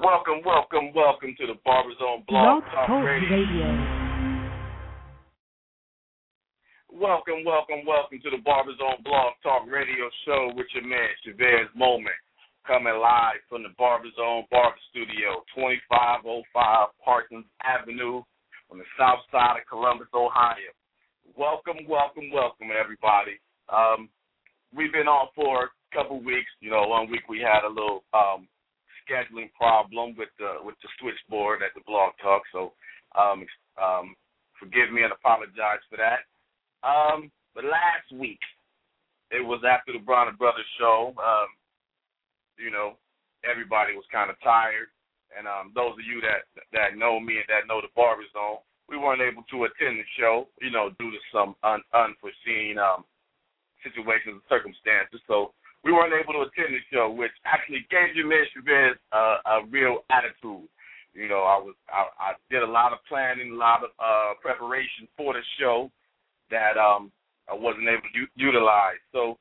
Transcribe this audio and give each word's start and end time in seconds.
Welcome, 0.00 0.40
welcome, 0.46 0.96
welcome 0.96 1.36
to 1.36 1.46
the 1.46 1.60
Barber 1.60 1.92
Zone 2.00 2.24
Blog 2.26 2.64
Talk 2.72 2.88
Radio. 3.04 3.36
Radio. 3.36 3.68
Welcome, 6.88 7.44
welcome, 7.44 7.84
welcome 7.84 8.16
to 8.24 8.30
the 8.32 8.40
Barber 8.40 8.72
Zone 8.80 9.04
Blog 9.04 9.36
Talk 9.42 9.68
Radio 9.68 10.08
Show 10.24 10.56
with 10.56 10.72
your 10.72 10.88
man 10.88 11.12
Chavez 11.20 11.68
Moment, 11.76 12.16
coming 12.66 12.96
live 12.96 13.44
from 13.50 13.62
the 13.62 13.76
Barber 13.76 14.08
Zone 14.16 14.48
Barber 14.50 14.80
Studio, 14.88 15.44
2505 15.52 16.48
Parsons 17.04 17.44
Avenue 17.60 18.24
on 18.72 18.80
the 18.80 18.88
south 18.96 19.20
side 19.28 19.60
of 19.60 19.68
Columbus, 19.68 20.08
Ohio. 20.16 20.72
Welcome, 21.36 21.84
welcome, 21.84 22.32
welcome, 22.32 22.72
everybody. 22.72 23.36
Um, 23.68 24.08
we've 24.72 24.96
been 24.96 25.12
on 25.12 25.28
for 25.36 25.68
a 25.68 25.68
couple 25.92 26.24
weeks. 26.24 26.48
You 26.64 26.70
know, 26.70 26.88
one 26.88 27.10
week 27.10 27.28
we 27.28 27.44
had 27.44 27.68
a 27.68 27.68
little 27.68 28.00
um, 28.16 28.48
scheduling 29.10 29.50
problem 29.58 30.14
with 30.16 30.30
the 30.38 30.62
with 30.62 30.76
the 30.82 30.88
switchboard 31.00 31.62
at 31.62 31.74
the 31.74 31.82
blog 31.86 32.12
talk. 32.22 32.42
So 32.52 32.72
um, 33.18 33.44
um, 33.82 34.14
forgive 34.58 34.92
me 34.92 35.02
and 35.02 35.12
apologize 35.12 35.82
for 35.90 35.98
that. 35.98 36.30
Um, 36.86 37.30
but 37.54 37.64
last 37.64 38.06
week, 38.14 38.38
it 39.30 39.44
was 39.44 39.62
after 39.66 39.92
the 39.92 39.98
Bronner 39.98 40.32
Brothers 40.32 40.68
show. 40.78 41.12
Um, 41.18 41.50
you 42.58 42.70
know, 42.70 42.94
everybody 43.42 43.94
was 43.94 44.04
kind 44.12 44.30
of 44.30 44.36
tired, 44.42 44.92
and 45.36 45.48
um, 45.48 45.72
those 45.74 45.98
of 45.98 46.06
you 46.06 46.20
that 46.22 46.46
that 46.72 46.96
know 46.96 47.18
me 47.18 47.42
and 47.42 47.48
that 47.50 47.66
know 47.66 47.80
the 47.80 47.90
Barber 47.96 48.22
Zone, 48.32 48.62
we 48.88 48.96
weren't 48.96 49.24
able 49.24 49.42
to 49.50 49.64
attend 49.66 49.98
the 49.98 50.08
show. 50.18 50.46
You 50.60 50.70
know, 50.70 50.94
due 50.98 51.10
to 51.10 51.20
some 51.34 51.56
un- 51.64 51.86
unforeseen 51.92 52.78
um, 52.78 53.02
situations 53.82 54.38
and 54.38 54.48
circumstances. 54.48 55.20
So 55.26 55.52
we 55.84 55.92
weren't 55.92 56.12
able 56.12 56.34
to 56.34 56.44
attend 56.44 56.76
the 56.76 56.82
show, 56.92 57.10
which 57.10 57.32
actually 57.44 57.86
gave 57.90 58.12
Jamil 58.12 58.44
Chavez 58.52 58.96
uh, 59.12 59.38
a 59.46 59.66
real 59.70 60.04
attitude. 60.10 60.68
You 61.14 61.28
know, 61.28 61.42
I 61.42 61.58
was 61.58 61.74
I, 61.88 62.06
I 62.20 62.30
did 62.50 62.62
a 62.62 62.70
lot 62.70 62.92
of 62.92 63.00
planning, 63.08 63.52
a 63.52 63.56
lot 63.58 63.82
of 63.82 63.90
uh, 63.98 64.38
preparation 64.40 65.08
for 65.16 65.34
the 65.34 65.42
show 65.58 65.90
that 66.50 66.78
um, 66.78 67.10
I 67.50 67.54
wasn't 67.54 67.88
able 67.88 68.06
to 68.06 68.18
u- 68.18 68.36
utilize. 68.36 69.00
So 69.10 69.38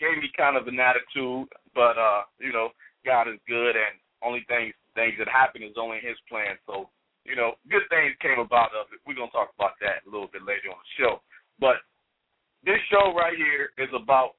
gave 0.00 0.18
me 0.18 0.32
kind 0.36 0.56
of 0.56 0.66
an 0.66 0.80
attitude, 0.80 1.46
but 1.74 1.94
uh, 1.94 2.26
you 2.40 2.52
know, 2.52 2.70
God 3.06 3.28
is 3.28 3.38
good, 3.46 3.76
and 3.76 3.94
only 4.24 4.42
things 4.48 4.74
things 4.94 5.14
that 5.18 5.28
happen 5.28 5.62
is 5.62 5.78
only 5.78 6.02
His 6.02 6.18
plan. 6.26 6.58
So 6.66 6.90
you 7.22 7.36
know, 7.36 7.54
good 7.70 7.86
things 7.86 8.18
came 8.18 8.42
about 8.42 8.74
of 8.74 8.90
it. 8.90 8.98
We're 9.06 9.14
gonna 9.14 9.30
talk 9.30 9.54
about 9.54 9.78
that 9.78 10.02
a 10.02 10.10
little 10.10 10.28
bit 10.32 10.42
later 10.42 10.74
on 10.74 10.80
the 10.82 10.92
show. 10.98 11.22
But 11.60 11.78
this 12.66 12.82
show 12.90 13.14
right 13.14 13.38
here 13.38 13.70
is 13.78 13.90
about 13.94 14.34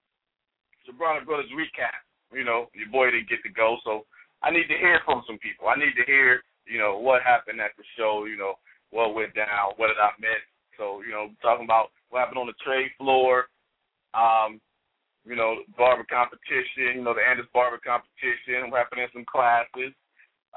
Sobrano 0.88 1.26
Brothers 1.26 1.52
recap. 1.56 1.96
You 2.32 2.44
know, 2.44 2.68
your 2.74 2.90
boy 2.90 3.12
didn't 3.12 3.30
get 3.30 3.44
to 3.44 3.54
go, 3.54 3.78
so 3.84 4.06
I 4.42 4.50
need 4.50 4.68
to 4.68 4.78
hear 4.78 5.00
from 5.06 5.24
some 5.28 5.38
people. 5.38 5.70
I 5.70 5.78
need 5.78 5.94
to 5.96 6.06
hear, 6.06 6.42
you 6.66 6.80
know, 6.80 6.98
what 6.98 7.22
happened 7.22 7.62
at 7.62 7.78
the 7.78 7.84
show. 7.96 8.26
You 8.26 8.38
know, 8.38 8.58
what 8.90 9.14
went 9.14 9.36
down, 9.36 9.78
what 9.78 9.88
did 9.88 10.02
I 10.02 10.14
miss. 10.20 10.42
So, 10.78 11.02
you 11.06 11.12
know, 11.12 11.30
talking 11.42 11.66
about 11.66 11.94
what 12.10 12.20
happened 12.20 12.40
on 12.40 12.50
the 12.50 12.58
trade 12.66 12.90
floor, 12.98 13.50
um, 14.14 14.62
you 15.26 15.36
know, 15.36 15.62
barber 15.78 16.06
competition, 16.10 17.00
you 17.00 17.04
know, 17.04 17.14
the 17.14 17.22
Andis 17.22 17.50
barber 17.54 17.80
competition, 17.80 18.70
what 18.70 18.84
happened 18.84 19.02
in 19.02 19.14
some 19.14 19.26
classes, 19.30 19.94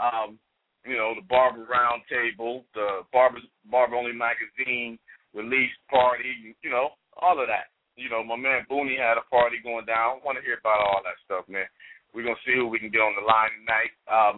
um, 0.01 0.39
you 0.85 0.97
know, 0.97 1.15
the 1.15 1.25
barber 1.29 1.65
round 1.65 2.03
table, 2.09 2.65
the 2.75 3.05
barber 3.13 3.39
barber 3.71 3.97
only 3.97 4.13
magazine 4.13 4.99
release 5.35 5.73
party, 5.91 6.57
you 6.63 6.71
know, 6.71 6.97
all 7.21 7.41
of 7.41 7.49
that 7.49 7.73
you 7.97 8.13
know, 8.13 8.23
my 8.23 8.37
man 8.37 8.69
Booney 8.71 9.01
had 9.01 9.17
a 9.17 9.25
party 9.33 9.57
going 9.65 9.89
down. 9.89 10.21
I 10.21 10.25
want 10.25 10.37
to 10.37 10.45
hear 10.45 10.61
about 10.61 10.85
all 10.85 11.01
that 11.03 11.17
stuff, 11.25 11.49
man. 11.49 11.67
We're 12.13 12.25
gonna 12.29 12.45
see 12.45 12.57
who 12.57 12.69
we 12.69 12.79
can 12.79 12.93
get 12.93 13.05
on 13.05 13.17
the 13.17 13.25
line 13.25 13.53
tonight. 13.61 13.93
Um, 14.09 14.37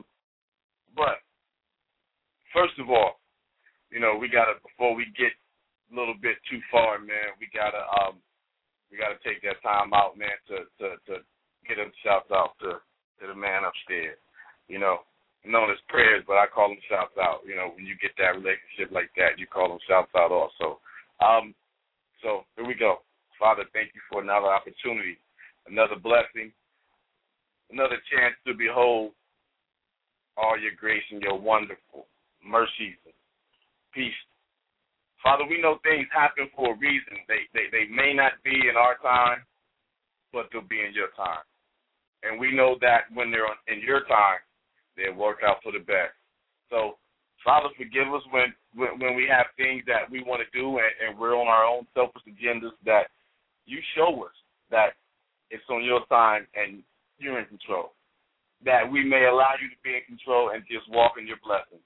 but 0.94 1.22
first 2.54 2.78
of 2.78 2.90
all, 2.90 3.18
you 3.90 4.00
know, 4.00 4.16
we 4.16 4.30
gotta 4.30 4.62
before 4.62 4.94
we 4.94 5.10
get 5.18 5.34
a 5.34 5.92
little 5.94 6.16
bit 6.16 6.38
too 6.46 6.62
far, 6.70 6.98
man. 6.98 7.34
We 7.42 7.50
gotta 7.50 7.82
um, 7.98 8.22
we 8.90 8.98
gotta 8.98 9.18
take 9.26 9.42
that 9.42 9.62
time 9.62 9.92
out, 9.92 10.18
man, 10.18 10.38
to 10.54 10.66
to 10.78 10.86
to 11.10 11.14
get 11.66 11.82
them 11.82 11.92
shouts 12.06 12.30
out 12.30 12.54
to 12.62 12.78
to 13.20 13.24
the 13.26 13.34
man 13.34 13.66
upstairs. 13.66 14.18
You 14.70 14.78
know, 14.78 15.02
known 15.44 15.70
as 15.70 15.80
prayers, 15.90 16.22
but 16.26 16.38
I 16.38 16.46
call 16.46 16.70
them 16.70 16.82
shouts 16.86 17.16
out. 17.18 17.42
You 17.46 17.56
know, 17.56 17.74
when 17.74 17.86
you 17.86 17.98
get 17.98 18.14
that 18.18 18.38
relationship 18.38 18.94
like 18.94 19.10
that, 19.16 19.38
you 19.38 19.46
call 19.46 19.68
them 19.68 19.82
shouts 19.88 20.12
out 20.14 20.30
also. 20.30 20.78
Um, 21.18 21.54
so 22.22 22.44
here 22.56 22.66
we 22.66 22.74
go. 22.74 23.02
Father, 23.38 23.64
thank 23.72 23.94
you 23.94 24.02
for 24.10 24.20
another 24.20 24.50
opportunity, 24.50 25.16
another 25.66 25.96
blessing, 25.96 26.52
another 27.70 27.96
chance 28.10 28.34
to 28.46 28.54
behold 28.54 29.12
all 30.36 30.58
your 30.58 30.74
grace 30.78 31.02
and 31.10 31.22
your 31.22 31.38
wonderful 31.38 32.06
mercies 32.44 32.98
and 33.06 33.14
peace. 33.94 34.14
Father, 35.22 35.44
we 35.48 35.60
know 35.60 35.78
things 35.82 36.06
happen 36.14 36.46
for 36.54 36.74
a 36.74 36.78
reason. 36.78 37.18
They, 37.26 37.50
they 37.54 37.66
they 37.70 37.90
may 37.90 38.14
not 38.14 38.38
be 38.44 38.54
in 38.54 38.78
our 38.78 38.96
time, 39.02 39.42
but 40.32 40.46
they'll 40.52 40.62
be 40.62 40.82
in 40.82 40.94
your 40.94 41.10
time. 41.16 41.42
And 42.22 42.38
we 42.38 42.54
know 42.54 42.76
that 42.80 43.10
when 43.14 43.30
they're 43.30 43.50
in 43.66 43.82
your 43.82 44.06
time, 44.06 44.42
they'll 44.96 45.18
work 45.18 45.38
out 45.46 45.58
for 45.62 45.72
the 45.72 45.82
best. 45.82 46.14
So, 46.70 46.98
Father, 47.44 47.68
forgive 47.76 48.06
us 48.14 48.22
when 48.30 48.54
when, 48.74 48.98
when 49.02 49.16
we 49.18 49.26
have 49.26 49.46
things 49.58 49.82
that 49.86 50.06
we 50.10 50.22
want 50.22 50.42
to 50.42 50.50
do 50.54 50.78
and, 50.78 50.94
and 51.02 51.18
we're 51.18 51.34
on 51.34 51.48
our 51.48 51.66
own 51.66 51.86
selfish 51.94 52.22
agendas 52.30 52.78
that 52.86 53.10
you 53.68 53.78
show 53.94 54.24
us 54.24 54.32
that 54.72 54.96
it's 55.52 55.64
on 55.68 55.84
your 55.84 56.00
time 56.08 56.48
and 56.56 56.80
you're 57.20 57.38
in 57.38 57.46
control. 57.46 57.92
That 58.64 58.88
we 58.90 59.04
may 59.04 59.28
allow 59.28 59.54
you 59.60 59.68
to 59.68 59.80
be 59.84 59.94
in 59.94 60.04
control 60.08 60.50
and 60.50 60.64
just 60.66 60.88
walk 60.90 61.20
in 61.20 61.28
your 61.28 61.38
blessing 61.44 61.78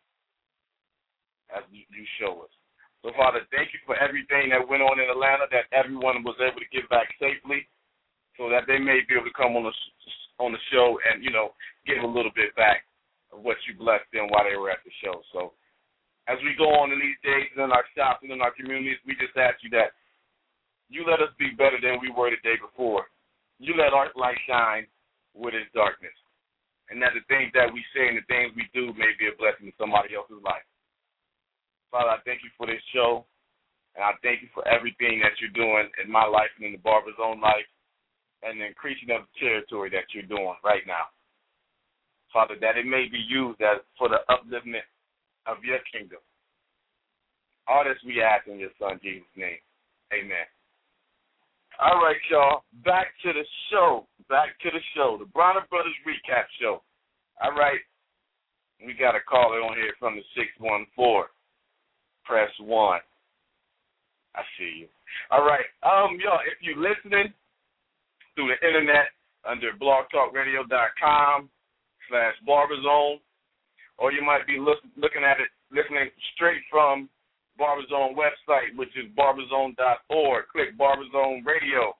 as 1.53 1.66
you, 1.69 1.84
show 2.16 2.41
us. 2.41 2.53
So, 3.04 3.12
Father, 3.12 3.44
thank 3.53 3.76
you 3.76 3.81
for 3.84 3.92
everything 4.00 4.48
that 4.56 4.65
went 4.65 4.81
on 4.81 4.97
in 4.97 5.04
Atlanta, 5.04 5.44
that 5.53 5.69
everyone 5.69 6.25
was 6.25 6.38
able 6.41 6.65
to 6.65 6.72
get 6.72 6.88
back 6.88 7.12
safely, 7.21 7.69
so 8.41 8.48
that 8.48 8.65
they 8.65 8.81
may 8.81 9.04
be 9.04 9.21
able 9.21 9.28
to 9.28 9.37
come 9.37 9.53
on 9.53 9.69
the 9.69 9.75
on 10.41 10.48
the 10.48 10.65
show 10.72 10.97
and 11.04 11.21
you 11.21 11.28
know 11.28 11.53
give 11.84 12.00
a 12.00 12.09
little 12.09 12.32
bit 12.32 12.56
back 12.56 12.88
of 13.28 13.44
what 13.44 13.60
you 13.69 13.76
blessed 13.76 14.09
them 14.16 14.32
while 14.32 14.48
they 14.48 14.56
were 14.56 14.72
at 14.72 14.81
the 14.88 14.94
show. 15.04 15.21
So, 15.34 15.53
as 16.25 16.41
we 16.41 16.56
go 16.56 16.72
on 16.72 16.88
in 16.88 17.03
these 17.03 17.21
days 17.21 17.53
in 17.53 17.69
our 17.69 17.84
shops 17.92 18.25
and 18.25 18.32
in 18.32 18.41
our 18.41 18.54
communities, 18.56 19.03
we 19.04 19.12
just 19.21 19.37
ask 19.37 19.60
you 19.60 19.69
that 19.76 19.92
you 20.92 21.08
let 21.08 21.25
us 21.25 21.32
be 21.41 21.56
better 21.56 21.80
than 21.80 21.98
we 22.00 22.12
were 22.12 22.30
the 22.30 22.41
day 22.44 22.60
before. 22.60 23.08
You 23.58 23.75
let 23.75 23.97
our 23.97 24.12
light 24.14 24.38
shine 24.47 24.86
with 25.34 25.54
its 25.56 25.70
darkness. 25.72 26.14
And 26.91 27.00
that 27.00 27.16
the 27.16 27.25
things 27.32 27.48
that 27.56 27.72
we 27.72 27.80
say 27.97 28.12
and 28.12 28.20
the 28.20 28.28
things 28.28 28.53
we 28.53 28.69
do 28.76 28.92
may 29.00 29.16
be 29.16 29.32
a 29.32 29.38
blessing 29.41 29.72
to 29.72 29.75
somebody 29.80 30.12
else's 30.12 30.44
life. 30.44 30.66
Father, 31.88 32.12
I 32.12 32.20
thank 32.28 32.44
you 32.44 32.53
for 32.60 32.69
this 32.69 32.82
show. 32.92 33.25
And 33.94 34.04
I 34.04 34.12
thank 34.25 34.41
you 34.41 34.48
for 34.53 34.64
everything 34.69 35.20
that 35.20 35.36
you're 35.36 35.53
doing 35.53 35.88
in 36.00 36.08
my 36.08 36.25
life 36.25 36.48
and 36.56 36.64
in 36.64 36.72
the 36.72 36.84
Barber 36.84 37.12
Zone 37.16 37.41
life 37.41 37.69
and 38.42 38.60
the 38.60 38.66
increasing 38.66 39.12
of 39.12 39.28
the 39.28 39.32
territory 39.41 39.91
that 39.92 40.09
you're 40.12 40.28
doing 40.28 40.56
right 40.64 40.82
now. 40.86 41.12
Father, 42.32 42.56
that 42.60 42.80
it 42.80 42.88
may 42.88 43.06
be 43.12 43.20
used 43.20 43.60
as 43.60 43.84
for 44.00 44.09
the 44.09 44.24
upliftment 44.32 44.88
of 45.47 45.60
your 45.62 45.78
kingdom. 45.92 46.20
All 47.69 47.84
this 47.84 48.00
we 48.04 48.22
ask 48.24 48.48
in 48.48 48.59
your 48.59 48.72
son 48.80 48.98
Jesus' 49.03 49.28
name. 49.36 49.60
Amen. 50.12 50.48
All 51.81 52.03
right, 52.03 52.16
y'all. 52.31 52.65
Back 52.84 53.09
to 53.25 53.33
the 53.33 53.44
show. 53.71 54.06
Back 54.28 54.59
to 54.62 54.71
the 54.71 54.81
show. 54.94 55.16
The 55.19 55.27
Bronner 55.27 55.65
Brothers 55.71 55.97
recap 56.06 56.44
show. 56.60 56.83
All 57.43 57.53
right. 57.53 57.81
We 58.84 58.94
got 58.94 59.15
a 59.15 59.21
caller 59.28 59.60
on 59.60 59.77
here 59.77 59.94
from 59.99 60.16
the 60.16 60.22
614. 60.37 61.25
Press 62.25 62.50
1. 62.60 63.00
I 64.34 64.43
see 64.59 64.87
you. 64.87 64.88
All 65.31 65.44
right. 65.44 65.66
Um, 65.83 66.19
y'all, 66.22 66.41
if 66.47 66.59
you're 66.62 66.81
listening 66.81 67.33
through 68.34 68.49
the 68.49 68.66
internet 68.66 69.12
under 69.49 69.72
blogtalkradio.com 69.75 71.50
slash 72.09 72.34
barberzone, 72.49 73.21
or 73.99 74.12
you 74.12 74.24
might 74.24 74.47
be 74.47 74.59
look, 74.59 74.78
looking 74.97 75.22
at 75.22 75.41
it, 75.41 75.48
listening 75.71 76.10
straight 76.34 76.63
from 76.71 77.09
Barberzone 77.60 78.16
website, 78.16 78.72
which 78.77 78.93
is 78.97 79.10
barberzone.org. 79.16 80.43
Click 80.49 80.77
Barberzone 80.78 81.45
Radio 81.45 81.93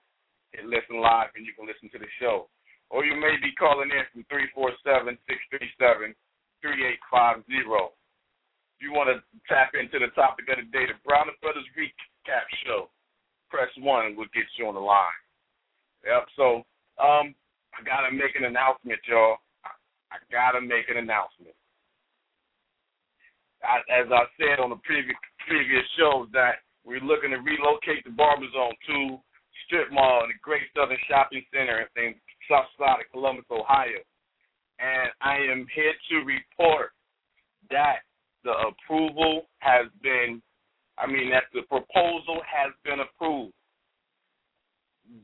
and 0.57 0.69
listen 0.69 1.01
live, 1.01 1.33
and 1.37 1.47
you 1.47 1.53
can 1.57 1.67
listen 1.67 1.89
to 1.93 2.01
the 2.01 2.11
show. 2.21 2.49
Or 2.91 3.05
you 3.05 3.17
may 3.17 3.41
be 3.41 3.57
calling 3.57 3.89
in 3.89 4.05
from 4.13 4.25
347 4.29 5.17
637 5.25 6.13
3850. 6.61 7.97
If 8.77 8.79
you 8.81 8.93
want 8.93 9.09
to 9.09 9.25
tap 9.49 9.73
into 9.73 9.97
the 9.97 10.13
topic 10.13 10.51
of 10.53 10.61
the 10.61 10.69
day, 10.69 10.91
the 10.91 10.99
Bronner 11.07 11.33
Brothers 11.41 11.65
Recap 11.73 12.47
Show, 12.67 12.93
press 13.49 13.71
1 13.79 13.85
and 14.07 14.15
we'll 14.17 14.33
get 14.35 14.49
you 14.59 14.69
on 14.69 14.75
the 14.75 14.83
line. 14.83 15.21
Yep, 16.05 16.25
so 16.37 16.67
um, 16.99 17.33
I 17.73 17.81
got 17.87 18.05
to 18.05 18.13
make 18.13 18.35
an 18.35 18.45
announcement, 18.45 18.99
y'all. 19.07 19.39
I, 19.65 19.73
I 20.13 20.17
got 20.29 20.59
to 20.59 20.61
make 20.61 20.91
an 20.91 20.99
announcement. 20.99 21.55
I, 23.63 23.79
as 23.91 24.11
I 24.11 24.27
said 24.39 24.61
on 24.63 24.71
the 24.71 24.81
previous 24.83 25.17
previous 25.47 25.87
shows 25.99 26.29
that 26.33 26.63
we're 26.85 27.03
looking 27.03 27.31
to 27.31 27.39
relocate 27.39 28.05
the 28.05 28.11
Barber 28.11 28.47
Zone 28.53 28.75
to 28.91 29.19
Strip 29.67 29.93
Mall 29.93 30.25
in 30.25 30.31
the 30.35 30.41
Great 30.43 30.67
Southern 30.75 30.99
Shopping 31.09 31.43
Center 31.55 31.87
in 31.97 32.15
South 32.51 32.67
Side 32.79 33.07
of 33.07 33.13
Columbus, 33.13 33.47
Ohio. 33.51 34.03
and 34.79 35.11
I 35.23 35.39
am 35.39 35.67
here 35.75 35.95
to 36.11 36.17
report 36.27 36.91
that 37.71 38.03
the 38.45 38.55
approval 38.67 39.47
has 39.61 39.87
been, 40.03 40.43
I 40.99 41.07
mean, 41.07 41.31
that 41.31 41.47
the 41.55 41.63
proposal 41.71 42.43
has 42.43 42.75
been 42.85 42.99
approved. 42.99 43.55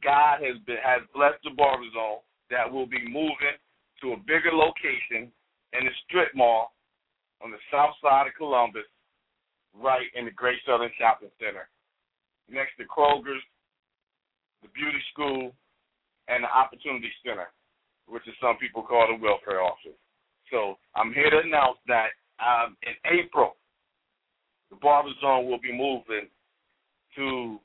God 0.02 0.38
has 0.42 0.58
been 0.66 0.78
has 0.82 1.02
blessed 1.14 1.42
the 1.42 1.50
barber 1.56 1.90
zone 1.94 2.22
that 2.50 2.70
will 2.70 2.86
be 2.86 3.02
moving 3.10 3.58
to 4.02 4.12
a 4.12 4.22
bigger 4.26 4.54
location 4.54 5.32
in 5.74 5.82
the 5.84 5.94
strip 6.06 6.30
mall 6.34 6.72
on 7.42 7.50
the 7.50 7.62
south 7.70 7.94
side 8.02 8.26
of 8.26 8.34
Columbus, 8.34 8.88
right 9.74 10.06
in 10.14 10.24
the 10.24 10.34
Great 10.34 10.58
Southern 10.66 10.90
Shopping 10.98 11.30
Center, 11.38 11.68
next 12.50 12.76
to 12.78 12.84
Kroger's, 12.84 13.42
the 14.62 14.68
Beauty 14.74 14.98
School, 15.12 15.52
and 16.28 16.44
the 16.44 16.50
Opportunity 16.50 17.10
Center, 17.24 17.48
which 18.06 18.26
is 18.26 18.34
some 18.40 18.56
people 18.58 18.82
call 18.82 19.06
the 19.06 19.22
welfare 19.22 19.62
office. 19.62 19.96
So 20.50 20.76
I'm 20.96 21.12
here 21.12 21.30
to 21.30 21.40
announce 21.44 21.78
that 21.86 22.16
um, 22.40 22.76
in 22.82 22.94
April, 23.06 23.56
the 24.70 24.76
Barber 24.76 25.10
Zone 25.20 25.46
will 25.46 25.60
be 25.60 25.72
moving 25.72 26.28
to 27.16 27.60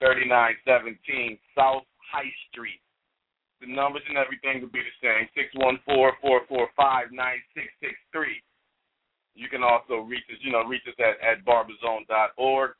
3917 0.00 1.38
South 1.56 1.86
High 2.02 2.32
Street. 2.50 2.80
The 3.60 3.70
numbers 3.70 4.02
and 4.08 4.18
everything 4.18 4.60
will 4.60 4.74
be 4.74 4.82
the 4.82 4.98
same 4.98 5.30
614 5.38 5.78
445 5.86 7.14
9663. 7.14 8.42
You 9.34 9.48
can 9.48 9.62
also 9.62 10.04
reach 10.04 10.24
us, 10.30 10.38
you 10.42 10.52
know, 10.52 10.64
reach 10.64 10.82
us 10.86 10.94
at, 10.98 11.16
at 11.26 11.44
barberzone.org 11.44 12.70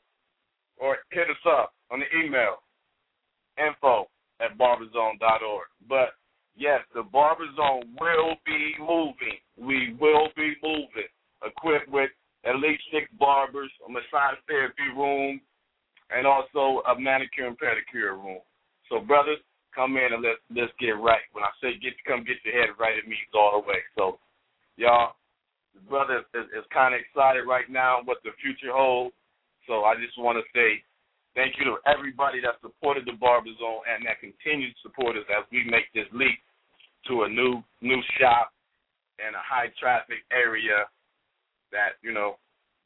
or 0.77 0.97
hit 1.11 1.29
us 1.29 1.43
up 1.47 1.73
on 1.91 1.99
the 1.99 2.05
email 2.17 2.57
info 3.57 4.07
at 4.39 4.57
barberzone.org. 4.57 5.67
But 5.87 6.13
yes, 6.55 6.81
the 6.93 7.03
Barber 7.03 7.45
Zone 7.55 7.95
will 7.99 8.35
be 8.45 8.73
moving. 8.79 9.37
We 9.57 9.95
will 9.99 10.29
be 10.35 10.53
moving, 10.63 11.09
equipped 11.45 11.89
with 11.89 12.09
at 12.45 12.55
least 12.55 12.83
six 12.91 13.07
barbers, 13.19 13.71
a 13.87 13.91
massage 13.91 14.37
therapy 14.47 14.89
room, 14.95 15.39
and 16.09 16.27
also 16.27 16.83
a 16.87 16.99
manicure 16.99 17.47
and 17.47 17.57
pedicure 17.57 18.17
room. 18.17 18.39
So, 18.89 18.99
brothers, 18.99 19.39
come 19.73 19.97
in 19.97 20.13
and 20.13 20.21
let's 20.21 20.41
let's 20.53 20.73
get 20.79 20.99
right. 20.99 21.23
When 21.31 21.43
I 21.43 21.49
say 21.61 21.79
get 21.81 21.93
come 22.05 22.23
get 22.25 22.37
your 22.43 22.53
head 22.53 22.75
right, 22.79 22.97
it 22.97 23.07
means 23.07 23.31
all 23.33 23.61
the 23.61 23.67
way. 23.67 23.79
So, 23.97 24.19
y'all, 24.75 25.15
the 25.73 25.81
brother 25.89 26.23
is, 26.33 26.47
is 26.53 26.65
kind 26.73 26.93
of 26.93 27.01
excited 27.01 27.45
right 27.45 27.69
now 27.69 28.01
what 28.05 28.21
the 28.23 28.31
future 28.41 28.73
holds. 28.73 29.15
So 29.67 29.83
I 29.83 29.95
just 29.95 30.17
want 30.17 30.37
to 30.37 30.45
say 30.53 30.83
thank 31.35 31.57
you 31.57 31.65
to 31.65 31.81
everybody 31.89 32.41
that 32.41 32.61
supported 32.61 33.05
the 33.05 33.17
Barber 33.17 33.53
Zone 33.57 33.81
and 33.89 34.05
that 34.05 34.21
continues 34.21 34.73
to 34.77 34.89
support 34.89 35.17
us 35.17 35.25
as 35.33 35.45
we 35.51 35.65
make 35.65 35.89
this 35.93 36.07
leap 36.13 36.37
to 37.09 37.23
a 37.23 37.29
new 37.29 37.59
new 37.81 37.99
shop 38.19 38.53
in 39.19 39.33
a 39.35 39.43
high 39.43 39.71
traffic 39.79 40.23
area 40.31 40.87
that 41.71 41.99
you 42.01 42.13
know 42.13 42.37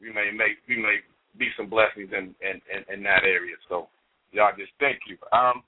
we 0.02 0.14
may 0.14 0.32
make 0.32 0.64
we 0.68 0.78
may 0.78 1.04
be 1.38 1.50
some 1.56 1.70
blessings 1.70 2.10
in, 2.12 2.34
in, 2.42 2.58
in, 2.66 2.82
in 2.90 3.00
that 3.06 3.22
area. 3.22 3.54
So 3.70 3.90
y'all 4.32 4.56
just 4.58 4.74
thank 4.80 4.98
you. 5.06 5.18
Um, 5.32 5.62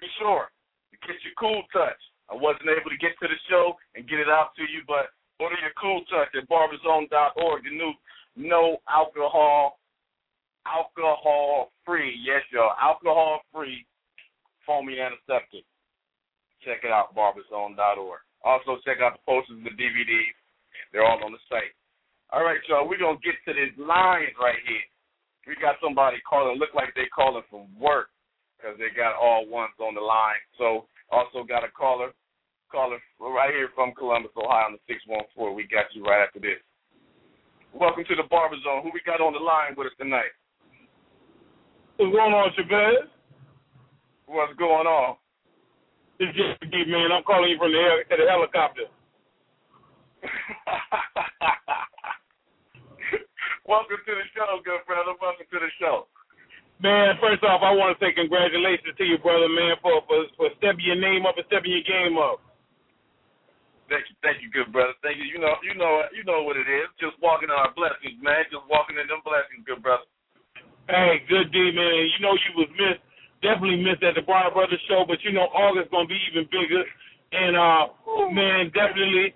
be 0.00 0.08
sure 0.20 0.48
to 0.92 0.96
get 1.04 1.20
your 1.20 1.36
cool 1.36 1.62
touch. 1.72 2.00
I 2.32 2.34
wasn't 2.34 2.72
able 2.72 2.90
to 2.90 2.98
get 2.98 3.14
to 3.22 3.28
the 3.28 3.38
show 3.48 3.76
and 3.94 4.08
get 4.08 4.18
it 4.18 4.28
out 4.28 4.56
to 4.56 4.64
you, 4.66 4.82
but 4.88 5.14
order 5.40 5.56
your 5.60 5.74
cool 5.80 6.02
touch 6.08 6.32
at 6.34 6.48
barberzone.org. 6.48 7.64
The 7.64 7.70
new 7.70 7.92
no 8.36 8.78
alcohol, 8.88 9.78
alcohol 10.66 11.72
free. 11.84 12.14
Yes, 12.24 12.42
y'all, 12.52 12.76
alcohol 12.80 13.40
free 13.52 13.86
foamy 14.66 15.00
antiseptic. 15.00 15.64
Check 16.60 16.82
it 16.84 16.90
out, 16.90 17.14
barberzone.org. 17.14 18.20
Also, 18.44 18.78
check 18.84 18.98
out 19.00 19.14
the 19.14 19.24
posters 19.24 19.56
and 19.56 19.64
the 19.64 19.74
DVDs. 19.78 20.36
They're 20.92 21.06
all 21.06 21.22
on 21.24 21.32
the 21.32 21.42
site. 21.48 21.72
All 22.34 22.42
right, 22.42 22.58
y'all, 22.68 22.88
we're 22.88 22.98
going 22.98 23.16
to 23.16 23.24
get 23.24 23.38
to 23.46 23.54
this 23.54 23.72
line 23.78 24.34
right 24.42 24.60
here. 24.66 24.86
We 25.46 25.54
got 25.62 25.78
somebody 25.78 26.18
calling, 26.28 26.58
look 26.58 26.74
like 26.74 26.90
they 26.94 27.06
calling 27.14 27.46
from 27.48 27.70
work 27.78 28.10
because 28.58 28.74
they 28.78 28.90
got 28.90 29.14
all 29.14 29.46
ones 29.46 29.78
on 29.78 29.94
the 29.94 30.02
line. 30.02 30.42
So, 30.58 30.90
also 31.14 31.46
got 31.46 31.62
a 31.62 31.70
caller, 31.70 32.10
caller 32.76 33.00
We're 33.16 33.32
right 33.32 33.56
here 33.56 33.72
from 33.72 33.96
Columbus, 33.96 34.36
Ohio 34.36 34.68
on 34.68 34.76
the 34.76 34.82
614. 34.84 35.32
We 35.56 35.64
got 35.64 35.88
you 35.96 36.04
right 36.04 36.28
after 36.28 36.44
this. 36.44 36.60
Welcome 37.72 38.04
to 38.04 38.16
the 38.20 38.28
Barber 38.28 38.60
Zone. 38.60 38.84
Who 38.84 38.92
we 38.92 39.00
got 39.00 39.24
on 39.24 39.32
the 39.32 39.40
line 39.40 39.72
with 39.80 39.88
us 39.88 39.96
tonight? 39.96 40.36
What's 41.96 42.12
going 42.12 42.36
on, 42.36 42.52
Chavez? 42.52 43.08
What's 44.28 44.52
going 44.60 44.84
on? 44.84 45.16
It's 46.20 46.36
just 46.36 46.60
man. 46.68 47.16
I'm 47.16 47.24
calling 47.24 47.48
you 47.48 47.56
from 47.56 47.72
the, 47.72 47.80
the 48.12 48.28
helicopter. 48.28 48.92
Welcome 53.72 54.04
to 54.04 54.12
the 54.20 54.26
show, 54.36 54.60
good 54.60 54.84
brother. 54.84 55.16
Welcome 55.16 55.48
to 55.48 55.58
the 55.64 55.72
show. 55.80 56.12
Man, 56.84 57.16
first 57.24 57.40
off, 57.40 57.64
I 57.64 57.72
want 57.72 57.96
to 57.96 57.98
say 58.04 58.12
congratulations 58.12 58.92
to 59.00 59.04
you, 59.08 59.16
brother, 59.16 59.48
man, 59.48 59.80
for 59.80 60.04
for, 60.04 60.28
for 60.36 60.52
stepping 60.60 60.84
your 60.84 61.00
name 61.00 61.24
up 61.24 61.40
and 61.40 61.48
stepping 61.48 61.72
your 61.72 61.88
game 61.88 62.20
up. 62.20 62.44
Thank 63.86 64.10
you, 64.10 64.16
thank 64.22 64.42
you, 64.42 64.50
good 64.50 64.74
brother. 64.74 64.94
Thank 65.02 65.22
you. 65.22 65.26
You 65.30 65.38
know, 65.38 65.54
you 65.62 65.78
know, 65.78 66.02
you 66.10 66.26
know 66.26 66.42
what 66.42 66.58
it 66.58 66.66
is. 66.66 66.90
Just 66.98 67.14
walking 67.22 67.50
in 67.50 67.54
our 67.54 67.70
blessings, 67.78 68.18
man. 68.18 68.42
Just 68.50 68.66
walking 68.66 68.98
in 68.98 69.06
them 69.06 69.22
blessings, 69.22 69.62
good 69.62 69.78
brother. 69.78 70.06
Hey, 70.90 71.22
good 71.30 71.50
D, 71.54 71.58
man. 71.70 71.94
You 72.14 72.18
know 72.22 72.34
you 72.34 72.50
was 72.58 72.70
missed, 72.74 73.02
definitely 73.42 73.82
missed 73.82 74.02
at 74.02 74.18
the 74.18 74.26
Bronner 74.26 74.50
Brothers 74.50 74.82
show, 74.90 75.06
but 75.06 75.22
you 75.22 75.30
know 75.30 75.50
August 75.54 75.90
gonna 75.94 76.10
be 76.10 76.18
even 76.30 76.50
bigger. 76.50 76.82
And 77.34 77.54
uh, 77.58 77.90
man, 78.30 78.70
definitely 78.74 79.34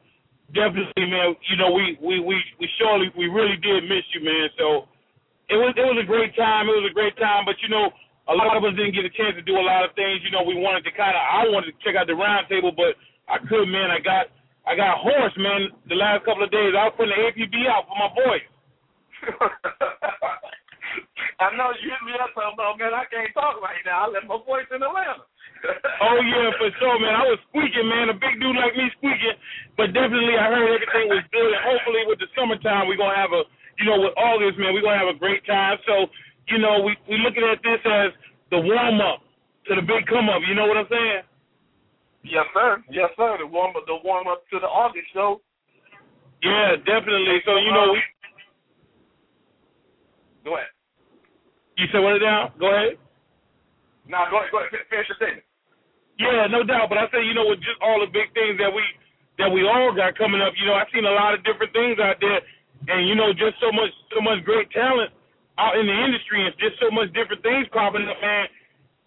definitely, 0.55 1.06
man. 1.06 1.35
You 1.47 1.56
know, 1.58 1.70
we 1.70 1.99
we 2.02 2.19
we 2.20 2.37
we 2.58 2.67
surely 2.79 3.11
we 3.17 3.26
really 3.31 3.56
did 3.58 3.87
miss 3.87 4.06
you, 4.14 4.23
man. 4.23 4.47
So 4.58 4.91
it 5.50 5.58
was 5.58 5.75
it 5.75 5.87
was 5.87 5.99
a 5.99 6.06
great 6.06 6.35
time. 6.35 6.70
It 6.70 6.76
was 6.79 6.88
a 6.91 6.94
great 6.94 7.17
time, 7.19 7.47
but 7.47 7.58
you 7.62 7.70
know, 7.70 7.91
a 8.31 8.35
lot 8.35 8.55
of 8.55 8.62
us 8.67 8.75
didn't 8.79 8.94
get 8.94 9.06
a 9.06 9.14
chance 9.14 9.35
to 9.38 9.44
do 9.44 9.58
a 9.58 9.67
lot 9.67 9.87
of 9.87 9.94
things. 9.94 10.23
You 10.23 10.31
know, 10.31 10.43
we 10.47 10.58
wanted 10.58 10.87
to 10.87 10.93
kind 10.94 11.14
of 11.14 11.23
I 11.23 11.47
wanted 11.50 11.75
to 11.75 11.79
check 11.82 11.94
out 11.99 12.06
the 12.06 12.19
roundtable, 12.19 12.75
but 12.75 12.99
I 13.31 13.38
couldn't, 13.47 13.70
man. 13.70 13.91
I 13.91 14.02
got 14.02 14.31
I 14.70 14.78
got 14.78 15.02
hoarse, 15.02 15.34
man. 15.34 15.75
The 15.90 15.99
last 15.99 16.22
couple 16.22 16.46
of 16.46 16.55
days, 16.55 16.70
I 16.78 16.87
was 16.87 16.94
putting 16.94 17.11
the 17.11 17.26
APB 17.26 17.67
out 17.67 17.90
for 17.90 17.99
my 17.99 18.11
boys. 18.14 18.46
I 21.43 21.50
know 21.58 21.75
you 21.75 21.90
hit 21.90 22.06
me 22.06 22.14
up 22.14 22.31
talking 22.38 22.55
about, 22.55 22.78
man, 22.78 22.94
I 22.94 23.02
can't 23.11 23.34
talk 23.34 23.58
right 23.58 23.82
now. 23.82 24.06
I 24.06 24.14
left 24.14 24.31
my 24.31 24.38
voice 24.46 24.70
in 24.70 24.78
Atlanta. 24.78 25.26
oh 26.06 26.19
yeah, 26.22 26.55
for 26.55 26.70
sure, 26.78 27.02
man. 27.02 27.19
I 27.19 27.26
was 27.26 27.43
squeaking, 27.50 27.90
man. 27.90 28.14
A 28.14 28.17
big 28.17 28.38
dude 28.38 28.55
like 28.55 28.78
me 28.78 28.87
squeaking, 28.94 29.34
but 29.75 29.90
definitely 29.90 30.38
I 30.38 30.46
heard 30.55 30.70
everything 30.70 31.11
was 31.11 31.26
good. 31.34 31.50
And 31.50 31.66
hopefully 31.66 32.06
with 32.06 32.23
the 32.23 32.31
summertime, 32.38 32.87
we're 32.87 33.00
gonna 33.00 33.18
have 33.18 33.35
a, 33.35 33.42
you 33.83 33.90
know, 33.90 33.99
with 33.99 34.14
all 34.14 34.38
this, 34.38 34.54
man, 34.54 34.71
we're 34.71 34.87
gonna 34.87 35.02
have 35.02 35.11
a 35.11 35.18
great 35.18 35.42
time. 35.50 35.83
So, 35.85 36.06
you 36.47 36.62
know, 36.62 36.87
we 36.87 36.95
we 37.11 37.18
looking 37.18 37.42
at 37.42 37.59
this 37.66 37.83
as 37.83 38.14
the 38.54 38.62
warm 38.62 39.02
up 39.02 39.26
to 39.66 39.75
the 39.75 39.83
big 39.83 40.06
come 40.06 40.30
up. 40.30 40.47
You 40.47 40.54
know 40.54 40.71
what 40.71 40.78
I'm 40.78 40.88
saying? 40.88 41.26
Yes, 42.23 42.45
sir. 42.53 42.83
Yes, 42.91 43.11
sir. 43.17 43.37
The 43.41 43.47
warm 43.47 43.77
up, 43.77 43.87
the 43.87 43.97
warm 44.05 44.29
up 44.29 44.45
to 44.53 44.61
the 44.61 44.69
August 44.69 45.09
show. 45.12 45.41
Yeah, 46.43 46.77
definitely. 46.85 47.41
So 47.45 47.57
you 47.57 47.73
know. 47.73 47.97
Go 50.45 50.57
ahead. 50.57 50.73
You 51.77 51.87
said 51.93 52.00
what 52.00 52.17
it 52.17 52.25
down? 52.25 52.53
Go 52.61 52.69
ahead. 52.73 52.97
Nah, 54.09 54.29
go 54.29 54.41
ahead. 54.41 54.53
Go 54.53 54.61
ahead. 54.61 54.73
Finish 54.89 55.09
your 55.09 55.17
statement. 55.17 55.45
Yeah, 56.21 56.45
no 56.53 56.61
doubt. 56.61 56.93
But 56.93 57.00
I 57.00 57.09
say, 57.09 57.25
you 57.25 57.33
know, 57.33 57.49
with 57.49 57.65
just 57.65 57.81
all 57.81 58.05
the 58.05 58.11
big 58.12 58.29
things 58.37 58.61
that 58.61 58.69
we 58.69 58.85
that 59.41 59.49
we 59.49 59.65
all 59.65 59.89
got 59.97 60.12
coming 60.21 60.45
up, 60.45 60.53
you 60.61 60.69
know, 60.69 60.77
I've 60.77 60.93
seen 60.93 61.09
a 61.09 61.17
lot 61.17 61.33
of 61.33 61.41
different 61.49 61.73
things 61.73 61.97
out 61.97 62.21
there, 62.21 62.45
and 62.93 63.09
you 63.09 63.17
know, 63.17 63.33
just 63.33 63.57
so 63.57 63.73
much 63.73 63.89
so 64.12 64.21
much 64.21 64.45
great 64.45 64.69
talent 64.77 65.09
out 65.57 65.81
in 65.81 65.89
the 65.89 65.97
industry, 65.97 66.45
and 66.45 66.53
just 66.61 66.77
so 66.77 66.93
much 66.93 67.09
different 67.17 67.41
things 67.41 67.65
popping 67.73 68.05
up, 68.05 68.21
man. 68.21 68.45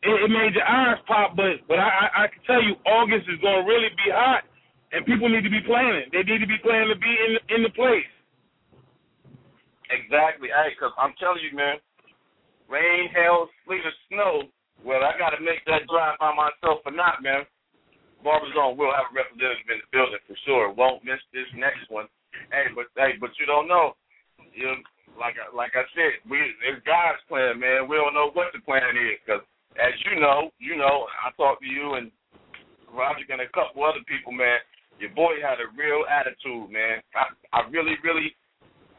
It, 0.03 0.13
it 0.27 0.31
made 0.31 0.53
your 0.53 0.67
eyes 0.67 0.99
pop. 1.07 1.35
But 1.35 1.63
but 1.67 1.79
I, 1.79 1.87
I 1.87 2.07
I 2.23 2.25
can 2.27 2.43
tell 2.43 2.61
you, 2.63 2.75
August 2.85 3.27
is 3.31 3.39
going 3.39 3.63
to 3.63 3.67
really 3.67 3.89
be 3.95 4.11
hot, 4.11 4.43
and 4.91 5.05
people 5.07 5.27
need 5.27 5.47
to 5.47 5.53
be 5.53 5.63
planning. 5.63 6.11
They 6.11 6.23
need 6.23 6.43
to 6.43 6.49
be 6.49 6.59
planning 6.59 6.91
to 6.91 6.99
be 6.99 7.11
in 7.11 7.31
in 7.55 7.61
the 7.63 7.73
place. 7.73 8.11
Exactly. 9.89 10.49
Hey, 10.51 10.73
because 10.75 10.91
I'm 10.97 11.13
telling 11.21 11.43
you, 11.43 11.55
man, 11.55 11.77
rain, 12.67 13.07
hail, 13.13 13.47
sleet, 13.63 13.85
or 13.85 13.95
snow 14.09 14.49
well, 14.83 14.99
I 14.99 15.15
got 15.15 15.31
to 15.31 15.39
make 15.39 15.63
that 15.71 15.87
drive 15.87 16.19
by 16.19 16.35
myself 16.35 16.83
or 16.83 16.91
not, 16.91 17.23
man. 17.23 17.47
Barber 18.19 18.51
Zone 18.51 18.75
will 18.75 18.91
have 18.91 19.11
a 19.11 19.15
representative 19.15 19.67
in 19.71 19.79
the 19.79 19.89
building 19.95 20.23
for 20.27 20.35
sure. 20.43 20.71
Won't 20.75 21.07
miss 21.07 21.19
this 21.31 21.47
next 21.55 21.87
one. 21.87 22.07
Hey, 22.51 22.71
but 22.75 22.91
hey, 22.99 23.15
but 23.19 23.31
you 23.39 23.47
don't 23.47 23.67
know. 23.67 23.95
You 24.55 24.71
know, 24.71 24.79
like 25.19 25.35
like 25.55 25.75
I 25.75 25.83
said, 25.95 26.23
we 26.27 26.39
it's 26.67 26.83
God's 26.87 27.19
plan, 27.27 27.59
man. 27.59 27.87
We 27.87 27.99
don't 27.99 28.15
know 28.15 28.31
what 28.31 28.51
the 28.55 28.63
plan 28.63 28.95
is 28.95 29.19
because, 29.23 29.43
as 29.79 29.93
you 30.05 30.19
know, 30.21 30.51
you 30.59 30.77
know, 30.77 31.07
I 31.25 31.33
talked 31.37 31.61
to 31.63 31.69
you 31.69 31.95
and 31.95 32.11
Roger 32.93 33.25
and 33.29 33.41
a 33.41 33.49
couple 33.49 33.81
other 33.81 34.05
people, 34.05 34.31
man. 34.31 34.61
Your 35.01 35.09
boy 35.17 35.41
had 35.41 35.57
a 35.57 35.67
real 35.73 36.05
attitude, 36.05 36.69
man. 36.69 37.01
I, 37.17 37.33
I 37.49 37.59
really, 37.73 37.97
really, 38.05 38.37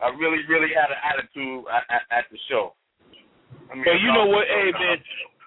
I 0.03 0.11
really, 0.19 0.43
really 0.51 0.75
had 0.75 0.91
an 0.91 0.99
attitude 0.99 1.65
at, 1.71 1.87
at, 1.87 2.03
at 2.11 2.25
the 2.29 2.39
show. 2.51 2.75
I 3.71 3.79
mean, 3.79 3.87
you 4.03 4.11
know 4.11 4.27
what, 4.27 4.51
hey 4.51 4.75
man, 4.75 4.99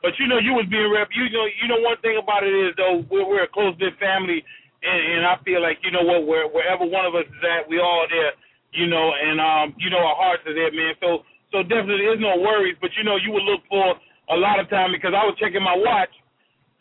but 0.01 0.15
you 0.15 0.31
know, 0.31 0.39
you 0.39 0.55
was 0.55 0.65
being 0.71 0.87
rep. 0.87 1.11
You 1.11 1.27
know, 1.27 1.45
you 1.45 1.67
know 1.67 1.83
one 1.83 1.99
thing 1.99 2.15
about 2.15 2.47
it 2.47 2.55
is 2.55 2.71
though, 2.79 3.03
we're, 3.11 3.27
we're 3.27 3.43
a 3.43 3.51
close 3.51 3.75
knit 3.77 3.99
family, 3.99 4.39
and, 4.81 4.99
and 5.19 5.23
I 5.27 5.35
feel 5.43 5.59
like 5.59 5.83
you 5.83 5.91
know 5.91 6.07
what, 6.07 6.23
where, 6.23 6.47
wherever 6.47 6.87
one 6.87 7.03
of 7.03 7.13
us 7.13 7.27
is 7.27 7.43
at, 7.43 7.67
we 7.67 7.83
all 7.83 8.07
there, 8.07 8.31
you 8.71 8.87
know, 8.87 9.11
and 9.11 9.37
um, 9.43 9.75
you 9.75 9.91
know, 9.91 9.99
our 9.99 10.15
hearts 10.15 10.47
are 10.47 10.55
there, 10.55 10.71
man. 10.71 10.95
So 11.03 11.27
so 11.51 11.61
definitely 11.67 12.07
there's 12.07 12.23
no 12.23 12.39
worries, 12.39 12.79
but 12.79 12.95
you 12.95 13.03
know, 13.03 13.19
you 13.19 13.35
would 13.35 13.43
look 13.43 13.67
for 13.67 13.99
a 14.29 14.37
lot 14.37 14.59
of 14.59 14.69
time 14.69 14.91
because 14.91 15.15
I 15.15 15.23
was 15.23 15.35
checking 15.39 15.63
my 15.63 15.75
watch 15.75 16.11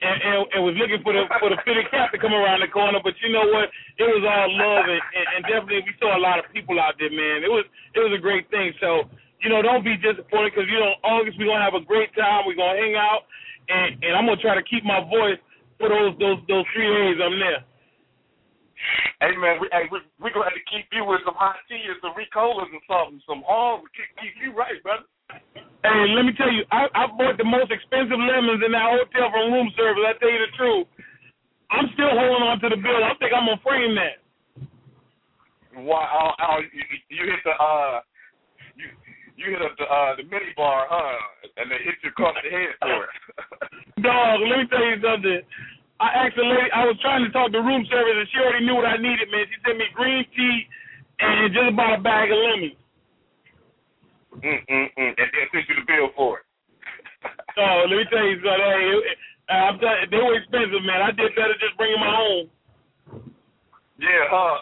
and, 0.02 0.18
and, 0.20 0.36
and 0.52 0.60
was 0.60 0.76
looking 0.76 1.00
for 1.00 1.16
the 1.16 1.24
for 1.40 1.48
the 1.48 1.56
fitted 1.64 1.88
cap 1.88 2.12
to 2.12 2.20
come 2.20 2.36
around 2.36 2.60
the 2.60 2.68
corner. 2.68 3.00
But 3.00 3.16
you 3.24 3.32
know 3.32 3.48
what? 3.48 3.72
It 3.96 4.04
was 4.04 4.24
all 4.28 4.48
love, 4.52 4.84
and, 4.92 5.00
and, 5.00 5.26
and 5.36 5.40
definitely 5.48 5.88
we 5.88 5.96
saw 5.96 6.12
a 6.12 6.20
lot 6.20 6.36
of 6.36 6.44
people 6.52 6.76
out 6.76 7.00
there, 7.00 7.12
man. 7.12 7.40
It 7.40 7.52
was 7.52 7.64
it 7.96 8.00
was 8.04 8.12
a 8.12 8.20
great 8.20 8.44
thing. 8.52 8.76
So 8.76 9.08
you 9.40 9.48
know, 9.48 9.64
don't 9.64 9.84
be 9.84 9.96
disappointed 9.96 10.52
because 10.52 10.68
you 10.68 10.76
know 10.76 11.00
August 11.00 11.40
we're 11.40 11.48
gonna 11.48 11.64
have 11.64 11.78
a 11.78 11.84
great 11.84 12.12
time. 12.12 12.44
We're 12.44 12.60
gonna 12.60 12.76
hang 12.76 12.96
out, 12.96 13.24
and 13.72 13.96
and 14.04 14.12
I'm 14.12 14.28
gonna 14.28 14.40
try 14.40 14.52
to 14.52 14.66
keep 14.68 14.84
my 14.84 15.00
voice 15.00 15.40
for 15.80 15.88
those 15.88 16.12
those 16.20 16.44
those 16.44 16.66
three 16.76 16.88
days 16.88 17.16
I'm 17.16 17.40
there. 17.40 17.64
Hey 19.24 19.32
man, 19.40 19.56
we 19.64 19.72
hey, 19.72 19.88
we 19.88 20.04
we 20.20 20.28
gonna 20.28 20.44
have 20.44 20.60
to 20.60 20.66
keep 20.68 20.92
you 20.92 21.08
with 21.08 21.24
some 21.24 21.40
hot 21.40 21.56
tea 21.72 21.80
and 21.80 21.96
some 22.04 22.12
Ricolas 22.12 22.68
and 22.68 22.84
something, 22.84 23.24
some 23.24 23.40
all 23.48 23.80
keep 23.96 24.12
keep 24.20 24.36
you 24.44 24.52
right, 24.52 24.76
brother. 24.84 25.08
Hey, 25.87 26.02
let 26.18 26.26
me 26.26 26.35
tell 26.35 26.50
you, 26.50 26.66
I, 26.75 26.90
I 26.95 27.06
bought 27.06 27.38
the 27.38 27.47
most 27.47 27.71
expensive 27.71 28.18
lemons 28.18 28.59
in 28.64 28.75
that 28.75 28.90
hotel 28.90 29.30
from 29.30 29.54
room 29.54 29.71
service. 29.78 30.02
I 30.02 30.18
tell 30.18 30.30
you 30.30 30.42
the 30.42 30.52
truth. 30.59 30.87
I'm 31.71 31.87
still 31.95 32.11
holding 32.11 32.42
on 32.47 32.59
to 32.62 32.68
the 32.71 32.80
bill. 32.80 33.02
I 33.02 33.14
think 33.18 33.30
I'm 33.35 33.47
gonna 33.47 33.62
frame 33.62 33.95
that. 33.95 34.18
Why? 35.78 36.02
Oh, 36.11 36.33
oh 36.35 36.59
you, 36.62 36.83
you 37.11 37.23
hit 37.30 37.42
the 37.45 37.54
uh, 37.54 38.00
you 38.75 38.87
you 39.38 39.47
hit 39.54 39.62
up 39.62 39.75
the 39.78 39.87
uh 39.87 40.16
the 40.16 40.25
mini 40.26 40.54
bar, 40.56 40.87
huh? 40.90 41.18
And 41.59 41.71
they 41.71 41.78
hit 41.83 41.99
you 42.02 42.11
across 42.11 42.35
the 42.38 42.50
head 42.50 42.75
for 42.83 43.06
it. 43.06 43.14
Dog, 44.06 44.42
let 44.47 44.59
me 44.62 44.66
tell 44.71 44.87
you 44.87 44.99
something. 45.02 45.42
I 45.99 46.26
asked 46.26 46.37
the 46.37 46.47
lady. 46.47 46.71
I 46.71 46.87
was 46.87 46.99
trying 47.02 47.25
to 47.25 47.30
talk 47.30 47.50
to 47.50 47.62
room 47.62 47.87
service, 47.90 48.16
and 48.16 48.28
she 48.30 48.38
already 48.38 48.66
knew 48.66 48.75
what 48.75 48.87
I 48.87 48.97
needed, 48.99 49.30
man. 49.30 49.47
She 49.49 49.59
sent 49.62 49.78
me 49.78 49.87
green 49.95 50.25
tea 50.35 50.56
and 51.18 51.54
just 51.54 51.71
about 51.73 51.99
a 51.99 52.02
bag 52.02 52.30
of 52.30 52.38
lemons. 52.38 52.78
Mm 54.43 54.61
mm 54.69 54.88
mm. 54.99 55.12
And 55.16 55.28
then 55.33 55.47
sent 55.52 55.69
you 55.69 55.76
the 55.81 55.87
bill 55.87 56.11
for 56.16 56.40
it. 56.40 56.45
oh, 57.59 57.87
let 57.88 57.97
me 57.97 58.05
tell 58.11 58.26
you 58.26 58.37
something. 58.45 58.61
Hey, 58.61 59.55
I'm 59.55 59.78
telling 59.78 60.02
you, 60.05 60.11
they 60.11 60.23
were 60.23 60.37
expensive, 60.37 60.85
man. 60.85 61.00
I 61.02 61.11
did 61.14 61.35
better 61.38 61.55
just 61.62 61.76
bringing 61.78 62.00
my 62.00 62.12
own. 62.12 62.50
Yeah, 63.97 64.28
huh? 64.28 64.57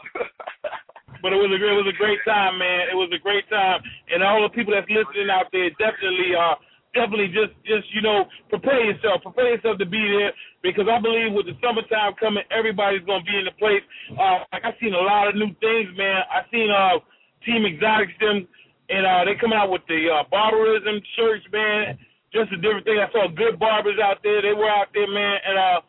but 1.23 1.33
it 1.33 1.41
was 1.41 1.51
a 1.51 1.59
it 1.59 1.79
was 1.81 1.91
a 1.91 1.97
great 1.97 2.21
time, 2.29 2.61
man. 2.61 2.93
It 2.93 2.95
was 2.95 3.11
a 3.11 3.19
great 3.19 3.49
time, 3.49 3.83
and 4.13 4.23
all 4.23 4.45
the 4.45 4.53
people 4.53 4.77
that's 4.77 4.87
listening 4.87 5.33
out 5.33 5.51
there 5.51 5.73
definitely 5.81 6.37
uh 6.39 6.55
definitely 6.95 7.35
just 7.35 7.57
just 7.67 7.89
you 7.91 8.05
know 8.05 8.29
prepare 8.53 8.85
yourself, 8.85 9.27
prepare 9.27 9.57
yourself 9.57 9.81
to 9.83 9.89
be 9.89 9.99
there 9.99 10.31
because 10.63 10.87
I 10.87 11.01
believe 11.03 11.35
with 11.35 11.51
the 11.51 11.59
summertime 11.59 12.15
coming, 12.21 12.47
everybody's 12.55 13.03
gonna 13.09 13.27
be 13.27 13.41
in 13.41 13.49
the 13.49 13.57
place. 13.59 13.83
Uh, 14.15 14.47
like 14.55 14.69
I 14.69 14.77
seen 14.79 14.95
a 14.95 15.03
lot 15.03 15.27
of 15.27 15.35
new 15.35 15.51
things, 15.59 15.91
man. 15.99 16.23
I 16.31 16.47
seen 16.53 16.71
uh 16.71 17.03
Team 17.43 17.67
Exotics 17.67 18.15
them 18.21 18.47
and 18.89 19.07
uh, 19.07 19.25
they 19.25 19.35
come 19.41 19.53
out 19.53 19.71
with 19.71 19.83
the 19.89 20.09
uh, 20.11 20.25
barbarism 20.31 21.01
shirts, 21.17 21.45
man. 21.53 21.99
Just 22.33 22.53
a 22.53 22.59
different 22.59 22.85
thing. 22.85 22.99
I 22.99 23.09
saw 23.13 23.31
good 23.31 23.59
barbers 23.59 23.97
out 24.03 24.19
there. 24.23 24.43
They 24.43 24.53
were 24.53 24.69
out 24.69 24.91
there, 24.93 25.07
man, 25.07 25.39
and 25.47 25.57
uh, 25.57 25.81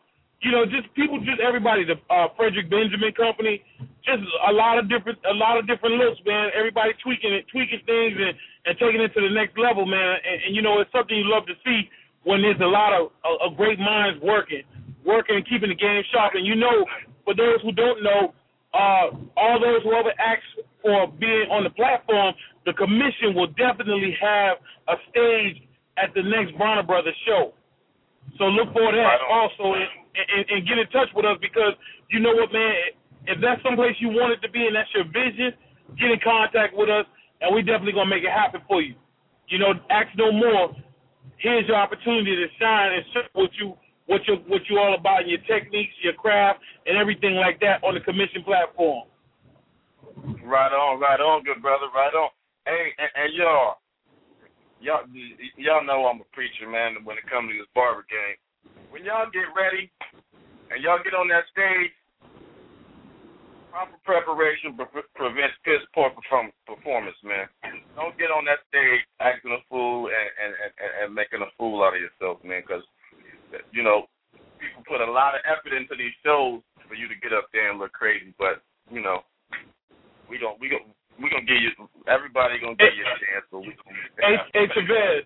you 0.45 0.51
know, 0.51 0.65
just 0.65 0.85
people, 0.93 1.17
just 1.25 1.41
everybody. 1.41 1.83
The 1.83 1.97
uh, 2.13 2.29
Frederick 2.37 2.69
Benjamin 2.69 3.11
Company, 3.17 3.65
just 4.05 4.21
a 4.47 4.53
lot 4.53 4.77
of 4.77 4.85
different, 4.85 5.17
a 5.25 5.33
lot 5.33 5.57
of 5.57 5.65
different 5.65 5.97
looks, 5.97 6.21
man. 6.21 6.53
Everybody 6.53 6.93
tweaking 7.01 7.33
it, 7.33 7.49
tweaking 7.49 7.81
things, 7.89 8.13
and 8.13 8.37
and 8.65 8.77
taking 8.77 9.01
it 9.01 9.13
to 9.17 9.21
the 9.21 9.33
next 9.33 9.57
level, 9.57 9.85
man. 9.85 10.21
And, 10.21 10.37
and 10.45 10.51
you 10.55 10.61
know, 10.61 10.79
it's 10.81 10.91
something 10.93 11.17
you 11.17 11.25
love 11.25 11.45
to 11.49 11.57
see 11.65 11.89
when 12.25 12.41
there's 12.41 12.59
a 12.61 12.69
lot 12.69 12.93
of, 12.93 13.13
of, 13.25 13.35
of 13.41 13.57
great 13.57 13.79
minds 13.79 14.21
working, 14.21 14.65
working 15.05 15.37
and 15.37 15.45
keeping 15.47 15.69
the 15.69 15.77
game 15.77 16.01
sharp. 16.11 16.33
And 16.33 16.45
you 16.45 16.55
know, 16.55 16.85
for 17.23 17.33
those 17.33 17.61
who 17.61 17.71
don't 17.71 18.01
know, 18.03 18.33
uh, 18.73 19.13
all 19.37 19.57
those 19.61 19.81
who 19.83 19.93
ever 19.93 20.11
asked 20.19 20.61
for 20.81 21.07
being 21.17 21.47
on 21.49 21.63
the 21.63 21.69
platform, 21.71 22.33
the 22.65 22.73
commission 22.73 23.33
will 23.33 23.53
definitely 23.53 24.17
have 24.19 24.57
a 24.89 24.95
stage 25.09 25.61
at 25.97 26.13
the 26.13 26.23
next 26.23 26.57
Bronner 26.57 26.83
Brothers 26.83 27.15
show. 27.25 27.53
So 28.37 28.45
look 28.45 28.73
for 28.73 28.91
that 28.91 28.99
right 28.99 29.25
also, 29.31 29.77
and, 29.77 29.87
and, 30.17 30.43
and 30.49 30.59
get 30.67 30.77
in 30.81 30.89
touch 30.89 31.07
with 31.15 31.25
us 31.25 31.37
because 31.39 31.77
you 32.09 32.19
know 32.19 32.33
what, 32.33 32.51
man. 32.51 32.73
If 33.25 33.41
that's 33.41 33.57
someplace 33.65 33.97
you 33.97 34.09
want 34.13 34.37
it 34.37 34.41
to 34.45 34.51
be 34.51 34.69
and 34.69 34.75
that's 34.75 34.89
your 34.93 35.05
vision, 35.09 35.49
get 35.97 36.13
in 36.13 36.21
contact 36.21 36.77
with 36.77 36.89
us, 36.89 37.09
and 37.41 37.49
we 37.53 37.65
definitely 37.65 37.93
gonna 37.93 38.09
make 38.09 38.21
it 38.21 38.29
happen 38.29 38.61
for 38.67 38.81
you. 38.81 38.93
You 39.49 39.57
know, 39.57 39.73
ask 39.89 40.09
no 40.17 40.31
more. 40.31 40.73
Here's 41.37 41.65
your 41.67 41.77
opportunity 41.77 42.35
to 42.35 42.47
shine 42.61 42.93
and 42.93 43.03
show 43.13 43.25
what 43.33 43.49
you 43.57 43.73
what 44.05 44.21
you 44.27 44.37
what 44.45 44.61
you 44.69 44.77
all 44.77 44.93
about, 44.93 45.21
and 45.25 45.29
your 45.29 45.41
techniques, 45.49 45.93
your 46.01 46.13
craft, 46.13 46.59
and 46.85 46.97
everything 46.97 47.35
like 47.35 47.59
that 47.61 47.81
on 47.81 47.93
the 47.93 48.01
commission 48.01 48.43
platform. 48.45 49.09
Right 50.45 50.73
on, 50.73 50.99
right 50.99 51.19
on, 51.19 51.43
good 51.43 51.61
brother, 51.61 51.89
right 51.93 52.13
on. 52.13 52.29
Hey, 52.65 52.97
and, 52.97 53.11
and 53.13 53.29
y'all, 53.37 53.77
y'all, 54.81 55.05
y'all 55.53 55.85
know 55.85 56.09
I'm 56.09 56.25
a 56.25 56.29
preacher, 56.33 56.65
man. 56.65 56.97
When 57.05 57.13
it 57.13 57.29
comes 57.29 57.53
to 57.53 57.57
this 57.61 57.69
barber 57.77 58.01
game, 58.09 58.41
when 58.89 59.05
y'all 59.05 59.29
get 59.29 59.53
ready 59.53 59.93
and 60.73 60.81
y'all 60.81 60.97
get 61.05 61.13
on 61.13 61.29
that 61.29 61.45
stage, 61.53 61.93
proper 63.69 64.01
preparation 64.01 64.73
pre- 64.73 65.13
prevents 65.13 65.53
piss 65.61 65.85
poor 65.93 66.09
perform- 66.09 66.57
performance, 66.65 67.17
man. 67.21 67.45
Don't 67.93 68.17
get 68.17 68.33
on 68.33 68.49
that 68.49 68.65
stage 68.73 69.05
acting 69.21 69.53
a 69.53 69.61
fool 69.69 70.09
and 70.09 70.29
and, 70.41 70.53
and, 70.57 70.91
and 71.05 71.09
making 71.13 71.45
a 71.45 71.49
fool 71.61 71.85
out 71.85 71.93
of 71.93 72.01
yourself, 72.01 72.41
man. 72.41 72.65
Because 72.65 72.81
you 73.69 73.85
know 73.85 74.09
people 74.57 74.81
put 74.89 75.05
a 75.05 75.11
lot 75.11 75.37
of 75.37 75.45
effort 75.45 75.77
into 75.77 75.93
these 75.93 76.17
shows 76.25 76.65
for 76.89 76.97
you 76.97 77.05
to 77.05 77.17
get 77.21 77.29
up 77.29 77.45
there 77.53 77.69
and 77.69 77.77
look 77.77 77.93
crazy, 77.93 78.33
but 78.41 78.65
you 78.89 79.05
know 79.05 79.21
we 80.25 80.41
don't 80.41 80.57
we 80.57 80.65
don't 80.65 80.89
we 81.21 81.29
gonna 81.31 81.47
give 81.47 81.61
you 81.61 81.71
everybody 82.07 82.59
gonna 82.59 82.75
give 82.75 82.95
you 82.95 83.05
a 83.07 83.15
chance, 83.19 83.45
but 83.51 83.63
we 83.63 83.71
gonna 83.75 83.95
Hey 84.19 84.35
hey 84.53 84.65
Chavez. 84.75 85.23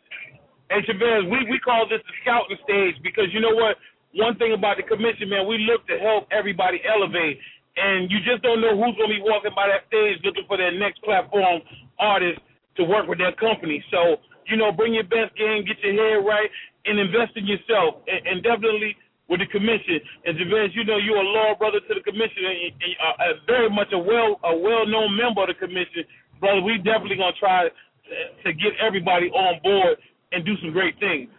Hey 0.69 0.81
Chavez, 0.85 1.25
we, 1.29 1.49
we 1.49 1.57
call 1.59 1.89
this 1.89 2.01
the 2.05 2.13
scouting 2.21 2.57
stage 2.61 2.95
because 3.01 3.33
you 3.33 3.41
know 3.41 3.53
what? 3.57 3.77
One 4.13 4.37
thing 4.37 4.53
about 4.53 4.77
the 4.77 4.85
commission, 4.85 5.29
man, 5.29 5.45
we 5.45 5.61
look 5.65 5.85
to 5.89 5.97
help 5.97 6.29
everybody 6.29 6.81
elevate. 6.85 7.37
And 7.77 8.09
you 8.11 8.19
just 8.25 8.41
don't 8.41 8.61
know 8.61 8.73
who's 8.75 8.97
gonna 8.97 9.13
be 9.13 9.21
walking 9.21 9.53
by 9.55 9.69
that 9.69 9.89
stage 9.89 10.21
looking 10.25 10.45
for 10.45 10.57
their 10.57 10.73
next 10.73 11.01
platform 11.01 11.61
artist 11.97 12.41
to 12.77 12.83
work 12.85 13.07
with 13.07 13.17
their 13.17 13.33
company. 13.33 13.83
So, 13.89 14.17
you 14.45 14.57
know, 14.57 14.71
bring 14.71 14.93
your 14.93 15.05
best 15.09 15.33
game, 15.37 15.65
get 15.65 15.79
your 15.81 15.93
head 15.97 16.21
right, 16.25 16.49
and 16.85 16.99
invest 16.99 17.37
in 17.37 17.45
yourself. 17.45 18.01
And, 18.05 18.21
and 18.25 18.37
definitely 18.43 18.97
with 19.29 19.39
the 19.39 19.47
commission. 19.47 20.01
And 20.25 20.35
Javez, 20.35 20.73
you 20.73 20.83
know 20.83 20.97
you're 20.97 21.21
a 21.21 21.23
loyal 21.23 21.55
brother 21.55 21.79
to 21.79 21.93
the 21.93 22.01
commission, 22.01 22.43
and, 22.43 22.57
and 22.73 22.93
uh, 22.99 23.33
very 23.45 23.69
much 23.69 23.93
a 23.93 24.01
well 24.01 24.41
a 24.43 24.53
well 24.57 24.85
known 24.89 25.15
member 25.15 25.45
of 25.45 25.53
the 25.53 25.57
commission, 25.57 26.03
brother. 26.41 26.61
We 26.65 26.81
definitely 26.81 27.21
gonna 27.21 27.37
try 27.39 27.69
to 27.69 28.49
get 28.53 28.73
everybody 28.81 29.29
on 29.29 29.61
board 29.61 30.01
and 30.33 30.43
do 30.43 30.57
some 30.59 30.73
great 30.73 30.97
things. 30.99 31.29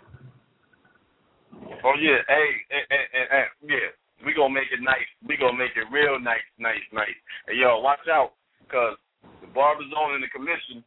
Oh 1.83 1.97
yeah, 1.99 2.23
hey, 2.31 2.49
hey, 2.71 2.85
and, 2.91 3.27
and 3.31 3.47
yeah, 3.67 3.91
we 4.25 4.33
gonna 4.33 4.55
make 4.55 4.71
it 4.71 4.81
nice. 4.81 5.07
We 5.27 5.37
gonna 5.37 5.59
make 5.59 5.75
it 5.75 5.91
real 5.91 6.19
nice, 6.23 6.47
nice, 6.59 6.85
nice. 6.95 7.19
And 7.51 7.59
yo, 7.59 7.83
watch 7.83 8.07
out, 8.07 8.39
cause 8.71 8.97
the 9.43 9.49
barber 9.51 9.85
zone 9.91 10.15
and 10.15 10.23
the 10.23 10.31
commission 10.31 10.85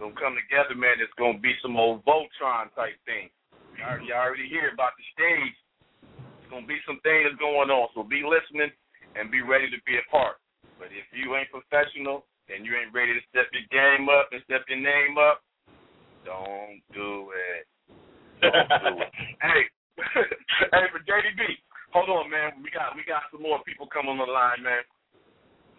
gonna 0.00 0.16
come 0.18 0.34
together, 0.34 0.74
man. 0.74 0.98
It's 0.98 1.14
gonna 1.18 1.38
be 1.38 1.54
some 1.62 1.76
old 1.76 2.04
Voltron 2.04 2.72
type 2.74 2.98
thing. 3.06 3.30
You 3.74 4.14
already 4.14 4.46
hear 4.46 4.70
about 4.70 4.94
the 4.94 5.04
stage 5.14 5.56
gonna 6.54 6.70
be 6.70 6.78
some 6.86 7.02
things 7.02 7.34
going 7.42 7.66
on. 7.74 7.90
So 7.98 8.06
be 8.06 8.22
listening 8.22 8.70
and 9.18 9.26
be 9.26 9.42
ready 9.42 9.66
to 9.74 9.78
be 9.82 9.98
a 9.98 10.06
part. 10.06 10.38
But 10.78 10.94
if 10.94 11.10
you 11.10 11.34
ain't 11.34 11.50
professional 11.50 12.30
and 12.46 12.62
you 12.62 12.78
ain't 12.78 12.94
ready 12.94 13.10
to 13.10 13.22
step 13.34 13.50
your 13.50 13.66
game 13.74 14.06
up 14.06 14.30
and 14.30 14.38
step 14.46 14.62
your 14.70 14.78
name 14.78 15.18
up, 15.18 15.42
don't 16.22 16.78
do 16.94 17.34
it. 17.34 17.66
Don't 18.38 18.70
do 18.70 18.94
it. 19.02 19.10
hey, 19.42 19.62
hey, 20.70 20.86
for 20.94 21.02
JDB, 21.02 21.58
hold 21.90 22.06
on, 22.06 22.30
man. 22.30 22.62
We 22.62 22.70
got 22.70 22.94
we 22.94 23.02
got 23.02 23.26
some 23.34 23.42
more 23.42 23.58
people 23.66 23.90
coming 23.90 24.14
on 24.14 24.22
the 24.22 24.30
line, 24.30 24.62
man. 24.62 24.86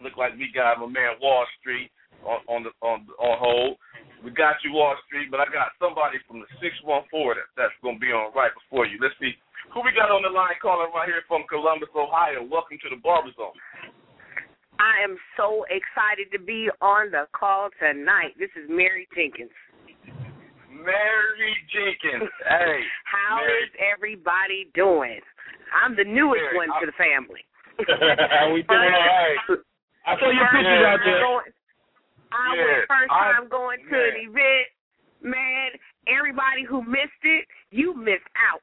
Look 0.04 0.20
like 0.20 0.36
we 0.36 0.52
got 0.52 0.84
my 0.84 0.92
man 0.92 1.16
Wall 1.24 1.48
Street 1.60 1.88
on, 2.28 2.44
on 2.52 2.60
the 2.68 2.72
on 2.84 3.08
on 3.16 3.36
hold. 3.40 3.80
We 4.24 4.32
got 4.32 4.60
you 4.64 4.76
Wall 4.76 4.96
Street, 5.08 5.32
but 5.32 5.40
I 5.40 5.48
got 5.52 5.76
somebody 5.80 6.20
from 6.28 6.44
the 6.44 6.50
six 6.60 6.76
one 6.84 7.08
four 7.08 7.36
that 7.36 7.48
that's 7.56 7.76
gonna 7.80 8.00
be 8.00 8.12
on 8.12 8.36
right 8.36 8.52
before 8.52 8.84
you. 8.84 9.00
Let's 9.00 9.16
see 9.24 9.36
who 9.74 9.82
we 9.84 9.92
got 9.96 10.12
on 10.12 10.24
the 10.24 10.32
line 10.32 10.56
calling 10.62 10.92
right 10.94 11.08
here 11.08 11.24
from 11.28 11.44
Columbus, 11.50 11.90
Ohio? 11.96 12.44
Welcome 12.44 12.78
to 12.84 12.90
the 12.90 13.00
Barber 13.02 13.32
Zone. 13.36 13.56
I 14.80 15.04
am 15.04 15.16
so 15.40 15.64
excited 15.72 16.32
to 16.36 16.40
be 16.40 16.68
on 16.82 17.12
the 17.12 17.28
call 17.32 17.70
tonight. 17.80 18.36
This 18.36 18.52
is 18.60 18.68
Mary 18.68 19.08
Jenkins. 19.16 19.56
Mary 20.68 21.56
Jenkins. 21.72 22.28
Hey. 22.44 22.84
How 23.08 23.40
Mary. 23.40 23.64
is 23.64 23.72
everybody 23.80 24.68
doing? 24.76 25.24
I'm 25.72 25.96
the 25.96 26.04
newest 26.04 26.44
Mary, 26.52 26.60
one 26.60 26.70
I, 26.72 26.80
to 26.84 26.86
the 26.92 26.98
family. 27.00 27.44
we 28.54 28.64
doing 28.68 28.92
all 28.92 29.08
right. 29.08 29.40
I 30.06 30.12
saw 30.20 30.30
your 30.30 30.48
pictures 30.52 30.84
out 30.86 31.00
there. 31.04 31.20
Going, 31.24 31.50
I 32.32 32.48
yeah, 32.54 32.64
was 32.64 32.86
first 32.92 33.12
I, 33.12 33.24
time 33.34 33.48
going 33.50 33.80
to 33.88 33.96
man. 33.96 34.12
an 34.12 34.18
event. 34.30 34.68
Man, 35.24 35.70
everybody 36.06 36.68
who 36.68 36.84
missed 36.84 37.24
it, 37.24 37.48
you 37.72 37.96
missed 37.96 38.30
out. 38.38 38.62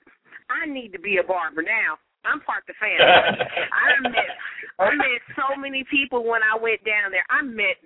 I 0.53 0.69
need 0.69 0.93
to 0.93 1.01
be 1.01 1.17
a 1.17 1.25
barber 1.25 1.65
now. 1.65 1.97
I'm 2.23 2.39
part 2.45 2.63
of 2.63 2.71
the 2.71 2.79
family. 2.79 3.03
I 3.83 3.89
met 4.07 4.31
I 4.79 4.89
met 4.95 5.21
so 5.35 5.59
many 5.59 5.83
people 5.91 6.23
when 6.23 6.45
I 6.45 6.55
went 6.55 6.85
down 6.87 7.11
there. 7.11 7.27
I 7.33 7.43
met 7.43 7.81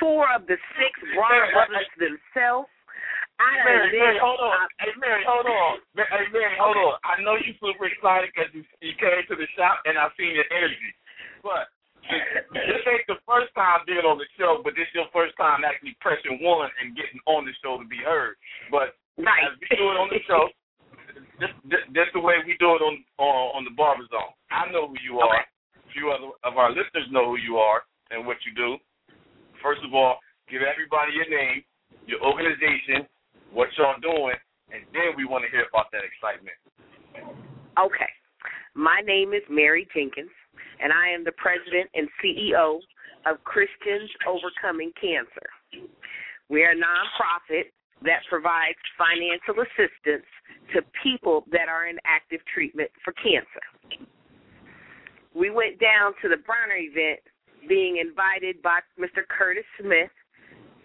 four 0.00 0.26
of 0.34 0.46
the 0.50 0.58
six 0.74 0.92
Bronner 1.14 1.52
brothers 1.54 1.90
themselves. 1.98 2.70
I 3.38 3.62
Mary, 3.62 3.94
Mary, 3.94 4.18
hold 4.18 4.42
on. 4.42 4.66
Hey, 4.82 4.90
Mary, 4.98 5.22
hold 5.22 5.46
on. 5.46 5.78
Hey, 5.94 6.26
Mary, 6.34 6.58
hold 6.58 6.74
on. 6.74 6.98
I 7.06 7.22
know 7.22 7.38
you 7.38 7.54
super 7.62 7.86
excited 7.86 8.34
because 8.34 8.50
you, 8.50 8.66
you 8.82 8.98
came 8.98 9.22
to 9.30 9.38
the 9.38 9.46
shop 9.54 9.78
and 9.86 9.94
I've 9.94 10.10
seen 10.18 10.34
your 10.34 10.48
energy. 10.50 10.90
But 11.38 11.70
this 12.50 12.82
ain't 12.82 13.06
the 13.06 13.22
first 13.22 13.54
time 13.54 13.86
being 13.86 14.02
on 14.02 14.18
the 14.18 14.26
show, 14.34 14.58
but 14.66 14.74
this 14.74 14.90
is 14.90 15.06
your 15.06 15.10
first 15.14 15.38
time 15.38 15.62
actually 15.62 15.94
pressing 16.02 16.42
one 16.42 16.66
and 16.82 16.98
getting 16.98 17.22
on 17.30 17.46
the 17.46 17.54
show 17.62 17.78
to 17.78 17.86
be 17.86 18.02
heard. 18.02 18.34
But 18.74 18.98
right. 19.22 19.46
as 19.46 19.54
we 19.62 19.70
do 19.70 19.86
it 19.86 19.98
on 20.02 20.10
the 20.10 20.18
show, 20.26 20.50
this, 21.38 21.52
this, 21.70 21.82
this 21.94 22.08
the 22.14 22.22
way 22.22 22.42
we 22.42 22.58
do 22.58 22.74
it 22.74 22.82
on 22.82 22.98
on, 23.22 23.62
on 23.62 23.62
the 23.62 23.74
Barber 23.74 24.06
Zone. 24.10 24.34
I 24.50 24.66
know 24.74 24.90
who 24.90 24.98
you 24.98 25.22
are. 25.22 25.30
Okay. 25.30 25.46
A 25.46 25.90
few 25.94 26.10
other 26.12 26.34
of 26.44 26.58
our 26.60 26.74
listeners 26.74 27.08
know 27.08 27.27
you 27.38 27.56
are 27.56 27.82
and 28.10 28.26
what 28.26 28.36
you 28.44 28.52
do. 28.54 28.76
First 29.62 29.80
of 29.84 29.94
all, 29.94 30.18
give 30.50 30.62
everybody 30.62 31.12
your 31.14 31.28
name, 31.30 31.62
your 32.06 32.20
organization, 32.22 33.06
what 33.52 33.68
y'all 33.76 33.98
doing, 34.00 34.36
and 34.72 34.84
then 34.92 35.16
we 35.16 35.24
want 35.24 35.44
to 35.44 35.50
hear 35.50 35.64
about 35.68 35.90
that 35.92 36.04
excitement. 36.04 36.56
Okay. 37.78 38.10
My 38.74 39.00
name 39.04 39.32
is 39.32 39.42
Mary 39.50 39.88
Jenkins, 39.94 40.34
and 40.80 40.92
I 40.92 41.08
am 41.10 41.24
the 41.24 41.34
president 41.34 41.90
and 41.94 42.08
CEO 42.22 42.78
of 43.26 43.42
Christians 43.44 44.10
Overcoming 44.26 44.92
Cancer. 45.00 45.48
We 46.48 46.62
are 46.64 46.72
a 46.72 46.78
nonprofit 46.78 47.74
that 48.02 48.22
provides 48.30 48.78
financial 48.96 49.58
assistance 49.62 50.26
to 50.74 50.82
people 51.02 51.44
that 51.50 51.68
are 51.68 51.88
in 51.88 51.98
active 52.06 52.40
treatment 52.52 52.90
for 53.04 53.12
cancer. 53.14 53.64
We 55.38 55.50
went 55.50 55.78
down 55.78 56.14
to 56.22 56.28
the 56.28 56.42
Bronner 56.42 56.74
event 56.74 57.20
being 57.68 58.02
invited 58.02 58.60
by 58.60 58.80
Mr. 58.98 59.22
Curtis 59.28 59.64
Smith 59.78 60.10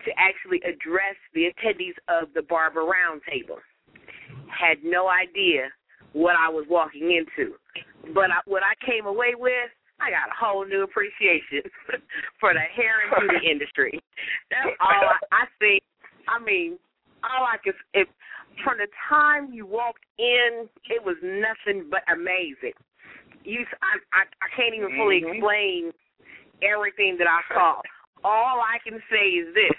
to 0.05 0.11
actually 0.13 0.61
address 0.61 1.17
the 1.33 1.49
attendees 1.49 1.97
of 2.07 2.29
the 2.35 2.43
Barber 2.43 2.81
Roundtable. 2.81 3.57
Had 4.47 4.77
no 4.83 5.09
idea 5.09 5.73
what 6.13 6.35
I 6.37 6.49
was 6.49 6.65
walking 6.69 7.09
into. 7.17 7.55
But 8.13 8.29
I, 8.29 8.45
what 8.45 8.61
I 8.61 8.77
came 8.85 9.07
away 9.07 9.33
with, 9.33 9.73
I 9.99 10.11
got 10.11 10.29
a 10.29 10.37
whole 10.37 10.65
new 10.65 10.83
appreciation 10.83 11.65
for 12.39 12.53
the 12.53 12.59
hair 12.59 13.01
and 13.01 13.29
beauty 13.29 13.47
industry. 13.51 13.99
That's 14.51 14.75
all 14.79 15.09
I, 15.09 15.17
I 15.31 15.45
think. 15.57 15.81
I 16.27 16.37
mean, 16.43 16.77
all 17.23 17.47
I 17.47 17.57
could, 17.63 17.73
if, 17.93 18.07
from 18.63 18.77
the 18.77 18.87
time 19.09 19.51
you 19.51 19.65
walked 19.65 20.05
in, 20.19 20.69
it 20.91 21.03
was 21.03 21.15
nothing 21.23 21.89
but 21.89 22.01
amazing. 22.11 22.77
You, 23.43 23.65
I, 23.83 23.99
I, 24.15 24.21
I 24.23 24.47
can't 24.55 24.73
even 24.73 24.95
fully 24.95 25.21
Mhm. 25.21 25.35
explain 25.35 25.91
everything 26.61 27.17
that 27.17 27.27
I 27.27 27.41
saw. 27.53 27.81
All 28.23 28.61
I 28.61 28.79
can 28.79 29.01
say 29.11 29.35
is 29.35 29.53
this: 29.53 29.75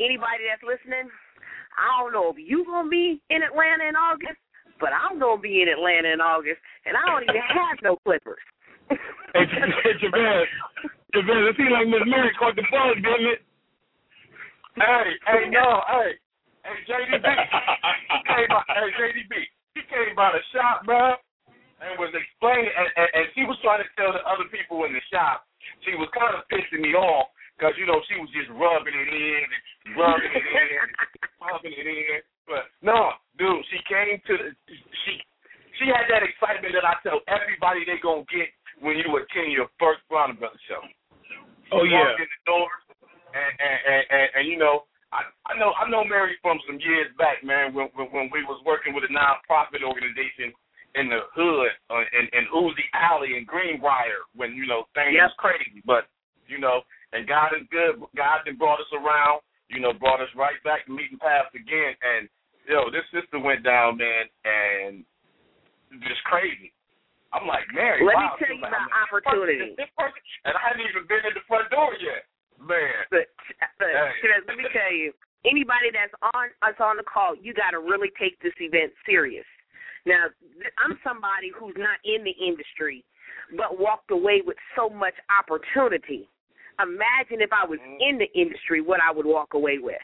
anybody 0.00 0.48
that's 0.48 0.62
listening, 0.62 1.10
I 1.76 2.00
don't 2.00 2.12
know 2.12 2.30
if 2.30 2.38
you 2.38 2.64
gonna 2.64 2.88
be 2.88 3.20
in 3.28 3.42
Atlanta 3.42 3.84
in 3.84 3.96
August, 3.96 4.40
but 4.80 4.90
I'm 4.96 5.18
gonna 5.18 5.40
be 5.40 5.60
in 5.60 5.68
Atlanta 5.68 6.08
in 6.08 6.20
August, 6.20 6.60
and 6.86 6.96
I 6.96 7.04
don't 7.04 7.22
even 7.24 7.42
have 7.42 7.76
no 7.82 7.96
Clippers. 8.04 8.40
Hey, 8.88 9.44
hey 9.44 9.94
Javez, 10.00 10.46
Javez, 11.14 11.50
it 11.50 11.56
seems 11.56 11.70
like 11.70 11.86
Miss 11.86 12.00
Mary 12.06 12.32
caught 12.38 12.56
the 12.56 12.64
bug, 12.72 12.96
didn't 12.96 13.26
it? 13.28 13.42
Hey, 14.76 15.12
hey, 15.26 15.50
no, 15.50 15.82
hey, 15.86 16.16
hey, 16.64 16.78
JDB, 16.88 17.28
he 17.28 18.18
came 18.24 18.48
by, 18.48 18.62
hey, 18.72 18.88
JDB, 18.96 19.34
he 19.74 19.80
came 19.82 20.16
by 20.16 20.32
the 20.32 20.40
shop, 20.56 20.86
bro, 20.86 21.14
and 21.80 21.96
was 21.96 22.12
explaining, 22.12 22.68
and, 22.68 22.88
and, 22.96 23.08
and 23.16 23.24
she 23.32 23.42
was 23.48 23.56
trying 23.64 23.80
to 23.80 23.88
tell 23.96 24.12
the 24.12 24.20
other 24.28 24.48
people 24.52 24.84
in 24.84 24.92
the 24.92 25.04
shop, 25.08 25.48
she 25.84 25.96
was 25.96 26.08
kind 26.12 26.36
of 26.36 26.44
pissing 26.52 26.84
me 26.84 26.92
off, 26.92 27.32
because, 27.56 27.76
you 27.80 27.88
know, 27.88 28.00
she 28.08 28.16
was 28.20 28.28
just 28.32 28.48
rubbing 28.52 28.96
it 28.96 29.08
in 29.08 29.40
and 29.44 29.62
rubbing 29.96 30.32
it 30.32 30.44
in, 30.44 30.86
rubbing 31.44 31.74
it 31.76 31.88
in, 31.88 32.20
but 32.44 32.68
no, 32.84 33.16
dude, 33.40 33.64
she 33.72 33.80
came 33.88 34.20
to 34.28 34.34
the, 34.36 34.48
she, 35.04 35.12
she 35.80 35.88
had 35.88 36.08
that 36.12 36.20
excitement 36.26 36.76
that 36.76 36.84
I 36.84 37.00
tell 37.00 37.24
everybody 37.30 37.88
they 37.88 37.96
gonna 38.02 38.28
get 38.28 38.52
when 38.80 39.00
you 39.00 39.08
attend 39.16 39.52
your 39.52 39.72
first 39.80 40.04
Bronner 40.08 40.36
Brothers 40.36 40.60
show. 40.68 40.84
Oh 41.70 41.86
yeah. 41.86 42.18
in 42.18 42.26
the 42.26 42.42
door, 42.44 42.66
and 43.30 43.52
and, 43.62 43.78
and, 43.86 44.04
and, 44.10 44.28
and 44.34 44.44
you 44.50 44.58
know, 44.58 44.90
I, 45.14 45.22
I 45.46 45.54
know 45.54 45.70
I 45.78 45.86
know 45.86 46.02
Mary 46.02 46.34
from 46.42 46.58
some 46.66 46.82
years 46.82 47.14
back, 47.14 47.46
man. 47.46 47.70
When 47.70 47.86
when, 47.94 48.10
when 48.10 48.26
we 48.34 48.42
was 48.42 48.58
working 48.66 48.90
with 48.90 49.06
a 49.06 49.12
nonprofit 49.14 49.86
organization 49.86 50.50
in 50.94 51.08
the 51.08 51.20
hood, 51.34 51.70
uh, 51.90 52.02
in 52.12 52.26
in 52.32 52.44
Uzi 52.54 52.86
Alley 52.94 53.36
and 53.36 53.46
Greenbrier, 53.46 54.26
when 54.34 54.54
you 54.54 54.66
know 54.66 54.86
things 54.94 55.14
Yep. 55.14 55.30
was 55.30 55.36
crazy. 55.38 55.82
But 55.86 56.08
you 56.48 56.58
know, 56.58 56.82
and 57.12 57.26
God 57.26 57.54
is 57.54 57.66
good. 57.70 58.02
God 58.16 58.40
then 58.44 58.56
brought 58.56 58.80
us 58.80 58.90
around. 58.92 59.40
You 59.70 59.78
know, 59.78 59.92
brought 59.94 60.20
us 60.20 60.28
right 60.34 60.58
back 60.66 60.86
to 60.86 60.90
meeting 60.90 61.18
paths 61.18 61.54
again. 61.54 61.94
And 62.02 62.28
yo, 62.66 62.90
this 62.90 63.06
sister 63.14 63.38
went 63.38 63.62
down, 63.62 63.96
man, 63.98 64.26
and 64.42 65.04
just 66.02 66.22
crazy. 66.26 66.74
I'm 67.30 67.46
like, 67.46 67.62
Mary, 67.70 68.02
Let 68.02 68.18
wow. 68.18 68.34
me 68.34 68.42
tell 68.42 68.50
you 68.50 68.58
like, 68.58 68.74
about 68.74 68.90
I'm 68.90 68.90
like, 68.90 69.22
opportunity. 69.22 69.78
This 69.78 69.86
person, 69.94 70.18
and 70.42 70.58
I 70.58 70.60
hadn't 70.66 70.82
even 70.82 71.06
been 71.06 71.22
at 71.22 71.34
the 71.38 71.46
front 71.46 71.70
door 71.70 71.94
yet, 72.02 72.26
man. 72.58 73.06
But, 73.14 73.30
but 73.78 73.86
Hey. 73.94 74.42
Let 74.50 74.58
me 74.58 74.66
tell 74.74 74.90
you, 74.90 75.14
anybody 75.46 75.94
that's 75.94 76.10
on 76.34 76.50
us 76.66 76.74
on 76.82 76.98
the 76.98 77.06
call, 77.06 77.38
you 77.38 77.54
got 77.54 77.70
to 77.70 77.78
really 77.78 78.10
take 78.18 78.34
this 78.42 78.54
event 78.58 78.90
serious. 79.06 79.46
Now, 80.06 80.26
I'm 80.82 80.98
somebody 81.04 81.50
who's 81.52 81.76
not 81.76 81.98
in 82.04 82.24
the 82.24 82.32
industry, 82.32 83.04
but 83.56 83.78
walked 83.78 84.10
away 84.10 84.42
with 84.44 84.56
so 84.76 84.88
much 84.88 85.14
opportunity. 85.28 86.28
Imagine 86.80 87.44
if 87.44 87.52
I 87.52 87.66
was 87.68 87.78
mm-hmm. 87.78 88.00
in 88.00 88.14
the 88.18 88.30
industry, 88.32 88.80
what 88.80 89.00
I 89.04 89.12
would 89.12 89.26
walk 89.26 89.52
away 89.54 89.78
with 89.78 90.00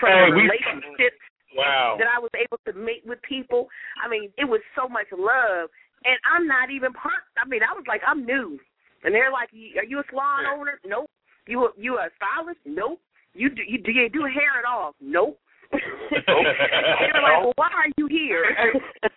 from 0.00 0.32
relationships 0.32 1.16
Wow. 1.56 1.96
that 1.98 2.04
I 2.14 2.20
was 2.20 2.30
able 2.36 2.60
to 2.68 2.72
make 2.76 3.00
with 3.08 3.22
people. 3.24 3.68
I 4.04 4.08
mean, 4.08 4.28
it 4.36 4.44
was 4.44 4.60
so 4.76 4.84
much 4.86 5.08
love, 5.16 5.72
and 6.04 6.18
I'm 6.28 6.46
not 6.46 6.68
even 6.70 6.92
part. 6.92 7.24
I 7.40 7.48
mean, 7.48 7.62
I 7.64 7.72
was 7.72 7.84
like, 7.88 8.02
I'm 8.06 8.26
new, 8.26 8.60
and 9.02 9.14
they're 9.14 9.32
like, 9.32 9.48
"Are 9.80 9.84
you 9.88 9.98
a 10.00 10.04
salon 10.10 10.44
Yeah. 10.44 10.52
owner? 10.52 10.78
Nope. 10.84 11.08
You 11.48 11.64
a, 11.64 11.68
you 11.80 11.96
a 11.96 12.10
stylist? 12.20 12.60
Nope. 12.66 13.00
You 13.32 13.48
do 13.48 13.62
you 13.64 13.78
do 13.80 13.90
you 13.92 14.10
do 14.10 14.28
hair 14.28 14.60
at 14.60 14.68
all? 14.68 14.94
Nope. 15.00 15.40
they're 15.72 17.24
like, 17.24 17.40
well, 17.40 17.56
why 17.56 17.72
are 17.72 17.88
you 17.96 18.06
here? 18.12 18.44
And, 18.44 19.08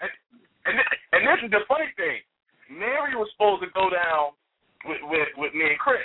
and 0.00 0.76
and 1.12 1.20
this 1.28 1.40
is 1.44 1.50
the 1.50 1.64
funny 1.68 1.92
thing. 1.96 2.24
Mary 2.72 3.12
was 3.16 3.28
supposed 3.36 3.60
to 3.64 3.68
go 3.76 3.90
down 3.92 4.32
with 4.88 5.00
with, 5.04 5.28
with 5.36 5.52
me 5.52 5.68
and 5.68 5.78
Chris. 5.78 6.00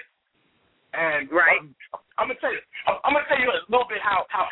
And 0.94 1.26
Right. 1.32 1.58
I'm, 1.58 1.74
I'm 2.22 2.28
gonna 2.30 2.40
tell 2.40 2.54
you, 2.54 2.62
I'm, 2.86 2.98
I'm 3.04 3.14
gonna 3.18 3.26
tell 3.28 3.42
you 3.42 3.50
a 3.50 3.60
little 3.72 3.88
bit 3.90 3.98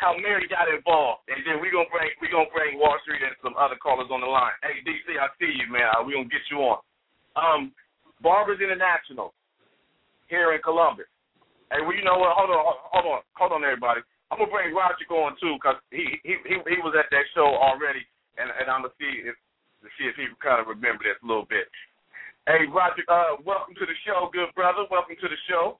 how 0.02 0.18
Mary 0.18 0.50
got 0.50 0.66
involved, 0.66 1.22
and 1.30 1.38
then 1.46 1.62
we 1.62 1.70
gonna 1.70 1.86
bring 1.86 2.10
we 2.18 2.26
gonna 2.26 2.50
bring 2.50 2.74
Wall 2.74 2.98
Street 3.06 3.22
and 3.22 3.38
some 3.38 3.54
other 3.54 3.78
callers 3.78 4.10
on 4.10 4.18
the 4.18 4.26
line. 4.26 4.50
Hey 4.66 4.82
DC, 4.82 5.14
I 5.14 5.30
see 5.38 5.54
you, 5.54 5.70
man. 5.70 5.86
We 6.02 6.18
gonna 6.18 6.26
get 6.26 6.42
you 6.50 6.58
on. 6.58 6.82
Um, 7.38 7.70
Barbers 8.18 8.58
International 8.58 9.30
here 10.26 10.50
in 10.58 10.60
Columbus. 10.66 11.06
Hey, 11.70 11.80
well, 11.86 11.94
you 11.94 12.02
know 12.02 12.18
what? 12.18 12.34
Hold 12.34 12.50
on, 12.50 12.62
hold 12.90 13.06
on, 13.06 13.20
hold 13.38 13.52
on, 13.54 13.62
everybody. 13.62 14.02
I'm 14.34 14.42
gonna 14.42 14.50
bring 14.50 14.74
Roger 14.74 15.06
on 15.14 15.38
too, 15.38 15.54
cause 15.62 15.78
he 15.94 16.18
he 16.26 16.34
he, 16.50 16.82
was 16.82 16.98
at 16.98 17.06
that 17.14 17.26
show 17.38 17.46
already, 17.46 18.02
and 18.42 18.50
and 18.58 18.66
I'm 18.66 18.82
gonna 18.82 18.98
see 18.98 19.22
if 19.22 19.38
to 19.86 19.88
see 19.94 20.10
if 20.10 20.18
he 20.18 20.26
can 20.26 20.38
kind 20.42 20.58
of 20.58 20.66
remember 20.66 21.06
this 21.06 21.22
a 21.22 21.26
little 21.30 21.46
bit. 21.46 21.70
Hey, 22.50 22.66
Roger, 22.66 23.06
uh, 23.06 23.38
welcome 23.46 23.78
to 23.78 23.86
the 23.86 23.94
show, 24.02 24.26
good 24.34 24.50
brother. 24.58 24.82
Welcome 24.90 25.14
to 25.14 25.30
the 25.30 25.38
show. 25.46 25.78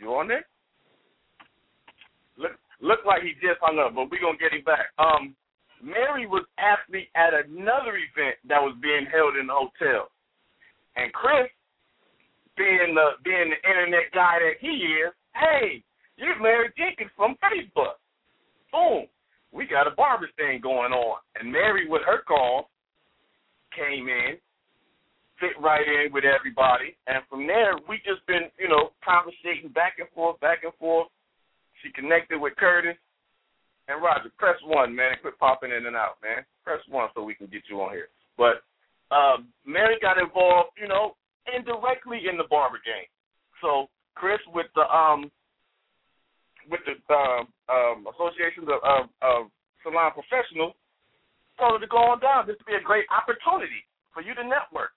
You 0.00 0.16
on 0.16 0.32
there? 0.32 0.48
Look, 2.38 2.54
look 2.80 3.02
like 3.04 3.22
he 3.22 3.34
just 3.42 3.58
hung 3.60 3.82
up, 3.82 3.94
but 3.94 4.10
we're 4.10 4.22
gonna 4.22 4.38
get 4.38 4.54
him 4.54 4.62
back. 4.62 4.94
Um, 4.98 5.34
Mary 5.82 6.26
was 6.26 6.46
actually 6.58 7.10
at 7.14 7.34
another 7.34 7.98
event 7.98 8.38
that 8.46 8.62
was 8.62 8.74
being 8.80 9.06
held 9.10 9.36
in 9.36 9.46
the 9.46 9.54
hotel, 9.54 10.10
and 10.96 11.12
Chris, 11.12 11.50
being 12.56 12.94
the 12.94 13.18
being 13.22 13.50
the 13.50 13.60
internet 13.68 14.10
guy 14.14 14.38
that 14.38 14.58
he 14.62 15.02
is, 15.02 15.12
hey, 15.34 15.82
you're 16.16 16.40
Mary 16.42 16.70
Jenkins 16.78 17.10
from 17.14 17.36
Facebook. 17.42 17.98
Boom, 18.72 19.06
we 19.52 19.66
got 19.66 19.86
a 19.86 19.94
barber 19.94 20.28
thing 20.36 20.60
going 20.60 20.92
on, 20.92 21.18
and 21.38 21.50
Mary 21.50 21.88
with 21.88 22.02
her 22.06 22.22
call 22.22 22.70
came 23.74 24.08
in, 24.08 24.38
fit 25.38 25.54
right 25.60 25.86
in 25.86 26.12
with 26.12 26.24
everybody, 26.24 26.96
and 27.06 27.22
from 27.30 27.46
there 27.46 27.74
we 27.88 27.98
just 28.06 28.26
been, 28.26 28.50
you 28.58 28.68
know, 28.68 28.90
conversating 29.02 29.70
back 29.70 29.98
and 29.98 30.08
forth, 30.14 30.38
back 30.40 30.64
and 30.64 30.74
forth. 30.74 31.08
She 31.82 31.92
connected 31.92 32.38
with 32.38 32.56
Curtis 32.56 32.96
and 33.88 34.02
Roger. 34.02 34.30
Press 34.38 34.56
one, 34.64 34.94
man, 34.94 35.12
and 35.12 35.20
quit 35.20 35.38
popping 35.38 35.70
in 35.70 35.86
and 35.86 35.96
out, 35.96 36.18
man. 36.22 36.44
Press 36.64 36.80
one 36.88 37.08
so 37.14 37.22
we 37.22 37.34
can 37.34 37.46
get 37.46 37.62
you 37.70 37.80
on 37.80 37.92
here. 37.92 38.08
But 38.36 38.62
um, 39.14 39.48
Mary 39.64 39.96
got 40.00 40.18
involved, 40.18 40.76
you 40.80 40.88
know, 40.88 41.16
indirectly 41.48 42.28
in 42.30 42.36
the 42.36 42.44
barber 42.50 42.78
game. 42.84 43.08
So 43.62 43.88
Chris 44.14 44.38
with 44.52 44.66
the 44.74 44.84
um 44.88 45.30
with 46.70 46.80
the 46.84 47.00
um, 47.08 47.48
um, 47.72 48.04
Association 48.12 48.68
of, 48.68 48.80
of, 48.84 49.02
of 49.24 49.40
Salon 49.82 50.12
Professionals 50.12 50.76
told 51.56 51.80
her 51.80 51.80
to 51.80 51.88
go 51.88 52.12
on 52.12 52.20
down. 52.20 52.44
This 52.44 52.60
would 52.60 52.68
be 52.68 52.76
a 52.76 52.84
great 52.84 53.08
opportunity 53.08 53.88
for 54.12 54.20
you 54.20 54.36
to 54.36 54.44
network. 54.44 54.92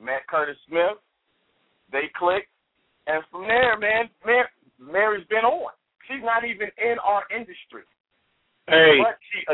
Matt 0.00 0.26
Curtis 0.26 0.56
Smith. 0.66 0.98
They 1.92 2.10
clicked. 2.16 2.48
And 3.06 3.20
from 3.30 3.44
there, 3.44 3.76
man, 3.76 4.08
Mary, 4.24 4.48
Mary's 4.84 5.26
been 5.28 5.44
on. 5.44 5.72
She's 6.08 6.22
not 6.22 6.44
even 6.44 6.68
in 6.76 6.96
our 7.00 7.24
industry. 7.32 7.88
Hey, 8.68 8.96
but 9.00 9.16
she, 9.28 9.44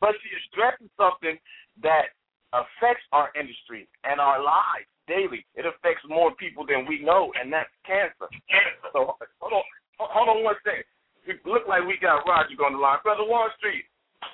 but 0.00 0.14
she 0.18 0.30
addresses 0.34 0.90
something 0.98 1.38
that 1.82 2.10
affects 2.52 3.06
our 3.12 3.30
industry 3.38 3.86
and 4.02 4.18
our 4.20 4.42
lives 4.42 4.90
daily. 5.06 5.46
It 5.54 5.66
affects 5.66 6.02
more 6.08 6.34
people 6.34 6.66
than 6.66 6.86
we 6.86 7.02
know, 7.02 7.32
and 7.38 7.52
that's 7.52 7.70
cancer. 7.86 8.26
Cancer. 8.50 8.90
So 8.92 9.14
hold 9.38 9.52
on, 9.52 9.66
hold 9.98 10.28
on 10.28 10.44
one 10.44 10.58
second. 10.64 10.84
We 11.26 11.38
look 11.46 11.68
like 11.68 11.86
we 11.86 11.98
got 12.02 12.26
Roger 12.26 12.58
on 12.66 12.74
the 12.74 12.82
line. 12.82 12.98
Brother 13.02 13.24
Wall 13.24 13.48
Street, 13.58 13.86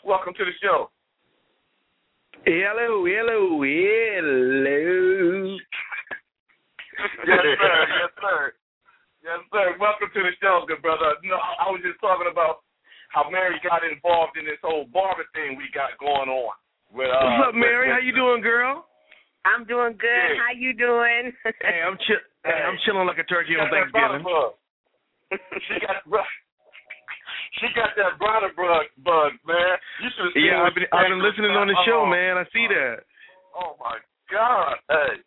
welcome 0.05 0.33
to 0.35 0.45
the 0.45 0.57
show. 0.61 0.91
Hello, 2.45 3.05
hello, 3.05 3.61
hello. 3.61 5.59
yes, 7.27 7.45
sir. 7.61 7.87
Yes, 7.93 8.13
sir. 8.21 8.53
Yes, 9.29 9.45
sir. 9.53 9.77
Welcome 9.77 10.09
to 10.09 10.21
the 10.25 10.33
show, 10.41 10.65
good 10.65 10.81
brother. 10.81 11.13
No, 11.21 11.37
I 11.37 11.69
was 11.69 11.85
just 11.85 12.01
talking 12.01 12.33
about 12.33 12.65
how 13.13 13.29
Mary 13.29 13.61
got 13.61 13.85
involved 13.85 14.41
in 14.41 14.49
this 14.49 14.57
whole 14.65 14.89
barber 14.89 15.29
thing 15.37 15.53
we 15.53 15.69
got 15.77 15.93
going 16.01 16.33
on. 16.33 16.57
With, 16.89 17.13
uh, 17.13 17.21
What's 17.37 17.53
up, 17.53 17.55
Mary? 17.55 17.93
With, 17.93 18.01
how 18.01 18.01
you 18.01 18.17
doing, 18.17 18.41
girl? 18.41 18.89
I'm 19.45 19.69
doing 19.69 20.01
good. 20.01 20.09
Yeah. 20.09 20.41
How 20.41 20.57
you 20.57 20.73
doing? 20.73 21.37
hey, 21.45 21.85
I'm 21.85 22.01
chill. 22.09 22.25
Hey, 22.41 22.57
I'm 22.57 22.81
chilling 22.89 23.05
like 23.05 23.21
a 23.21 23.29
turkey 23.29 23.53
on 23.61 23.69
Thanksgiving. 23.69 24.25
she 25.69 25.77
got 25.85 26.01
she 27.61 27.69
got 27.77 27.93
that 28.01 28.17
bronner 28.17 28.49
bug, 28.57 28.89
bug, 29.05 29.37
man. 29.45 29.77
You 30.01 30.09
should 30.17 30.33
have 30.33 30.33
seen 30.33 30.49
Yeah, 30.49 30.65
I've 30.65 30.73
been, 30.73 30.89
I've 30.89 31.13
been 31.13 31.21
listening 31.21 31.53
on 31.53 31.69
the 31.69 31.77
show, 31.85 32.09
man. 32.09 32.41
I 32.41 32.49
see 32.49 32.65
that. 32.65 33.05
Oh 33.53 33.77
my 33.77 34.01
God, 34.33 34.81
hey. 34.89 35.21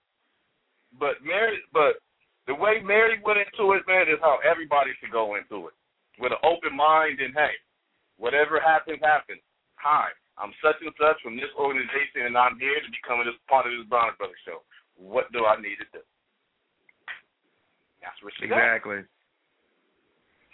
But 0.98 1.22
Mary, 1.22 1.62
but 1.70 2.02
the 2.48 2.56
way 2.56 2.82
Mary 2.82 3.22
went 3.22 3.40
into 3.40 3.74
it, 3.74 3.84
man, 3.88 4.10
is 4.10 4.22
how 4.22 4.40
everybody 4.42 4.92
should 5.00 5.14
go 5.14 5.36
into 5.36 5.68
it 5.70 5.76
with 6.20 6.34
an 6.34 6.42
open 6.44 6.76
mind 6.76 7.22
and 7.22 7.34
hey, 7.34 7.54
whatever 8.18 8.60
happens, 8.60 9.00
happens. 9.02 9.42
Hi, 9.78 10.10
I'm 10.38 10.54
such 10.62 10.78
and 10.82 10.94
such 10.98 11.18
from 11.22 11.38
this 11.38 11.50
organization, 11.58 12.30
and 12.30 12.38
I'm 12.38 12.58
here 12.58 12.82
to 12.82 12.90
become 12.90 13.22
a 13.22 13.30
part 13.50 13.66
of 13.66 13.74
this 13.74 13.86
Bronner 13.90 14.14
Brothers 14.18 14.42
show. 14.46 14.62
What 14.98 15.30
do 15.34 15.46
I 15.46 15.58
need 15.58 15.82
to 15.82 15.88
do? 15.90 16.04
That's 18.02 18.18
what 18.26 18.34
she 18.38 18.50
exactly. 18.50 19.06
Got. 19.06 19.18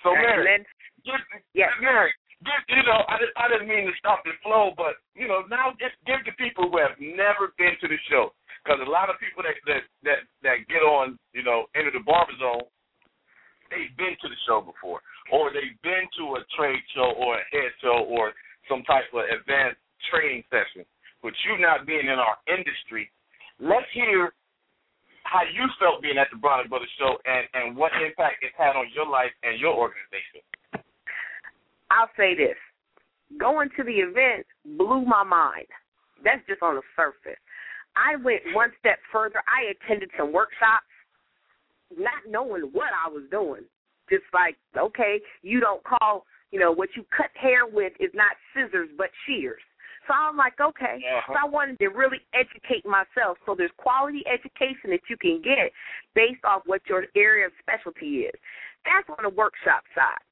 So 0.03 0.15
Mary, 0.15 0.63
give, 1.03 1.19
yes. 1.55 1.71
Mary, 1.79 2.11
give, 2.43 2.61
you 2.71 2.83
know, 2.83 3.03
I, 3.07 3.19
I 3.39 3.45
didn't 3.51 3.67
mean 3.67 3.87
to 3.87 3.95
stop 3.99 4.23
the 4.23 4.35
flow, 4.43 4.71
but 4.75 4.99
you 5.15 5.27
know, 5.27 5.43
now 5.47 5.75
just 5.79 5.95
give 6.07 6.23
the 6.27 6.35
people 6.35 6.69
who 6.69 6.77
have 6.79 6.95
never 6.99 7.55
been 7.57 7.75
to 7.81 7.87
the 7.87 7.99
show, 8.07 8.31
because 8.67 8.83
a 8.83 8.91
lot 8.91 9.07
of 9.07 9.15
people 9.23 9.47
that 9.47 9.55
that 9.63 9.87
that 10.03 10.19
that 10.43 10.67
get 10.67 10.83
on, 10.83 11.15
you 11.31 11.39
know, 11.39 11.71
into 11.71 11.87
the 11.95 12.03
barber 12.03 12.35
zone, 12.35 12.67
they've 13.71 13.95
been 13.95 14.19
to 14.19 14.27
the 14.27 14.39
show 14.43 14.59
before, 14.59 14.99
or 15.31 15.55
they've 15.55 15.79
been 15.87 16.03
to 16.19 16.35
a 16.35 16.43
trade 16.59 16.83
show 16.91 17.15
or 17.15 17.39
a 17.39 17.45
head 17.47 17.71
show 17.79 18.03
or 18.11 18.35
some 18.67 18.83
type 18.83 19.07
of 19.15 19.23
advanced 19.31 19.79
training 20.11 20.43
session. 20.51 20.83
But 21.23 21.31
you 21.47 21.55
not 21.63 21.87
being 21.87 22.11
in 22.11 22.19
our 22.19 22.35
industry, 22.51 23.07
let's 23.55 23.87
hear 23.95 24.35
how 25.23 25.47
you 25.47 25.63
felt 25.79 26.03
being 26.03 26.19
at 26.19 26.27
the 26.27 26.37
Bronner 26.37 26.67
Brothers 26.67 26.91
show 26.99 27.15
and, 27.23 27.47
and 27.55 27.75
what 27.75 27.95
impact 28.03 28.43
it 28.43 28.51
had 28.59 28.75
on 28.75 28.91
your 28.91 29.07
life 29.07 29.31
and 29.43 29.59
your 29.59 29.75
organization. 29.75 30.43
I'll 31.87 32.11
say 32.19 32.35
this. 32.35 32.59
Going 33.39 33.71
to 33.75 33.83
the 33.83 34.03
event 34.03 34.45
blew 34.77 35.03
my 35.03 35.23
mind. 35.23 35.67
That's 36.23 36.43
just 36.47 36.61
on 36.61 36.75
the 36.75 36.85
surface. 36.95 37.36
I 38.07 38.15
went 38.15 38.41
one 38.53 38.71
step 38.79 38.99
further. 39.11 39.41
I 39.47 39.71
attended 39.71 40.09
some 40.17 40.31
workshops, 40.31 40.87
not 41.97 42.23
knowing 42.27 42.69
what 42.71 42.89
I 42.93 43.09
was 43.09 43.23
doing. 43.29 43.63
Just 44.09 44.23
like, 44.33 44.55
okay, 44.77 45.19
you 45.41 45.59
don't 45.59 45.83
call, 45.83 46.25
you 46.51 46.59
know, 46.59 46.71
what 46.71 46.89
you 46.95 47.03
cut 47.15 47.29
hair 47.35 47.67
with 47.67 47.91
is 47.99 48.11
not 48.13 48.31
scissors 48.53 48.89
but 48.97 49.07
shears. 49.25 49.61
So 50.07 50.13
I'm 50.13 50.37
like, 50.37 50.55
okay. 50.61 51.03
Uh-huh. 51.03 51.33
So 51.33 51.39
I 51.43 51.49
wanted 51.49 51.79
to 51.79 51.87
really 51.87 52.23
educate 52.33 52.85
myself. 52.85 53.37
So 53.45 53.55
there's 53.57 53.75
quality 53.75 54.23
education 54.23 54.95
that 54.95 55.03
you 55.09 55.17
can 55.17 55.41
get 55.43 55.73
based 56.15 56.45
off 56.45 56.61
what 56.65 56.81
your 56.87 57.07
area 57.17 57.47
of 57.47 57.51
specialty 57.59 58.31
is. 58.31 58.39
That's 58.85 59.09
on 59.09 59.23
the 59.23 59.35
workshop 59.35 59.83
side 59.93 60.23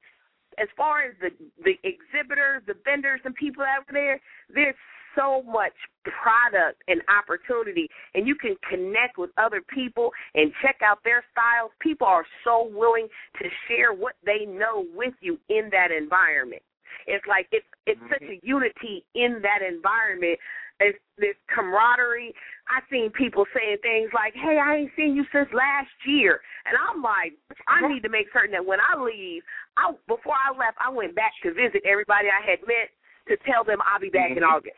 as 0.58 0.68
far 0.76 1.02
as 1.02 1.14
the 1.20 1.28
the 1.64 1.76
exhibitors, 1.84 2.62
the 2.66 2.74
vendors, 2.84 3.20
and 3.24 3.34
people 3.34 3.62
out 3.62 3.84
there, 3.92 4.20
there's 4.52 4.74
so 5.16 5.42
much 5.42 5.72
product 6.04 6.82
and 6.88 7.00
opportunity, 7.10 7.88
and 8.14 8.26
you 8.26 8.34
can 8.36 8.54
connect 8.68 9.18
with 9.18 9.30
other 9.38 9.62
people 9.74 10.10
and 10.34 10.52
check 10.62 10.76
out 10.84 10.98
their 11.04 11.24
styles. 11.32 11.72
People 11.80 12.06
are 12.06 12.26
so 12.44 12.68
willing 12.72 13.08
to 13.42 13.48
share 13.66 13.92
what 13.92 14.14
they 14.24 14.46
know 14.46 14.86
with 14.94 15.14
you 15.20 15.38
in 15.48 15.68
that 15.72 15.90
environment. 15.90 16.62
It's 17.06 17.24
like 17.26 17.48
it's 17.50 17.66
it's 17.86 17.98
mm-hmm. 18.00 18.12
such 18.12 18.22
a 18.22 18.40
unity 18.46 19.04
in 19.14 19.40
that 19.42 19.66
environment 19.66 20.38
there's 20.78 20.94
this 21.16 21.36
camaraderie. 21.48 22.34
I 22.68 22.84
seen 22.90 23.10
people 23.10 23.46
saying 23.54 23.78
things 23.82 24.10
like, 24.12 24.34
"Hey, 24.34 24.58
I 24.58 24.76
ain't 24.76 24.92
seen 24.96 25.16
you 25.16 25.24
since 25.32 25.48
last 25.52 25.92
year," 26.04 26.40
and 26.66 26.76
I'm 26.76 27.02
like, 27.02 27.32
I 27.68 27.86
need 27.88 28.02
to 28.02 28.08
make 28.08 28.26
certain 28.32 28.52
that 28.52 28.64
when 28.64 28.80
I 28.80 29.00
leave, 29.00 29.42
I 29.76 29.92
before 30.06 30.36
I 30.36 30.50
left, 30.52 30.76
I 30.80 30.90
went 30.90 31.14
back 31.14 31.32
to 31.44 31.54
visit 31.54 31.82
everybody 31.84 32.28
I 32.28 32.44
had 32.44 32.60
met 32.66 32.92
to 33.28 33.36
tell 33.48 33.64
them 33.64 33.78
I'll 33.86 34.00
be 34.00 34.10
back 34.10 34.30
mm-hmm. 34.30 34.38
in 34.38 34.44
August. 34.44 34.76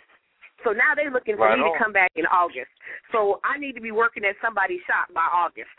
So 0.66 0.74
now 0.74 0.94
they're 0.98 1.14
looking 1.14 1.38
for 1.38 1.46
right 1.46 1.58
me 1.58 1.64
on. 1.64 1.72
to 1.72 1.78
come 1.78 1.92
back 1.94 2.10
in 2.18 2.26
August. 2.26 2.70
So 3.14 3.38
I 3.46 3.58
need 3.58 3.78
to 3.78 3.84
be 3.84 3.94
working 3.94 4.26
at 4.26 4.34
somebody's 4.42 4.82
shop 4.90 5.12
by 5.14 5.26
August. 5.30 5.70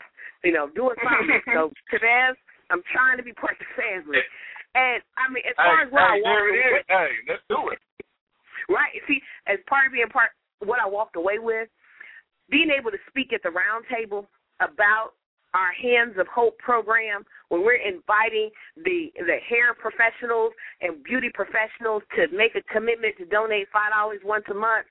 You 0.44 0.56
know, 0.56 0.72
doing 0.72 0.96
something. 1.04 1.40
so 1.54 1.68
Chavez, 1.92 2.36
I'm 2.72 2.80
trying 2.88 3.20
to 3.20 3.24
be 3.26 3.36
part 3.36 3.60
of 3.60 3.64
the 3.66 3.70
family. 3.76 4.24
And 4.72 5.02
I 5.18 5.28
mean, 5.28 5.44
as 5.44 5.56
far 5.58 5.82
hey, 5.82 5.86
as 5.86 5.92
where 5.92 6.06
hey, 6.06 6.16
I 6.16 6.24
walk 6.24 6.40
away, 6.48 6.80
hey, 6.88 7.10
let's 7.28 7.44
do 7.50 7.60
it. 7.74 7.80
Right. 8.70 8.94
See, 9.10 9.20
as 9.50 9.58
part 9.68 9.86
of 9.86 9.92
being 9.92 10.08
part, 10.08 10.30
what 10.62 10.78
I 10.78 10.86
walked 10.86 11.16
away 11.16 11.42
with, 11.42 11.68
being 12.48 12.70
able 12.70 12.90
to 12.90 13.00
speak 13.08 13.32
at 13.34 13.42
the 13.42 13.50
round 13.50 13.84
table 13.90 14.30
about 14.62 15.18
our 15.54 15.72
Hands 15.72 16.14
of 16.18 16.26
Hope 16.28 16.58
program, 16.58 17.24
when 17.48 17.62
we're 17.62 17.82
inviting 17.82 18.50
the 18.76 19.12
the 19.18 19.38
hair 19.48 19.74
professionals 19.74 20.52
and 20.80 21.02
beauty 21.02 21.30
professionals 21.32 22.02
to 22.16 22.28
make 22.34 22.54
a 22.54 22.62
commitment 22.72 23.16
to 23.18 23.24
donate 23.26 23.68
five 23.72 23.90
dollars 23.90 24.20
once 24.24 24.44
a 24.50 24.54
month, 24.54 24.86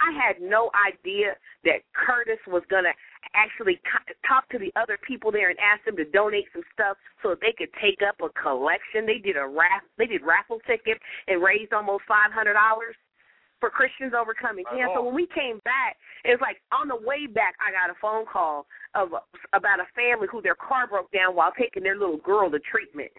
I 0.00 0.12
had 0.12 0.40
no 0.40 0.70
idea 0.74 1.36
that 1.64 1.86
Curtis 1.94 2.40
was 2.46 2.62
gonna 2.68 2.92
actually 3.34 3.80
talk 4.28 4.48
to 4.50 4.58
the 4.58 4.72
other 4.76 4.98
people 5.06 5.32
there 5.32 5.48
and 5.48 5.58
ask 5.58 5.84
them 5.84 5.96
to 5.96 6.04
donate 6.04 6.46
some 6.52 6.62
stuff 6.72 6.96
so 7.22 7.30
that 7.30 7.40
they 7.40 7.54
could 7.56 7.72
take 7.80 8.00
up 8.06 8.16
a 8.20 8.28
collection. 8.36 9.06
They 9.06 9.18
did 9.18 9.36
a 9.36 9.46
raff, 9.46 9.82
they 9.96 10.06
did 10.06 10.22
raffle 10.22 10.60
tickets 10.66 11.00
and 11.28 11.42
raised 11.42 11.72
almost 11.72 12.04
five 12.06 12.32
hundred 12.32 12.54
dollars 12.54 12.96
for 13.62 13.70
Christians 13.70 14.10
overcoming 14.10 14.66
cancer. 14.66 14.90
So 14.98 15.06
when 15.06 15.14
we 15.14 15.30
came 15.30 15.62
back, 15.62 15.94
it 16.26 16.34
was 16.34 16.42
like 16.42 16.58
on 16.74 16.90
the 16.90 16.98
way 16.98 17.30
back, 17.30 17.54
I 17.62 17.70
got 17.70 17.94
a 17.94 17.98
phone 18.02 18.26
call 18.26 18.66
of 18.98 19.14
about 19.54 19.78
a 19.78 19.86
family 19.94 20.26
who 20.26 20.42
their 20.42 20.58
car 20.58 20.90
broke 20.90 21.14
down 21.14 21.38
while 21.38 21.54
taking 21.54 21.86
their 21.86 21.94
little 21.94 22.18
girl 22.18 22.50
to 22.50 22.58
treatment. 22.58 23.14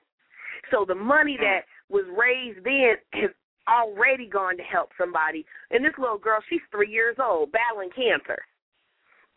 So 0.67 0.83
the 0.83 0.99
money 0.99 1.39
mm. 1.39 1.47
that 1.47 1.63
was 1.87 2.03
raised 2.11 2.59
then 2.67 2.99
has 3.15 3.31
already 3.71 4.27
gone 4.27 4.59
to 4.59 4.67
help 4.67 4.91
somebody. 4.99 5.47
And 5.71 5.79
this 5.79 5.95
little 5.95 6.19
girl, 6.19 6.43
she's 6.51 6.59
three 6.75 6.91
years 6.91 7.15
old, 7.23 7.55
battling 7.55 7.95
cancer. 7.95 8.43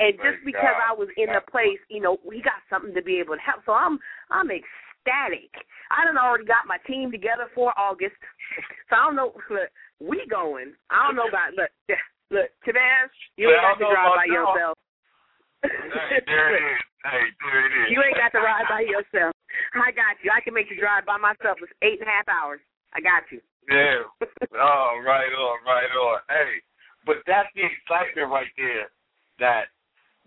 And 0.03 0.19
just 0.19 0.43
Praise 0.43 0.59
because 0.59 0.75
God. 0.75 0.91
I 0.91 0.93
was 0.99 1.09
in 1.15 1.31
the 1.31 1.41
place, 1.47 1.79
you 1.87 2.03
know, 2.03 2.19
we 2.27 2.43
got 2.43 2.67
something 2.67 2.99
to 2.99 3.03
be 3.03 3.23
able 3.23 3.39
to 3.39 3.47
help. 3.47 3.63
So 3.63 3.79
I'm 3.79 4.03
I'm 4.35 4.51
ecstatic. 4.51 5.55
I 5.95 6.03
done 6.03 6.19
already 6.19 6.51
got 6.51 6.67
my 6.67 6.83
team 6.83 7.15
together 7.15 7.47
for 7.55 7.71
August. 7.79 8.19
So 8.89 8.95
I 8.95 9.11
don't 9.11 9.17
know 9.17 9.35
we 10.01 10.25
going. 10.29 10.75
I 10.91 11.07
don't 11.07 11.17
know 11.17 11.29
about 11.29 11.57
look 11.57 11.73
look, 12.31 12.51
Chavez, 12.65 13.11
you 13.37 13.49
ain't 13.49 13.63
got 13.63 13.79
to 13.79 13.87
drive 13.89 14.13
by 14.17 14.27
yourself. 14.29 14.77
hey, 15.63 16.21
there 16.27 16.49
it 16.55 16.63
is. 16.63 16.81
Hey, 17.07 17.25
there 17.39 17.63
it 17.67 17.73
is. 17.73 17.87
You 17.95 18.03
ain't 18.03 18.19
got 18.19 18.35
to 18.35 18.43
ride 18.43 18.67
by 18.69 18.83
yourself. 18.83 19.33
I 19.75 19.95
got 19.95 20.21
you. 20.21 20.31
I 20.35 20.43
can 20.43 20.53
make 20.53 20.69
you 20.69 20.77
drive 20.77 21.07
by 21.07 21.17
myself. 21.17 21.59
It's 21.63 21.73
eight 21.81 22.03
and 22.03 22.11
a 22.11 22.13
half 22.13 22.29
hours. 22.29 22.61
I 22.93 23.01
got 23.01 23.25
you. 23.33 23.41
Yeah. 23.67 24.05
oh, 24.55 24.91
right 25.03 25.33
on, 25.33 25.57
right 25.67 25.91
on. 25.91 26.19
Hey, 26.29 26.63
but 27.07 27.23
that's 27.27 27.51
the 27.55 27.67
excitement 27.67 28.31
right 28.31 28.51
there 28.59 28.91
that 29.39 29.71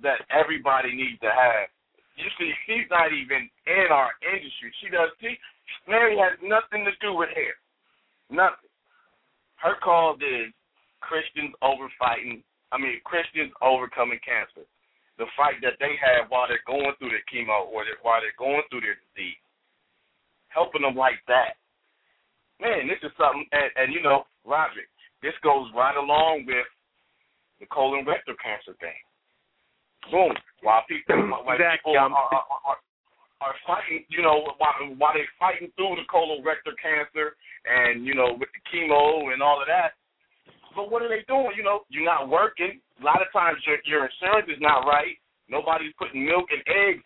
that 0.02 0.24
everybody 0.32 0.96
needs 0.96 1.20
to 1.20 1.32
have. 1.32 1.68
You 2.16 2.28
see, 2.40 2.52
she's 2.68 2.88
not 2.92 3.12
even 3.12 3.48
in 3.68 3.88
our 3.92 4.12
industry. 4.24 4.72
She 4.84 4.88
does. 4.92 5.12
She, 5.20 5.36
Mary 5.88 6.16
has 6.20 6.36
nothing 6.44 6.84
to 6.84 6.92
do 7.00 7.16
with 7.16 7.32
hair. 7.32 7.56
Nothing 8.32 8.69
her 9.62 9.76
cause 9.84 10.19
is 10.24 10.52
Christians 11.04 11.54
over 11.62 11.88
fighting. 12.00 12.43
I 12.72 12.78
mean, 12.78 13.02
Christians 13.04 13.52
overcoming 13.62 14.19
cancer. 14.24 14.67
The 15.17 15.28
fight 15.36 15.60
that 15.67 15.76
they 15.84 16.00
have 16.00 16.32
while 16.32 16.48
they're 16.48 16.63
going 16.63 16.95
through 16.95 17.12
their 17.12 17.26
chemo 17.28 17.67
or 17.67 17.84
while 18.04 18.24
they're 18.24 18.39
going 18.39 18.63
through 18.72 18.88
their 18.88 18.95
disease. 19.12 19.39
Helping 20.48 20.88
them 20.88 20.95
like 20.95 21.19
that. 21.28 21.60
Man, 22.63 22.88
this 22.88 23.04
is 23.04 23.12
something. 23.19 23.43
And, 23.52 23.69
and 23.76 23.88
you 23.91 24.00
know, 24.00 24.24
Roderick, 24.48 24.88
this 25.22 25.36
goes 25.43 25.67
right 25.76 25.95
along 25.95 26.48
with 26.48 26.67
the 27.60 27.67
colon 27.67 28.08
rectal 28.08 28.36
cancer 28.39 28.76
thing. 28.80 28.95
Boom. 30.08 30.32
While 30.63 30.88
people, 30.88 31.19
while 31.43 31.60
Exactly. 31.60 31.91
people 31.91 32.00
are, 32.00 32.12
are, 32.12 32.48
are, 32.63 32.80
are 33.41 33.56
fighting, 33.63 34.04
you 34.12 34.21
know, 34.21 34.52
while, 34.60 34.75
while 34.99 35.15
they're 35.15 35.38
fighting 35.39 35.71
through 35.75 35.95
the 35.95 36.08
colorectal 36.12 36.75
cancer 36.75 37.39
and, 37.63 38.06
you 38.06 38.13
know, 38.13 38.36
with 38.36 38.52
the 38.52 38.62
chemo 38.67 39.32
and 39.32 39.41
all 39.41 39.62
of 39.62 39.67
that. 39.67 39.95
But 40.75 40.91
what 40.91 41.02
are 41.02 41.10
they 41.10 41.23
doing? 41.28 41.56
You 41.56 41.63
know, 41.63 41.88
you're 41.89 42.06
not 42.06 42.30
working. 42.30 42.80
A 43.02 43.04
lot 43.04 43.23
of 43.23 43.32
times 43.34 43.58
your 43.65 43.80
your 43.88 44.06
insurance 44.06 44.47
is 44.52 44.62
not 44.62 44.86
right. 44.86 45.17
Nobody's 45.49 45.95
putting 45.97 46.28
milk 46.28 46.45
and 46.54 46.62
eggs 46.67 47.04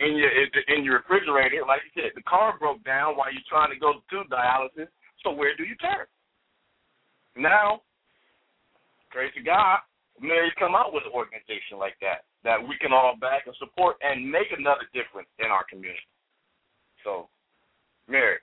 in 0.00 0.18
your 0.18 0.32
in 0.72 0.82
your 0.82 1.04
refrigerator. 1.04 1.62
Like 1.62 1.86
you 1.86 1.92
said, 1.94 2.10
the 2.16 2.26
car 2.26 2.58
broke 2.58 2.82
down 2.82 3.14
while 3.14 3.30
you're 3.30 3.46
trying 3.48 3.70
to 3.70 3.78
go 3.78 4.02
to 4.02 4.16
dialysis. 4.26 4.90
So 5.22 5.30
where 5.30 5.54
do 5.54 5.62
you 5.62 5.76
turn? 5.76 6.08
Now, 7.36 7.86
praise 9.10 9.32
to 9.36 9.42
God, 9.42 9.78
Mary's 10.20 10.54
come 10.58 10.74
out 10.74 10.92
with 10.92 11.04
an 11.06 11.14
organization 11.14 11.78
like 11.78 11.94
that 12.02 12.26
that 12.44 12.60
we 12.60 12.76
can 12.78 12.92
all 12.92 13.16
back 13.16 13.48
and 13.48 13.56
support 13.56 13.96
and 14.04 14.30
make 14.30 14.52
another 14.56 14.84
difference 14.92 15.28
in 15.40 15.48
our 15.48 15.64
community. 15.64 16.06
So, 17.02 17.28
Mary, 18.06 18.38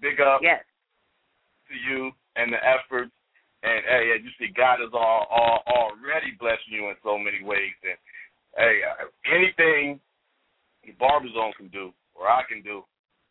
big 0.00 0.20
up 0.20 0.40
Yes. 0.42 0.64
to 1.68 1.74
you 1.74 2.12
and 2.36 2.52
the 2.52 2.62
efforts. 2.64 3.12
And 3.62 3.84
hey, 3.86 4.18
you 4.22 4.30
see, 4.38 4.48
God 4.54 4.82
is 4.82 4.90
all, 4.92 5.26
all 5.30 5.62
already 5.66 6.32
blessing 6.38 6.72
you 6.74 6.88
in 6.90 6.96
so 7.02 7.18
many 7.18 7.42
ways. 7.42 7.74
And 7.82 7.98
hey, 8.56 8.82
uh, 8.82 9.06
anything 9.30 10.00
Barber 10.98 11.30
can 11.56 11.68
do 11.68 11.92
or 12.14 12.28
I 12.28 12.42
can 12.48 12.62
do, 12.62 12.84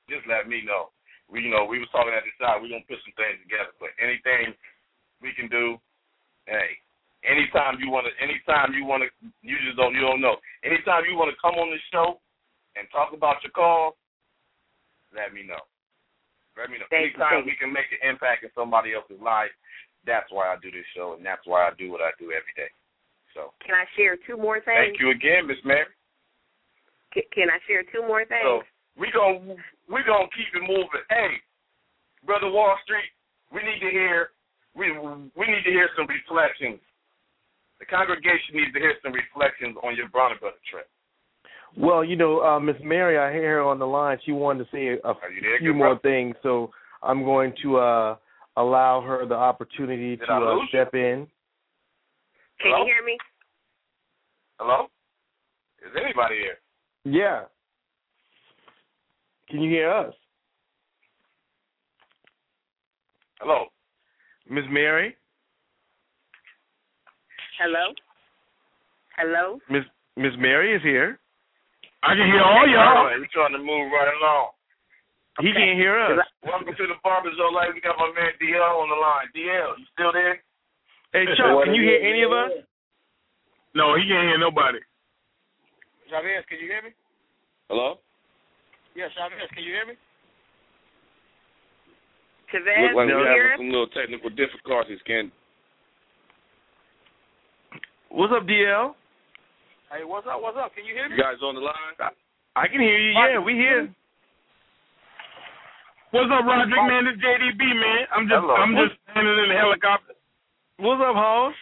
just 0.10 0.28
let 0.28 0.48
me 0.48 0.64
know. 0.64 0.92
We, 1.28 1.44
you 1.44 1.52
know, 1.52 1.64
we 1.64 1.80
was 1.80 1.88
talking 1.92 2.14
at 2.14 2.24
the 2.24 2.32
side. 2.40 2.60
We're 2.62 2.72
gonna 2.72 2.88
put 2.88 3.00
some 3.04 3.16
things 3.16 3.40
together. 3.44 3.72
But 3.80 3.96
anything 4.00 4.56
we 5.22 5.32
can 5.36 5.48
do, 5.48 5.80
hey, 6.48 6.80
anytime 7.24 7.78
you 7.80 7.90
wanna, 7.90 8.10
anytime 8.22 8.74
you 8.74 8.86
wanna, 8.86 9.06
you 9.42 9.56
just 9.66 9.78
don't, 9.78 9.94
you 9.94 10.02
don't 10.02 10.22
know. 10.22 10.38
Anytime 10.64 11.06
you 11.10 11.18
wanna 11.18 11.38
come 11.42 11.56
on 11.56 11.70
the 11.70 11.82
show 11.92 12.20
and 12.76 12.88
talk 12.92 13.14
about 13.14 13.44
your 13.44 13.52
call, 13.52 13.98
let 15.14 15.34
me 15.34 15.44
know. 15.44 15.62
Let 16.58 16.70
me 16.70 16.80
know. 16.80 16.90
Thank 16.90 17.16
Anytime 17.16 17.44
thank 17.44 17.52
we 17.52 17.56
can 17.56 17.72
make 17.72 17.88
an 17.92 18.04
impact 18.04 18.44
in 18.44 18.52
somebody 18.56 18.94
else's 18.94 19.22
life, 19.22 19.52
that's 20.06 20.28
why 20.32 20.50
I 20.50 20.58
do 20.60 20.72
this 20.72 20.88
show, 20.96 21.14
and 21.14 21.24
that's 21.26 21.46
why 21.46 21.68
I 21.68 21.72
do 21.78 21.92
what 21.92 22.02
I 22.02 22.12
do 22.18 22.34
every 22.34 22.54
day. 22.58 22.72
So 23.34 23.56
Can 23.64 23.76
I 23.76 23.88
share 23.96 24.18
two 24.28 24.36
more 24.36 24.60
things? 24.60 24.76
thank 24.76 25.00
you 25.00 25.12
again, 25.12 25.48
Miss 25.48 25.62
Mary. 25.64 25.88
Can, 27.14 27.24
can 27.32 27.48
I 27.48 27.60
share 27.68 27.84
two 27.88 28.04
more 28.04 28.26
things? 28.26 28.44
So 28.44 28.64
we 29.00 29.12
gon' 29.12 29.56
we 29.88 30.04
gonna 30.04 30.28
keep 30.36 30.52
it 30.52 30.64
moving. 30.64 31.06
Hey, 31.08 31.40
brother 32.26 32.52
Wall 32.52 32.76
Street, 32.84 33.08
we 33.54 33.64
need 33.64 33.80
to 33.80 33.92
hear 33.92 34.32
we 34.76 34.92
we 34.92 35.46
need 35.48 35.64
to 35.64 35.72
hear 35.72 35.88
some 35.96 36.08
reflections. 36.08 36.80
The 37.82 37.88
congregation 37.88 38.54
needs 38.54 38.72
to 38.74 38.80
hear 38.80 38.94
some 39.04 39.12
reflections 39.12 39.76
on 39.84 39.96
your 39.98 40.08
Bronner 40.10 40.36
Brother 40.40 40.58
trip. 40.70 40.88
Well, 41.76 42.06
you 42.06 42.16
know, 42.16 42.42
uh, 42.42 42.60
Miss 42.60 42.76
Mary, 42.84 43.18
I 43.18 43.34
hear 43.34 43.56
her 43.56 43.62
on 43.64 43.80
the 43.80 43.88
line. 43.88 44.20
She 44.24 44.32
wanted 44.32 44.66
to 44.66 44.70
say 44.72 44.88
a 45.04 45.14
there, 45.42 45.58
few 45.58 45.74
more 45.74 45.96
brother? 45.96 46.00
things, 46.04 46.36
so 46.44 46.70
I'm 47.02 47.24
going 47.24 47.54
to 47.64 47.78
uh, 47.78 48.16
allow 48.56 49.02
her 49.02 49.26
the 49.26 49.34
opportunity 49.34 50.16
Did 50.16 50.28
to 50.28 50.34
uh, 50.34 50.58
step 50.70 50.94
in. 50.94 51.28
Can 52.60 52.72
Hello? 52.72 52.86
you 52.86 52.94
hear 52.94 53.04
me? 53.04 53.18
Hello? 54.60 54.86
Is 55.84 55.92
anybody 56.00 56.36
here? 56.36 56.58
Yeah. 57.04 57.46
Can 59.50 59.62
you 59.62 59.72
hear 59.72 59.92
us, 59.92 60.14
Hello? 63.40 63.66
Miss 64.48 64.66
Mary? 64.70 65.16
Hello? 67.62 67.94
Hello? 69.22 69.46
Miss 69.70 69.86
Miss 70.18 70.34
Mary 70.42 70.74
is 70.74 70.82
here. 70.82 71.22
I 72.02 72.18
can 72.18 72.26
hear 72.26 72.42
all 72.42 72.66
All 72.66 72.74
y'all. 72.74 73.06
right, 73.06 73.22
we're 73.22 73.30
trying 73.30 73.54
to 73.54 73.62
move 73.62 73.94
right 73.94 74.10
along. 74.18 74.58
He 75.46 75.54
can't 75.54 75.78
hear 75.78 75.94
us. 75.94 76.18
Welcome 76.42 76.74
to 76.74 76.86
the 76.90 76.98
Barber 77.06 77.30
Zone 77.38 77.54
Live. 77.54 77.78
We 77.78 77.86
got 77.86 78.02
my 78.02 78.10
man 78.18 78.34
DL 78.42 78.66
on 78.82 78.90
the 78.90 78.98
line. 78.98 79.30
DL, 79.38 79.78
you 79.78 79.86
still 79.94 80.10
there? 80.10 80.42
Hey, 81.14 81.30
Chuck, 81.38 81.54
can 81.62 81.78
you 81.78 81.86
hear 81.86 82.02
any 82.02 82.26
of 82.26 82.34
us? 82.34 82.66
No, 83.78 83.94
he 83.94 84.10
can't 84.10 84.26
hear 84.26 84.42
nobody. 84.42 84.82
Chavez, 86.10 86.42
can 86.50 86.58
you 86.58 86.66
hear 86.66 86.82
me? 86.82 86.98
Hello? 87.70 88.02
Yeah, 88.98 89.14
Chavez, 89.14 89.46
can 89.54 89.62
you 89.62 89.78
hear 89.78 89.86
me? 89.86 89.96
Chavez, 92.50 92.90
Look 92.90 93.06
like 93.06 93.08
can 93.08 93.22
we're 93.22 93.30
having 93.30 93.70
some 93.70 93.70
little 93.70 93.94
technical 93.94 94.34
difficulties. 94.34 94.98
Can 95.06 95.30
What's 98.12 98.36
up, 98.36 98.44
DL? 98.44 98.92
Hey, 99.88 100.04
what's 100.04 100.28
up? 100.28 100.44
What's 100.44 100.60
up? 100.60 100.76
Can 100.76 100.84
you 100.84 100.92
hear 100.92 101.08
me? 101.08 101.16
you 101.16 101.24
guys 101.24 101.40
on 101.40 101.56
the 101.56 101.64
line? 101.64 101.96
I 102.60 102.68
can 102.68 102.84
hear 102.84 103.00
you. 103.00 103.16
Yeah, 103.16 103.40
we 103.40 103.56
here. 103.56 103.88
What's 106.12 106.28
up, 106.28 106.44
Roderick, 106.44 106.76
man? 106.76 107.08
This 107.08 107.16
JDB, 107.24 107.64
man. 107.72 108.04
I'm 108.12 108.28
just, 108.28 108.44
Hello. 108.44 108.60
I'm 108.60 108.76
just 108.76 109.00
standing 109.08 109.32
in 109.32 109.48
the 109.48 109.56
helicopter. 109.56 110.12
What's 110.84 111.00
up, 111.00 111.16
Hoss? 111.16 111.56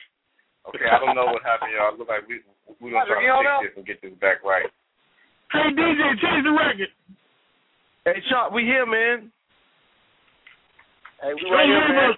Okay, 0.73 0.89
I 0.89 0.97
don't 0.97 1.13
know 1.13 1.29
what 1.29 1.45
happened, 1.45 1.69
y'all. 1.77 1.93
Look 1.93 2.09
like 2.09 2.25
we 2.25 2.41
we 2.81 2.97
gonna 2.97 3.05
try 3.05 3.21
to 3.21 3.61
fix 3.61 3.69
this 3.69 3.77
and 3.77 3.85
get 3.85 3.97
this 4.01 4.17
back 4.17 4.41
right. 4.41 4.65
Hey, 5.53 5.69
DJ, 5.69 6.01
change 6.17 6.49
the 6.49 6.53
record. 6.53 6.89
Hey, 8.09 8.25
Chuck, 8.25 8.49
we 8.49 8.65
here, 8.65 8.89
man. 8.89 9.29
Hey, 11.21 11.29
we 11.37 11.45
Change 11.45 11.77
the 11.77 11.93
record. 11.93 12.17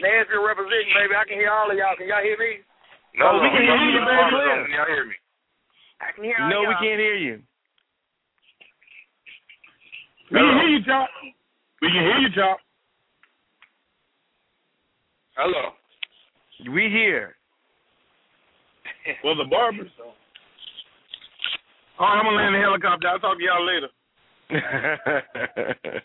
Nashville 0.00 0.44
representing, 0.44 0.92
baby. 0.96 1.14
I 1.14 1.24
can 1.28 1.38
hear 1.38 1.52
all 1.52 1.70
of 1.70 1.76
y'all. 1.76 1.96
Can 1.96 2.08
y'all 2.08 2.24
hear 2.24 2.36
me? 2.40 2.64
Oh, 3.20 3.40
we 3.40 3.48
can 3.52 3.62
hear 3.62 3.76
you 3.76 4.00
on 4.00 4.04
the 4.04 4.04
very 4.06 4.16
Barber 4.16 4.36
clear. 4.36 4.48
Zone. 4.50 4.64
Can 4.66 4.74
y'all 4.74 4.90
hear 4.92 5.04
me? 5.06 5.16
I 6.00 6.08
can 6.14 6.24
hear 6.24 6.36
all 6.40 6.48
No, 6.50 6.58
we 6.60 6.64
y'all. 6.64 6.74
we 6.80 6.86
can't 6.86 7.00
hear 7.00 7.16
you. 7.16 7.36
We 10.30 10.38
can 10.38 10.56
hear 10.60 10.68
you, 10.68 10.84
Chop. 10.84 11.08
We 11.82 11.88
can 11.88 12.02
hear 12.02 12.18
you, 12.18 12.30
Chop. 12.34 12.58
Hello. 15.36 15.74
We 16.72 16.88
here. 16.90 17.34
Well, 19.24 19.34
the 19.34 19.44
barbers. 19.44 19.90
All 19.98 20.12
oh, 21.98 22.04
right, 22.04 22.18
I'm 22.18 22.24
gonna 22.24 22.36
land 22.36 22.54
the 22.54 22.60
helicopter. 22.60 23.08
I'll 23.08 23.18
talk 23.18 23.38
to 23.38 23.42
y'all 23.42 23.66
later. 23.66 23.88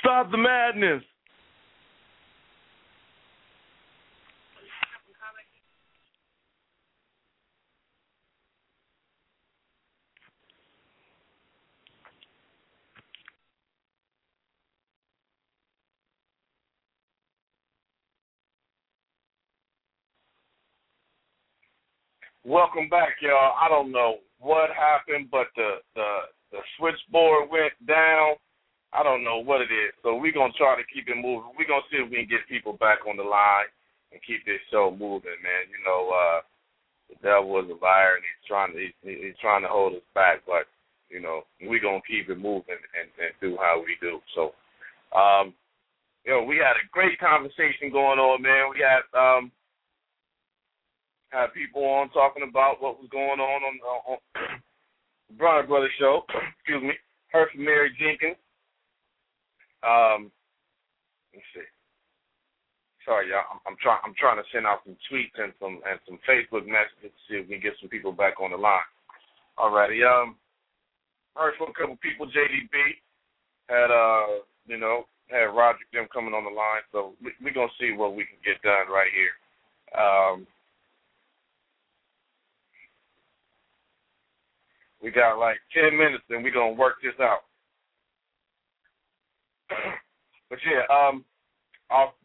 Stop 0.00 0.30
the 0.30 0.36
madness. 0.36 1.02
Welcome 22.46 22.86
back, 22.88 23.18
y'all. 23.18 23.58
I 23.58 23.66
don't 23.66 23.90
know 23.90 24.22
what 24.38 24.70
happened, 24.70 25.34
but 25.34 25.50
the 25.58 25.82
the 25.98 26.30
the 26.54 26.62
switchboard 26.78 27.50
went 27.50 27.74
down. 27.90 28.38
I 28.94 29.02
don't 29.02 29.26
know 29.26 29.42
what 29.42 29.66
it 29.66 29.74
is. 29.74 29.90
So 30.06 30.14
we're 30.14 30.30
gonna 30.30 30.54
try 30.54 30.78
to 30.78 30.86
keep 30.86 31.10
it 31.10 31.18
moving. 31.18 31.50
We're 31.58 31.66
gonna 31.66 31.82
see 31.90 31.98
if 31.98 32.06
we 32.06 32.22
can 32.22 32.30
get 32.30 32.46
people 32.46 32.78
back 32.78 33.02
on 33.02 33.18
the 33.18 33.26
line 33.26 33.66
and 34.14 34.22
keep 34.22 34.46
this 34.46 34.62
show 34.70 34.94
moving, 34.94 35.34
man. 35.42 35.66
You 35.74 35.82
know, 35.82 36.14
uh 36.14 36.40
the 37.10 37.18
devil 37.18 37.58
is 37.58 37.66
a 37.66 37.82
liar 37.82 38.14
and 38.14 38.22
he's 38.22 38.46
trying 38.46 38.70
to 38.70 38.78
he's, 38.78 38.94
he's 39.02 39.42
trying 39.42 39.66
to 39.66 39.68
hold 39.68 39.98
us 39.98 40.06
back, 40.14 40.46
but 40.46 40.70
you 41.10 41.18
know, 41.18 41.42
we're 41.66 41.82
gonna 41.82 42.06
keep 42.06 42.30
it 42.30 42.38
moving 42.38 42.78
and, 42.94 43.10
and 43.26 43.34
do 43.42 43.58
how 43.58 43.82
we 43.82 43.98
do. 43.98 44.22
So 44.38 44.54
um 45.18 45.50
you 46.22 46.30
know, 46.30 46.46
we 46.46 46.62
had 46.62 46.78
a 46.78 46.86
great 46.94 47.18
conversation 47.18 47.90
going 47.90 48.22
on, 48.22 48.38
man. 48.38 48.70
We 48.70 48.86
had 48.86 49.02
um 49.18 49.50
had 51.30 51.52
people 51.54 51.84
on 51.84 52.10
talking 52.10 52.46
about 52.48 52.80
what 52.80 52.98
was 52.98 53.08
going 53.10 53.40
on 53.40 53.60
on, 53.62 53.74
on 54.08 54.18
Bronner 55.38 55.66
Brothers 55.66 55.90
show. 55.98 56.22
Excuse 56.60 56.82
me. 56.82 56.94
Heard 57.32 57.48
from 57.52 57.64
Mary 57.64 57.90
Jenkins. 57.98 58.38
Um, 59.82 60.30
let's 61.34 61.46
see. 61.54 61.66
Sorry, 63.04 63.30
y'all. 63.30 63.46
I'm, 63.52 63.60
I'm 63.66 63.78
trying. 63.82 64.02
I'm 64.04 64.14
trying 64.18 64.38
to 64.38 64.46
send 64.50 64.66
out 64.66 64.82
some 64.82 64.96
tweets 65.06 65.36
and 65.38 65.52
some 65.60 65.78
and 65.86 65.98
some 66.06 66.18
Facebook 66.26 66.66
messages 66.66 67.14
to 67.14 67.20
see 67.26 67.38
if 67.38 67.46
we 67.46 67.58
can 67.58 67.62
get 67.62 67.78
some 67.80 67.90
people 67.90 68.10
back 68.10 68.40
on 68.40 68.50
the 68.50 68.58
line. 68.58 68.86
Alrighty. 69.58 70.02
Um, 70.02 70.34
heard 71.34 71.54
from 71.58 71.70
a 71.70 71.76
couple 71.78 71.98
people. 72.02 72.26
JDB 72.26 72.98
had 73.68 73.90
uh, 73.90 74.42
you 74.66 74.78
know, 74.78 75.06
had 75.30 75.54
Roger 75.54 75.86
them 75.92 76.06
coming 76.12 76.34
on 76.34 76.44
the 76.44 76.50
line. 76.50 76.82
So 76.90 77.14
we, 77.22 77.30
we're 77.42 77.54
gonna 77.54 77.70
see 77.78 77.94
what 77.94 78.14
we 78.14 78.26
can 78.26 78.42
get 78.42 78.62
done 78.62 78.90
right 78.90 79.10
here. 79.14 79.34
Um, 79.94 80.46
We 85.06 85.14
got 85.14 85.38
like 85.38 85.62
ten 85.70 85.94
minutes, 85.94 86.26
and 86.34 86.42
we're 86.42 86.50
gonna 86.50 86.74
work 86.74 86.98
this 86.98 87.14
out. 87.22 87.46
but 90.50 90.58
yeah, 90.66 90.82
um, 90.90 91.22
I'll 91.94 92.18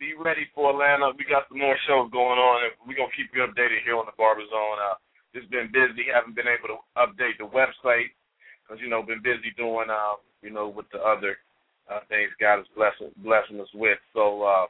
be 0.00 0.16
ready 0.16 0.48
for 0.56 0.72
Atlanta. 0.72 1.12
We 1.20 1.28
got 1.28 1.44
some 1.52 1.60
more 1.60 1.76
shows 1.84 2.08
going 2.16 2.40
on, 2.40 2.64
and 2.64 2.72
we're 2.88 2.96
gonna 2.96 3.12
keep 3.12 3.28
you 3.36 3.44
updated 3.44 3.84
here 3.84 4.00
on 4.00 4.08
the 4.08 4.16
Barber 4.16 4.40
Zone. 4.48 4.80
Uh, 4.80 4.96
just 5.36 5.52
been 5.52 5.68
busy, 5.68 6.08
haven't 6.08 6.32
been 6.32 6.48
able 6.48 6.72
to 6.72 6.80
update 6.96 7.36
the 7.36 7.44
website 7.44 8.08
because 8.64 8.80
you 8.80 8.88
know 8.88 9.04
been 9.04 9.20
busy 9.20 9.52
doing 9.60 9.92
uh, 9.92 10.16
you 10.40 10.48
know 10.48 10.72
with 10.72 10.88
the 10.96 11.04
other 11.04 11.36
uh, 11.92 12.00
things 12.08 12.32
God 12.40 12.64
is 12.64 12.72
blessing 12.72 13.12
blessing 13.20 13.60
us 13.60 13.68
with. 13.76 14.00
So 14.16 14.48
uh, 14.48 14.66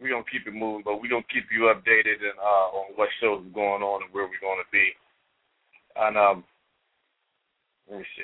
we're 0.00 0.16
gonna 0.16 0.32
keep 0.32 0.48
it 0.48 0.56
moving, 0.56 0.80
but 0.80 0.96
we're 0.96 1.12
gonna 1.12 1.28
keep 1.28 1.52
you 1.52 1.68
updated 1.68 2.24
and 2.24 2.40
uh, 2.40 2.72
on 2.72 2.96
what 2.96 3.12
shows 3.20 3.44
are 3.44 3.52
going 3.52 3.84
on 3.84 4.00
and 4.00 4.12
where 4.16 4.24
we're 4.24 4.40
gonna 4.40 4.64
be. 4.72 4.96
And 5.98 6.16
um, 6.16 6.44
let 7.90 7.98
me 7.98 8.04
see. 8.16 8.22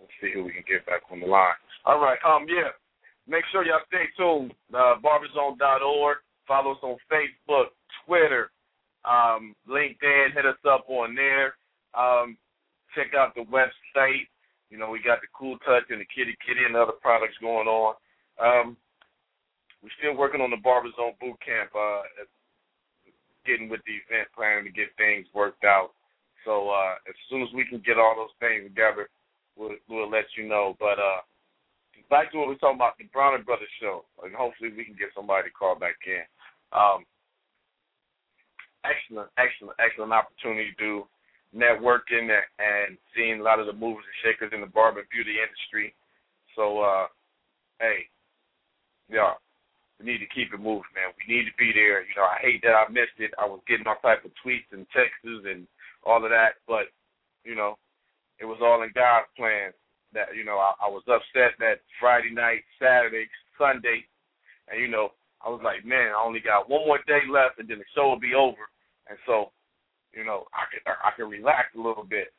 Let's 0.00 0.12
see 0.20 0.30
who 0.34 0.44
we 0.44 0.52
can 0.52 0.64
get 0.68 0.86
back 0.86 1.02
on 1.10 1.20
the 1.20 1.26
line. 1.26 1.54
All 1.84 2.00
right. 2.00 2.18
Um. 2.26 2.46
Yeah. 2.48 2.70
Make 3.28 3.44
sure 3.52 3.64
y'all 3.64 3.80
stay 3.86 4.04
tuned. 4.16 4.52
Uh, 4.74 4.94
barberzone.org. 5.02 6.16
Follow 6.46 6.72
us 6.72 6.78
on 6.82 6.96
Facebook, 7.10 7.66
Twitter, 8.04 8.50
um, 9.04 9.54
LinkedIn. 9.68 10.34
Hit 10.34 10.44
us 10.44 10.56
up 10.68 10.84
on 10.88 11.14
there. 11.14 11.54
Um, 11.94 12.36
check 12.96 13.14
out 13.16 13.34
the 13.34 13.42
website. 13.42 14.26
You 14.70 14.78
know, 14.78 14.90
we 14.90 15.00
got 15.02 15.20
the 15.20 15.28
Cool 15.38 15.56
Touch 15.58 15.84
and 15.90 16.00
the 16.00 16.06
Kitty 16.14 16.34
Kitty 16.46 16.64
and 16.66 16.76
other 16.76 16.92
products 17.00 17.36
going 17.40 17.68
on. 17.68 17.94
Um, 18.42 18.76
we're 19.82 19.98
still 19.98 20.14
working 20.16 20.40
on 20.40 20.50
the 20.50 20.62
Barber 20.62 20.88
Zone 20.96 21.18
Boot 21.20 21.36
Camp, 21.42 21.70
uh, 21.74 22.06
getting 23.44 23.68
with 23.68 23.82
the 23.82 23.98
event 24.06 24.30
planning 24.34 24.64
to 24.64 24.70
get 24.70 24.94
things 24.94 25.26
worked 25.34 25.64
out. 25.64 25.90
So 26.46 26.70
uh, 26.70 26.94
as 27.06 27.14
soon 27.28 27.42
as 27.42 27.50
we 27.54 27.66
can 27.66 27.82
get 27.84 27.98
all 27.98 28.14
those 28.14 28.34
things 28.38 28.70
together, 28.70 29.10
we'll, 29.58 29.74
we'll 29.90 30.10
let 30.10 30.26
you 30.38 30.46
know. 30.46 30.78
But 30.78 31.02
uh, 31.02 31.22
back 32.10 32.30
to 32.30 32.38
what 32.38 32.48
we 32.48 32.54
are 32.54 32.62
talking 32.62 32.78
about, 32.78 32.98
the 32.98 33.10
Bronner 33.12 33.42
Brothers 33.42 33.70
show, 33.80 34.04
and 34.22 34.34
hopefully 34.34 34.70
we 34.70 34.84
can 34.84 34.94
get 34.94 35.14
somebody 35.14 35.50
to 35.50 35.54
call 35.54 35.74
back 35.74 35.98
in. 36.06 36.22
Um, 36.70 37.02
excellent, 38.86 39.30
excellent, 39.38 39.76
excellent 39.78 40.12
opportunity 40.14 40.70
to 40.70 40.78
do 40.78 40.92
networking 41.54 42.30
and, 42.30 42.96
seeing 43.14 43.40
a 43.40 43.42
lot 43.42 43.60
of 43.60 43.66
the 43.66 43.72
movers 43.72 44.04
and 44.08 44.18
shakers 44.24 44.52
in 44.54 44.62
the 44.62 44.66
barber 44.66 45.00
and 45.00 45.08
beauty 45.10 45.36
industry. 45.36 45.94
So, 46.56 46.80
uh, 46.80 47.06
hey, 47.78 48.08
yeah, 49.10 49.34
we 49.98 50.06
need 50.06 50.18
to 50.18 50.34
keep 50.34 50.52
it 50.52 50.60
moving, 50.60 50.92
man. 50.94 51.14
We 51.14 51.24
need 51.28 51.44
to 51.46 51.56
be 51.58 51.70
there. 51.72 52.02
You 52.02 52.14
know, 52.16 52.26
I 52.26 52.38
hate 52.40 52.62
that 52.62 52.74
I 52.74 52.88
missed 52.90 53.18
it. 53.18 53.32
I 53.38 53.46
was 53.46 53.60
getting 53.68 53.86
all 53.86 54.00
type 54.02 54.24
of 54.24 54.32
tweets 54.44 54.68
and 54.72 54.86
texts 54.90 55.22
and 55.24 55.66
all 56.04 56.24
of 56.24 56.30
that, 56.30 56.58
but 56.66 56.90
you 57.44 57.54
know, 57.54 57.78
it 58.38 58.44
was 58.44 58.58
all 58.62 58.82
in 58.82 58.90
God's 58.94 59.30
plan. 59.36 59.70
That 60.12 60.34
you 60.36 60.44
know, 60.44 60.58
I, 60.58 60.74
I 60.82 60.88
was 60.90 61.02
upset 61.08 61.56
that 61.58 61.80
Friday 62.00 62.30
night, 62.34 62.66
Saturday, 62.78 63.28
Sunday, 63.56 64.04
and 64.68 64.80
you 64.80 64.88
know, 64.88 65.12
I 65.44 65.48
was 65.48 65.60
like, 65.64 65.84
man, 65.84 66.14
I 66.14 66.22
only 66.22 66.40
got 66.40 66.68
one 66.68 66.86
more 66.86 67.00
day 67.06 67.24
left, 67.30 67.58
and 67.58 67.68
then 67.68 67.78
the 67.78 67.88
show 67.94 68.08
will 68.08 68.20
be 68.20 68.34
over. 68.34 68.70
And 69.08 69.18
so, 69.26 69.50
you 70.14 70.24
know, 70.24 70.46
I 70.54 70.70
can 70.70 70.82
I 70.86 71.10
can 71.16 71.28
relax 71.28 71.74
a 71.74 71.82
little 71.82 72.04
bit, 72.04 72.32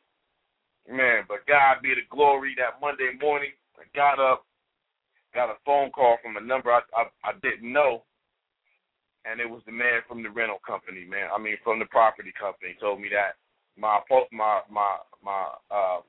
man. 0.88 1.24
But 1.28 1.46
God 1.46 1.82
be 1.82 1.92
the 1.92 2.06
glory. 2.08 2.54
That 2.56 2.80
Monday 2.80 3.12
morning, 3.20 3.52
I 3.76 3.84
got 3.96 4.20
up, 4.20 4.46
got 5.34 5.50
a 5.50 5.58
phone 5.66 5.90
call 5.90 6.16
from 6.22 6.36
a 6.36 6.40
number 6.40 6.70
I 6.70 6.80
I, 6.94 7.04
I 7.24 7.32
didn't 7.42 7.70
know, 7.70 8.02
and 9.24 9.40
it 9.40 9.48
was 9.48 9.62
the 9.66 9.72
man 9.72 10.00
from 10.08 10.22
the 10.22 10.30
rental 10.30 10.60
company, 10.66 11.04
man. 11.04 11.28
I 11.34 11.38
mean, 11.38 11.56
from 11.64 11.78
the 11.78 11.86
property 11.86 12.32
company. 12.38 12.76
Told 12.80 13.00
me 13.00 13.08
that 13.10 13.36
my 13.76 14.00
my 14.32 14.60
my 14.70 14.96
my 15.22 15.44
uh, 15.70 16.00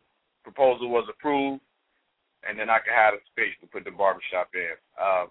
proposal 0.44 0.90
was 0.90 1.08
approved, 1.10 1.62
and 2.48 2.58
then 2.58 2.70
I 2.70 2.80
could 2.80 2.94
have 2.94 3.16
a 3.16 3.22
space 3.34 3.58
to 3.62 3.68
put 3.68 3.84
the 3.84 3.92
barbershop 3.92 4.50
in. 4.54 4.78
Uh, 4.94 5.26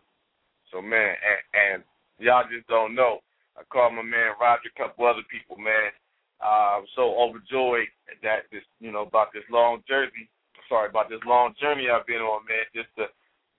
so 0.72 0.82
man, 0.82 1.14
and, 1.14 1.40
and 1.54 1.78
y'all 2.18 2.44
just 2.50 2.66
don't 2.66 2.94
know. 2.94 3.22
I 3.56 3.62
called 3.70 3.94
my 3.94 4.02
man 4.02 4.34
Roger, 4.40 4.74
a 4.74 4.78
couple 4.78 5.06
other 5.06 5.22
people, 5.30 5.56
man. 5.56 5.94
Uh, 6.42 6.82
I'm 6.82 6.88
so 6.98 7.14
overjoyed 7.14 7.86
at 8.10 8.18
that 8.26 8.50
this, 8.50 8.66
you 8.80 8.90
know, 8.90 9.06
about 9.06 9.32
this 9.32 9.46
long 9.50 9.82
journey. 9.86 10.26
Sorry 10.68 10.90
about 10.90 11.08
this 11.08 11.22
long 11.24 11.54
journey 11.60 11.86
I've 11.86 12.06
been 12.06 12.24
on, 12.24 12.42
man. 12.50 12.66
Just 12.74 12.90
to 12.98 13.06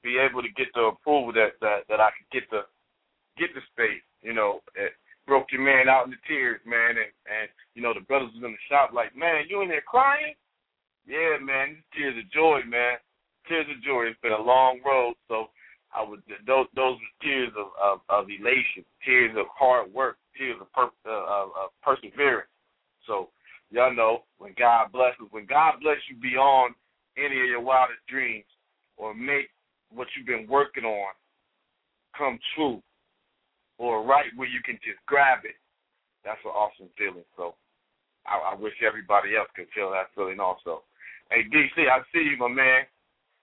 be 0.05 0.21
able 0.21 0.45
to 0.45 0.53
get 0.53 0.69
the 0.77 0.93
approval 0.93 1.33
that 1.33 1.57
that 1.65 1.89
that 1.89 1.99
I 1.99 2.13
could 2.13 2.29
get 2.29 2.45
the 2.53 2.69
get 3.41 3.49
the 3.57 3.65
space. 3.73 4.05
You 4.21 4.37
know, 4.37 4.61
it 4.77 4.93
broke 5.25 5.49
your 5.51 5.65
man 5.65 5.89
out 5.89 6.05
in 6.05 6.13
the 6.13 6.21
tears, 6.29 6.61
man, 6.65 7.01
and 7.01 7.11
and 7.25 7.49
you 7.73 7.81
know 7.81 7.93
the 7.93 8.05
brothers 8.05 8.29
was 8.37 8.45
in 8.45 8.53
the 8.53 8.67
shop 8.69 8.93
like, 8.93 9.17
man, 9.17 9.49
you 9.49 9.65
in 9.65 9.69
there 9.69 9.81
crying? 9.81 10.37
Yeah, 11.09 11.41
man, 11.41 11.81
tears 11.97 12.17
of 12.17 12.29
joy, 12.31 12.61
man, 12.69 12.97
tears 13.49 13.65
of 13.69 13.81
joy. 13.81 14.05
It's 14.05 14.21
been 14.21 14.31
a 14.31 14.41
long 14.41 14.79
road, 14.85 15.13
so 15.27 15.49
I 15.89 16.05
would 16.05 16.21
those 16.45 16.69
those 16.77 17.01
were 17.01 17.17
tears 17.21 17.51
of, 17.57 17.73
of, 17.81 17.97
of 18.09 18.29
elation, 18.29 18.85
tears 19.03 19.33
of 19.37 19.49
hard 19.49 19.91
work, 19.93 20.17
tears 20.37 20.61
of, 20.61 20.69
per, 20.73 20.89
uh, 21.09 21.49
of 21.49 21.73
perseverance. 21.81 22.49
So 23.07 23.29
y'all 23.71 23.93
know 23.93 24.23
when 24.37 24.53
God 24.57 24.91
blesses, 24.91 25.29
when 25.31 25.45
God 25.45 25.81
bless 25.81 25.97
you 26.09 26.15
beyond 26.21 26.75
any 27.17 27.39
of 27.41 27.47
your 27.47 27.61
wildest 27.61 28.05
dreams, 28.09 28.45
or 28.97 29.13
make 29.13 29.49
what 29.93 30.07
you've 30.15 30.27
been 30.27 30.47
working 30.47 30.83
on 30.83 31.13
come 32.17 32.39
true, 32.55 32.81
or 33.77 34.03
right 34.03 34.31
where 34.35 34.47
you 34.47 34.61
can 34.63 34.79
just 34.83 34.99
grab 35.05 35.43
it, 35.43 35.59
that's 36.23 36.39
an 36.45 36.55
awesome 36.55 36.89
feeling. 36.97 37.27
So 37.35 37.55
I, 38.25 38.53
I 38.53 38.55
wish 38.55 38.73
everybody 38.81 39.35
else 39.35 39.51
could 39.55 39.69
feel 39.75 39.91
that 39.91 40.15
feeling 40.15 40.39
also. 40.39 40.83
Hey 41.29 41.43
DC, 41.51 41.75
I 41.75 42.01
see 42.13 42.23
you, 42.23 42.37
my 42.37 42.47
man. 42.47 42.83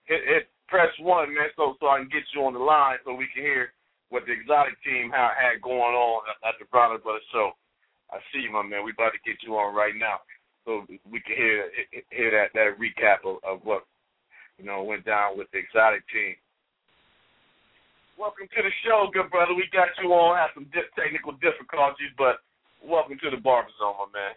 Hit, 0.05 0.21
hit 0.27 0.43
press 0.67 0.91
one, 0.99 1.33
man, 1.33 1.53
so 1.55 1.75
so 1.79 1.87
I 1.87 1.99
can 1.99 2.09
get 2.09 2.27
you 2.33 2.43
on 2.43 2.53
the 2.53 2.59
line 2.59 2.97
so 3.05 3.13
we 3.13 3.29
can 3.33 3.43
hear 3.43 3.71
what 4.09 4.25
the 4.25 4.33
exotic 4.33 4.77
team 4.83 5.09
had, 5.09 5.33
had 5.37 5.61
going 5.61 5.95
on 5.95 6.21
at, 6.45 6.55
the 6.59 6.65
Bronner 6.69 6.99
Brothers 6.99 7.25
show. 7.31 7.51
I 8.11 8.17
see 8.29 8.45
you, 8.45 8.51
my 8.51 8.61
man. 8.61 8.85
We 8.85 8.91
about 8.91 9.13
to 9.13 9.21
get 9.25 9.41
you 9.41 9.55
on 9.57 9.73
right 9.73 9.95
now, 9.95 10.21
so 10.65 10.85
we 10.89 11.19
can 11.21 11.35
hear 11.35 11.69
hear 12.11 12.29
that 12.29 12.53
that 12.53 12.77
recap 12.77 13.25
of, 13.25 13.37
of 13.41 13.65
what 13.65 13.85
you 14.57 14.65
know 14.65 14.83
went 14.83 15.05
down 15.05 15.37
with 15.37 15.47
the 15.51 15.59
exotic 15.59 16.03
team. 16.09 16.35
Welcome 18.17 18.45
to 18.45 18.61
the 18.61 18.73
show, 18.85 19.09
good 19.09 19.31
brother. 19.33 19.57
We 19.57 19.65
got 19.73 19.89
you 19.97 20.13
on. 20.13 20.37
Had 20.37 20.53
some 20.53 20.69
di- 20.69 20.93
technical 20.93 21.33
difficulties, 21.41 22.13
but 22.17 22.45
welcome 22.85 23.17
to 23.25 23.29
the 23.33 23.41
Barber 23.41 23.73
Zone, 23.81 23.97
my 23.97 24.09
man. 24.13 24.33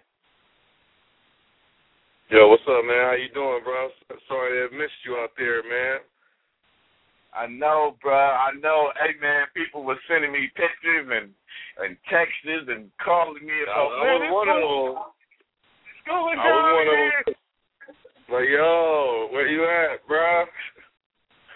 Yo, 2.32 2.48
what's 2.48 2.64
up, 2.66 2.82
man? 2.82 3.06
How 3.06 3.14
you 3.14 3.30
doing, 3.30 3.62
bro? 3.62 3.92
Sorry 4.26 4.56
to 4.56 4.62
have 4.66 4.74
missed 4.74 4.98
you 5.04 5.14
out 5.20 5.36
there, 5.36 5.62
man. 5.62 6.00
I 7.36 7.46
know, 7.46 7.94
bro. 8.00 8.16
I 8.16 8.50
know. 8.58 8.90
Hey, 8.96 9.12
man, 9.20 9.44
people 9.54 9.84
were 9.84 10.00
sending 10.08 10.32
me 10.32 10.48
pictures 10.56 11.06
and 11.06 11.30
and 11.84 11.96
texts 12.08 12.48
and 12.48 12.88
calling 13.04 13.44
me 13.44 13.60
about. 13.62 13.92
I, 13.92 14.08
I 14.08 14.14
was 14.16 14.32
one 14.32 14.48
of 14.48 14.60
them. 14.64 15.04
Going 16.08 16.38
I 16.40 16.48
was 16.48 16.64
one 16.72 16.88
of 16.88 16.96
them. 16.96 17.35
Like, 18.26 18.50
yo, 18.50 19.30
where 19.30 19.46
you 19.46 19.62
at, 19.62 20.02
bro? 20.06 20.44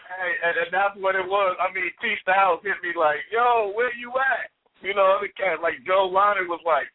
Hey, 0.06 0.33
and, 0.46 0.54
and 0.54 0.70
that's 0.70 0.94
what 1.02 1.18
it 1.18 1.26
was. 1.26 1.59
I 1.59 1.66
mean, 1.74 1.90
T 1.98 2.14
Styles 2.22 2.62
hit 2.62 2.78
me 2.83 2.94
like, 2.94 3.26
yo, 3.35 3.74
where 3.74 3.90
you 3.98 4.14
at? 4.14 4.54
You 4.78 4.94
know, 4.94 5.18
other 5.18 5.28
cats 5.35 5.59
like 5.62 5.83
Joe 5.83 6.06
Lonnie 6.06 6.46
was 6.46 6.62
like, 6.62 6.87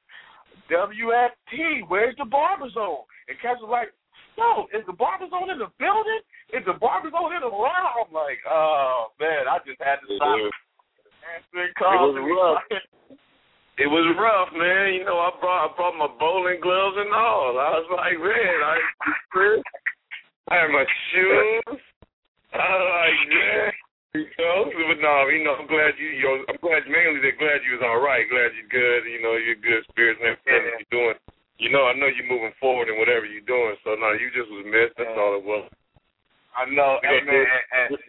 WFT, 0.72 1.86
where's 1.92 2.16
the 2.18 2.26
barber 2.26 2.72
zone? 2.72 3.04
And 3.28 3.36
cats 3.44 3.60
was 3.60 3.70
like, 3.70 3.92
yo, 4.40 4.72
is 4.72 4.86
the 4.88 4.96
barber 4.96 5.28
zone 5.28 5.52
in 5.52 5.60
the 5.60 5.70
building? 5.76 6.24
Is 6.56 6.64
the 6.64 6.80
barber 6.80 7.12
zone 7.12 7.36
in 7.36 7.44
the 7.44 7.52
lounge? 7.52 8.08
I'm 8.08 8.16
like, 8.16 8.40
oh 8.48 9.12
man, 9.20 9.52
I 9.52 9.60
just 9.68 9.82
had 9.84 10.00
to 10.02 10.08
stop 10.16 10.40
answering 11.36 11.76
calls. 11.76 12.16
It 12.16 12.24
was 12.24 12.32
rough. 12.32 12.64
it 13.78 13.90
was 13.92 14.06
rough, 14.16 14.52
man. 14.56 14.96
You 14.96 15.04
know, 15.04 15.20
I 15.20 15.32
brought 15.40 15.68
I 15.68 15.70
brought 15.76 16.00
my 16.00 16.12
bowling 16.20 16.60
gloves 16.62 16.98
and 17.00 17.12
all. 17.12 17.60
I 17.60 17.80
was 17.80 17.90
like, 17.92 18.18
man, 18.20 18.58
I 18.64 18.76
I 20.52 20.54
had 20.64 20.72
my 20.72 20.86
shoes. 21.12 21.80
I 22.56 22.68
was 22.72 22.88
like, 22.88 23.20
man. 23.30 23.72
You 24.16 24.32
know, 24.40 24.72
but 24.72 25.00
no, 25.04 25.28
you 25.28 25.44
know, 25.44 25.60
I'm 25.60 25.68
glad 25.68 25.92
you, 26.00 26.08
you 26.08 26.24
know, 26.24 26.48
I'm 26.48 26.60
glad 26.64 26.88
mainly 26.88 27.20
that 27.20 27.36
glad 27.36 27.68
you 27.68 27.76
was 27.76 27.84
all 27.84 28.00
right. 28.00 28.24
Glad 28.32 28.56
you're 28.56 28.72
good. 28.72 29.04
You 29.12 29.20
know, 29.20 29.36
you're 29.36 29.60
good 29.60 29.84
spirits 29.92 30.24
and 30.24 30.32
everything 30.32 30.64
yeah. 30.64 30.80
you're 30.80 30.96
doing 30.96 31.20
you 31.58 31.72
know, 31.72 31.88
I 31.88 31.96
know 31.96 32.12
you're 32.12 32.28
moving 32.28 32.52
forward 32.60 32.92
in 32.92 33.00
whatever 33.00 33.24
you're 33.24 33.48
doing. 33.48 33.76
So 33.84 33.96
no, 33.96 34.12
you 34.12 34.28
just 34.36 34.52
was 34.52 34.68
missed. 34.68 35.00
That's 35.00 35.16
all 35.16 35.40
it 35.40 35.46
was. 35.46 35.68
I 36.56 36.68
know, 36.72 37.00
hey, 37.04 37.20
man, 37.24 37.44
and, 37.44 38.00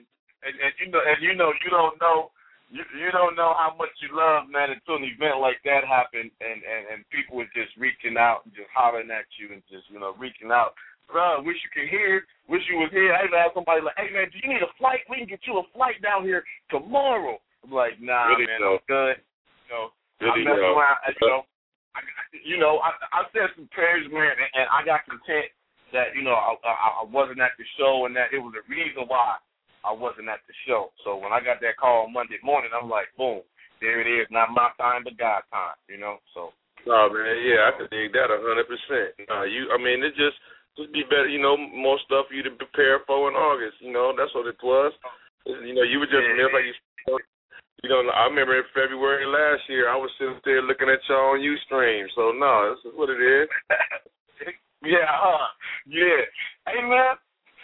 and, 0.46 0.54
and 0.54 0.72
you 0.78 0.86
know, 0.90 1.02
and 1.02 1.18
you 1.18 1.34
know, 1.34 1.50
you 1.62 1.70
don't 1.70 1.98
know, 1.98 2.30
you 2.70 2.82
you 2.98 3.10
don't 3.14 3.38
know 3.38 3.54
how 3.54 3.74
much 3.78 3.94
you 4.02 4.10
love, 4.10 4.50
man, 4.50 4.74
until 4.74 4.98
an 4.98 5.06
event 5.06 5.38
like 5.38 5.62
that 5.62 5.86
happened, 5.86 6.34
and 6.42 6.58
and 6.66 6.82
and 6.90 6.98
people 7.14 7.38
were 7.38 7.50
just 7.54 7.70
reaching 7.78 8.18
out 8.18 8.42
and 8.42 8.54
just 8.54 8.70
hollering 8.74 9.10
at 9.10 9.26
you 9.38 9.54
and 9.54 9.62
just 9.70 9.86
you 9.86 10.02
know 10.02 10.18
reaching 10.18 10.50
out. 10.50 10.74
Bro, 11.06 11.46
wish 11.46 11.62
you 11.62 11.70
could 11.70 11.86
hear. 11.86 12.26
Wish 12.50 12.66
you 12.66 12.82
was 12.82 12.90
here. 12.90 13.14
I 13.14 13.22
even 13.22 13.38
asked 13.38 13.54
somebody 13.54 13.86
like, 13.86 13.94
"Hey 13.94 14.10
man, 14.10 14.26
do 14.34 14.42
you 14.42 14.50
need 14.50 14.66
a 14.66 14.72
flight? 14.74 15.06
We 15.06 15.22
can 15.22 15.30
get 15.30 15.46
you 15.46 15.62
a 15.62 15.66
flight 15.70 16.02
down 16.02 16.26
here 16.26 16.42
tomorrow." 16.66 17.38
I'm 17.62 17.70
like, 17.70 18.02
"Nah, 18.02 18.34
really 18.34 18.50
man, 18.50 18.58
so. 18.58 18.82
I'm 18.82 18.86
good." 18.90 19.16
You 19.22 19.70
know, 19.70 19.84
really 20.18 20.42
I'm 20.42 20.58
messing 20.58 20.74
around. 20.74 20.98
You 21.06 21.28
know, 21.30 21.42
you 22.42 22.58
know, 22.58 22.74
I, 22.82 22.90
I 23.14 23.20
said 23.30 23.54
some 23.54 23.70
prayers, 23.70 24.10
man, 24.10 24.34
and, 24.34 24.50
and 24.58 24.66
I 24.74 24.82
got 24.82 25.06
content 25.06 25.54
that 25.94 26.18
you 26.18 26.26
know 26.26 26.34
I, 26.34 26.58
I 26.66 26.88
I 27.00 27.04
wasn't 27.06 27.38
at 27.38 27.54
the 27.54 27.66
show 27.78 28.10
and 28.10 28.14
that 28.18 28.34
it 28.34 28.42
was 28.42 28.58
a 28.58 28.66
reason 28.66 29.06
why 29.06 29.38
I 29.86 29.94
wasn't 29.94 30.28
at 30.28 30.42
the 30.50 30.54
show. 30.66 30.90
So 31.06 31.16
when 31.16 31.30
I 31.30 31.38
got 31.38 31.62
that 31.62 31.78
call 31.78 32.10
Monday 32.10 32.42
morning, 32.42 32.74
I'm 32.74 32.90
like, 32.90 33.08
boom, 33.14 33.46
there 33.80 34.02
it 34.02 34.10
is. 34.10 34.26
Not 34.34 34.50
my 34.50 34.74
time, 34.76 35.06
but 35.06 35.16
God 35.16 35.46
time. 35.54 35.78
You 35.88 36.02
know, 36.02 36.18
so. 36.34 36.50
Oh 36.86 37.10
man, 37.10 37.34
yeah, 37.42 37.66
I 37.66 37.72
can 37.74 37.90
dig 37.90 38.14
that 38.14 38.30
a 38.30 38.38
hundred 38.38 38.70
percent. 38.70 39.14
Uh, 39.26 39.42
you, 39.42 39.66
I 39.74 39.78
mean, 39.78 40.06
it 40.06 40.14
just 40.14 40.38
just 40.78 40.92
be 40.92 41.02
better, 41.08 41.26
you 41.26 41.42
know, 41.42 41.56
more 41.56 41.98
stuff 42.04 42.28
for 42.28 42.34
you 42.34 42.44
to 42.46 42.54
prepare 42.54 43.00
for 43.06 43.26
in 43.26 43.34
August. 43.34 43.80
You 43.80 43.90
know, 43.90 44.14
that's 44.14 44.30
what 44.36 44.46
it 44.46 44.60
was. 44.62 44.92
You 45.46 45.74
know, 45.74 45.82
you 45.82 45.98
were 45.98 46.06
just 46.06 46.22
yeah. 46.22 46.50
like 46.52 46.66
you. 46.66 46.74
You 47.84 47.90
know, 47.92 48.02
I 48.10 48.24
remember 48.26 48.56
in 48.56 48.64
February 48.72 49.26
last 49.26 49.68
year, 49.68 49.88
I 49.88 49.96
was 49.96 50.10
sitting 50.18 50.40
there 50.44 50.62
looking 50.62 50.88
at 50.88 50.98
y'all 51.08 51.36
on 51.36 51.44
UStream. 51.44 52.06
So 52.16 52.32
no, 52.32 52.74
this 52.74 52.90
is 52.90 52.98
what 52.98 53.10
it 53.10 53.20
is. 53.20 53.46
yeah, 54.82 55.06
huh? 55.06 55.46
Yeah. 55.86 56.24
Hey 56.66 56.82
man, 56.82 57.14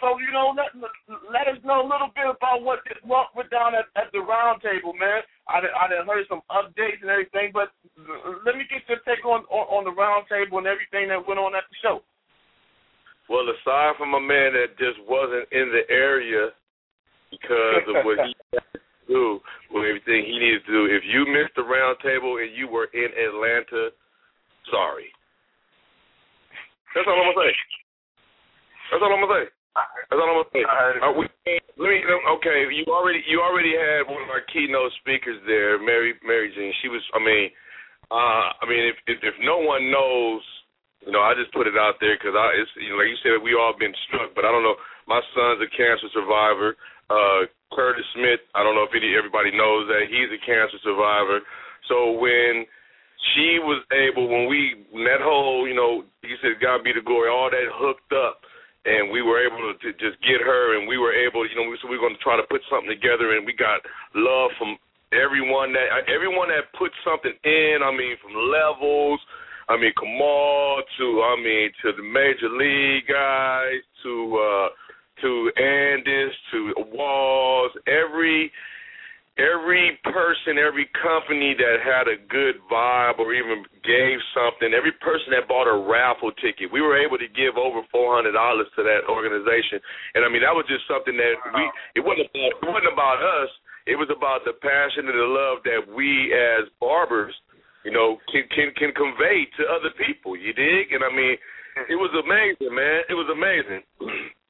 so 0.03 0.19
you 0.19 0.35
know, 0.35 0.51
let 0.51 0.75
let 1.31 1.47
us 1.47 1.63
know 1.63 1.79
a 1.79 1.87
little 1.87 2.11
bit 2.11 2.27
about 2.27 2.59
what 2.59 2.83
what 3.07 3.31
went 3.31 3.47
down 3.47 3.71
at, 3.71 3.87
at 3.95 4.11
the 4.11 4.19
round 4.19 4.59
table, 4.59 4.91
man. 4.91 5.23
I 5.47 5.63
I 5.63 5.87
done 5.87 6.03
heard 6.03 6.27
some 6.27 6.43
updates 6.51 6.99
and 6.99 7.07
everything, 7.07 7.55
but 7.55 7.71
let 8.43 8.59
me 8.59 8.67
get 8.67 8.83
your 8.91 8.99
take 9.07 9.23
on, 9.23 9.47
on 9.47 9.65
on 9.71 9.83
the 9.87 9.95
round 9.95 10.27
table 10.27 10.59
and 10.59 10.67
everything 10.67 11.07
that 11.07 11.23
went 11.23 11.39
on 11.39 11.55
at 11.55 11.63
the 11.71 11.77
show. 11.79 12.03
Well, 13.31 13.47
aside 13.47 13.95
from 13.95 14.11
a 14.11 14.19
man 14.19 14.51
that 14.59 14.75
just 14.75 14.99
wasn't 15.07 15.47
in 15.55 15.71
the 15.71 15.87
area 15.87 16.51
because 17.31 17.87
of 17.87 18.03
what 18.03 18.19
he 18.27 18.35
had 18.51 18.67
to 18.75 18.83
do, 19.07 19.39
with 19.71 19.87
everything 19.87 20.27
he 20.27 20.35
needed 20.35 20.67
to 20.67 20.71
do, 20.75 20.81
if 20.91 21.07
you 21.07 21.23
missed 21.31 21.55
the 21.55 21.63
round 21.63 21.95
table 22.03 22.43
and 22.43 22.51
you 22.51 22.67
were 22.67 22.91
in 22.91 23.07
Atlanta, 23.15 23.95
sorry. 24.67 25.07
That's 26.91 27.07
all 27.07 27.15
I'm 27.15 27.31
gonna 27.31 27.47
say. 27.47 27.55
That's 28.91 28.99
all 28.99 29.15
I'm 29.15 29.23
gonna 29.23 29.47
say. 29.47 29.62
That's 29.73 30.21
all 30.21 30.29
I'm 30.29 30.45
gonna 30.45 30.53
say. 30.53 30.63
Uh, 30.65 31.13
we, 31.17 31.25
let 31.81 31.89
me. 31.89 32.05
Okay, 32.37 32.69
you 32.69 32.85
already 32.93 33.25
you 33.25 33.41
already 33.41 33.73
had 33.73 34.05
one 34.05 34.21
of 34.21 34.29
our 34.29 34.45
keynote 34.53 34.93
speakers 35.01 35.41
there, 35.49 35.81
Mary 35.81 36.13
Mary 36.21 36.53
Jean. 36.53 36.69
She 36.85 36.89
was. 36.89 37.01
I 37.17 37.19
mean, 37.19 37.49
uh, 38.13 38.53
I 38.61 38.63
mean, 38.69 38.85
if, 38.85 38.97
if 39.09 39.17
if 39.25 39.35
no 39.41 39.57
one 39.57 39.89
knows, 39.89 40.41
you 41.01 41.11
know, 41.11 41.25
I 41.25 41.33
just 41.33 41.49
put 41.57 41.65
it 41.65 41.73
out 41.73 41.97
there 41.97 42.13
because 42.13 42.37
I, 42.37 42.53
it's 42.61 42.69
you 42.77 42.93
know, 42.93 43.01
like 43.01 43.09
you 43.09 43.17
said, 43.25 43.41
we 43.41 43.57
all 43.57 43.73
been 43.73 43.93
struck, 44.05 44.37
but 44.37 44.45
I 44.45 44.53
don't 44.53 44.61
know. 44.61 44.77
My 45.09 45.21
son's 45.33 45.65
a 45.65 45.69
cancer 45.73 46.09
survivor. 46.13 46.77
Uh, 47.09 47.49
Curtis 47.73 48.05
Smith. 48.13 48.45
I 48.53 48.61
don't 48.61 48.77
know 48.77 48.85
if 48.85 48.93
any, 48.93 49.17
everybody 49.17 49.49
knows 49.49 49.89
that 49.89 50.05
he's 50.07 50.29
a 50.29 50.39
cancer 50.45 50.77
survivor. 50.85 51.41
So 51.89 52.15
when 52.15 52.69
she 53.33 53.57
was 53.59 53.81
able, 53.89 54.29
when 54.29 54.45
we 54.45 54.85
that 55.09 55.25
whole, 55.25 55.67
you 55.67 55.73
know, 55.73 56.05
you 56.21 56.37
said 56.39 56.61
God 56.61 56.85
be 56.85 56.93
the 56.93 57.01
glory, 57.01 57.33
all 57.33 57.49
that 57.49 57.67
hooked 57.73 58.13
up 58.13 58.45
and 58.85 59.11
we 59.11 59.21
were 59.21 59.39
able 59.39 59.59
to, 59.63 59.73
to 59.79 59.89
just 59.95 60.19
get 60.21 60.43
her, 60.43 60.77
and 60.77 60.87
we 60.87 60.97
were 60.97 61.13
able, 61.15 61.47
you 61.47 61.55
know, 61.55 61.63
so 61.81 61.87
we 61.87 61.95
were 61.95 62.03
going 62.03 62.17
to 62.17 62.23
try 62.23 62.35
to 62.35 62.47
put 62.51 62.61
something 62.69 62.91
together, 62.91 63.35
and 63.35 63.45
we 63.45 63.53
got 63.55 63.79
love 64.15 64.51
from 64.59 64.75
everyone 65.13 65.71
that 65.73 66.09
everyone 66.09 66.49
that 66.49 66.67
put 66.77 66.91
something 67.05 67.33
in. 67.43 67.79
I 67.83 67.91
mean, 67.91 68.17
from 68.19 68.35
levels, 68.35 69.19
I 69.69 69.77
mean, 69.77 69.93
Kamal 69.95 70.83
to 70.99 71.05
I 71.23 71.35
mean 71.39 71.71
to 71.83 71.95
the 71.95 72.03
major 72.03 72.51
league 72.51 73.07
guys 73.07 73.79
to 74.03 74.13
uh 74.35 74.67
to 75.21 75.51
Andis 75.55 76.33
to 76.51 76.73
Wahls, 76.91 77.71
every 77.87 78.51
every 79.37 79.97
person, 80.05 80.61
every 80.61 80.85
company 80.93 81.57
that 81.57 81.81
had 81.81 82.05
a 82.05 82.21
good 82.29 82.61
vibe 82.69 83.17
or 83.17 83.33
even 83.33 83.65
gave 83.81 84.21
something, 84.33 84.73
every 84.73 84.93
person 85.01 85.33
that 85.33 85.49
bought 85.49 85.65
a 85.65 85.73
raffle 85.73 86.29
ticket, 86.37 86.69
we 86.69 86.81
were 86.81 86.97
able 86.97 87.17
to 87.17 87.29
give 87.33 87.57
over 87.57 87.81
four 87.89 88.13
hundred 88.13 88.37
dollars 88.37 88.69
to 88.77 88.85
that 88.85 89.09
organization. 89.09 89.81
And 90.13 90.21
I 90.21 90.29
mean 90.29 90.45
that 90.45 90.53
was 90.53 90.69
just 90.69 90.85
something 90.85 91.17
that 91.17 91.35
we 91.57 91.63
it 91.97 92.03
wasn't 92.05 92.29
about 92.29 92.53
it 92.61 92.67
wasn't 92.69 92.93
about 92.93 93.19
us. 93.21 93.49
It 93.83 93.97
was 93.99 94.07
about 94.13 94.45
the 94.47 94.55
passion 94.63 95.09
and 95.11 95.17
the 95.17 95.27
love 95.27 95.59
that 95.67 95.83
we 95.83 96.31
as 96.31 96.69
barbers, 96.79 97.33
you 97.83 97.91
know, 97.91 98.21
can 98.29 98.45
can 98.53 98.69
can 98.77 98.93
convey 98.93 99.49
to 99.57 99.61
other 99.65 99.91
people. 99.97 100.37
You 100.37 100.53
dig? 100.53 100.93
And 100.93 101.01
I 101.01 101.09
mean, 101.09 101.35
it 101.89 101.97
was 101.97 102.13
amazing, 102.13 102.69
man. 102.69 103.01
It 103.09 103.17
was 103.17 103.27
amazing. 103.33 103.81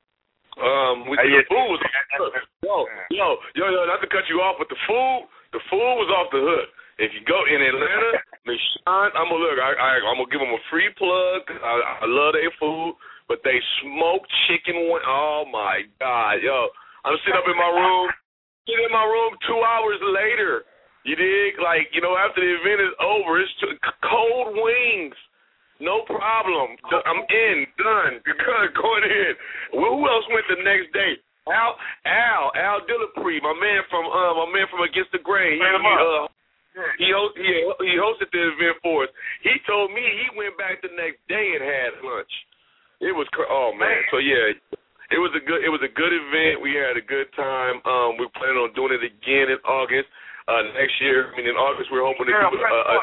Um, 0.61 1.09
with 1.09 1.17
the 1.17 1.41
food 1.49 1.67
was 1.73 1.81
off 1.81 2.05
the 2.13 2.17
hook. 2.21 2.33
yo, 2.61 2.75
yo, 3.09 3.27
yo, 3.57 3.65
yo, 3.73 3.81
not 3.89 4.01
to 4.05 4.09
cut 4.09 4.29
you 4.29 4.37
off, 4.37 4.61
but 4.61 4.69
the 4.69 4.77
food, 4.85 5.25
the 5.49 5.61
food 5.69 5.93
was 5.97 6.09
off 6.13 6.29
the 6.29 6.41
hook. 6.41 6.69
If 7.01 7.09
you 7.17 7.25
go 7.25 7.41
in 7.49 7.57
Atlanta, 7.57 8.21
Michon, 8.45 9.09
I'm 9.17 9.33
gonna 9.33 9.41
look. 9.41 9.57
I, 9.57 9.73
I, 9.73 9.89
I'm 10.05 10.21
gonna 10.21 10.29
give 10.29 10.45
them 10.45 10.53
a 10.53 10.61
free 10.69 10.93
plug. 10.93 11.41
I, 11.49 12.05
I 12.05 12.05
love 12.05 12.37
their 12.37 12.53
food, 12.61 12.93
but 13.25 13.41
they 13.41 13.57
smoked 13.81 14.29
chicken. 14.45 14.77
One, 14.93 15.01
oh 15.09 15.49
my 15.49 15.89
god, 15.97 16.45
yo! 16.45 16.69
I'm 17.01 17.17
sitting 17.25 17.39
up 17.39 17.49
in 17.49 17.57
my 17.57 17.73
room, 17.73 18.13
sitting 18.69 18.85
in 18.85 18.93
my 18.93 19.09
room 19.09 19.33
two 19.49 19.57
hours 19.57 19.97
later. 20.05 20.69
You 21.01 21.17
dig? 21.17 21.57
Like 21.57 21.89
you 21.97 22.01
know, 22.05 22.13
after 22.13 22.45
the 22.45 22.51
event 22.61 22.79
is 22.85 22.93
over, 23.01 23.41
it's 23.41 23.51
t- 23.57 23.73
cold 24.05 24.53
wings. 24.53 25.17
No 25.83 26.07
problem. 26.07 26.79
I'm 26.87 27.21
in. 27.27 27.67
Done. 27.75 28.23
Good. 28.23 28.71
Going 28.79 29.03
in. 29.03 29.31
Well, 29.75 29.99
who 29.99 30.07
else 30.07 30.23
went 30.31 30.47
the 30.47 30.63
next 30.63 30.95
day? 30.95 31.19
Al 31.51 31.75
Al 32.07 32.55
Al 32.55 32.79
Dillapre, 32.87 33.43
my 33.43 33.51
man 33.59 33.83
from 33.91 34.07
uh 34.07 34.31
my 34.39 34.47
man 34.47 34.63
from 34.71 34.87
Against 34.87 35.11
the 35.11 35.19
Grain. 35.19 35.59
He, 35.59 35.67
uh, 35.67 36.31
he 36.95 37.11
host, 37.11 37.35
he 37.35 37.51
he 37.83 37.93
hosted 37.99 38.31
the 38.31 38.43
event 38.55 38.79
for 38.79 39.03
us. 39.03 39.11
He 39.43 39.51
told 39.67 39.91
me 39.91 40.01
he 40.01 40.39
went 40.39 40.55
back 40.55 40.79
the 40.79 40.89
next 40.95 41.19
day 41.27 41.59
and 41.59 41.61
had 41.61 41.99
lunch. 41.99 42.31
It 43.03 43.11
was 43.11 43.27
oh 43.51 43.75
man. 43.75 44.07
So 44.07 44.23
yeah, 44.23 44.55
it 45.11 45.19
was 45.19 45.35
a 45.35 45.43
good 45.43 45.67
it 45.67 45.69
was 45.69 45.83
a 45.83 45.91
good 45.91 46.15
event. 46.15 46.63
We 46.63 46.79
had 46.79 46.95
a 46.95 47.03
good 47.03 47.27
time. 47.35 47.83
Um, 47.83 48.15
we're 48.15 48.31
planning 48.39 48.63
on 48.63 48.71
doing 48.71 48.95
it 48.95 49.03
again 49.03 49.51
in 49.51 49.59
August. 49.67 50.07
Uh, 50.43 50.59
next 50.75 50.99
year. 50.99 51.31
I 51.31 51.39
mean, 51.39 51.47
in 51.47 51.55
August 51.55 51.87
we're 51.87 52.03
hoping 52.03 52.27
to 52.27 52.35
do 52.35 52.59
a, 52.59 52.79
a, 52.83 52.97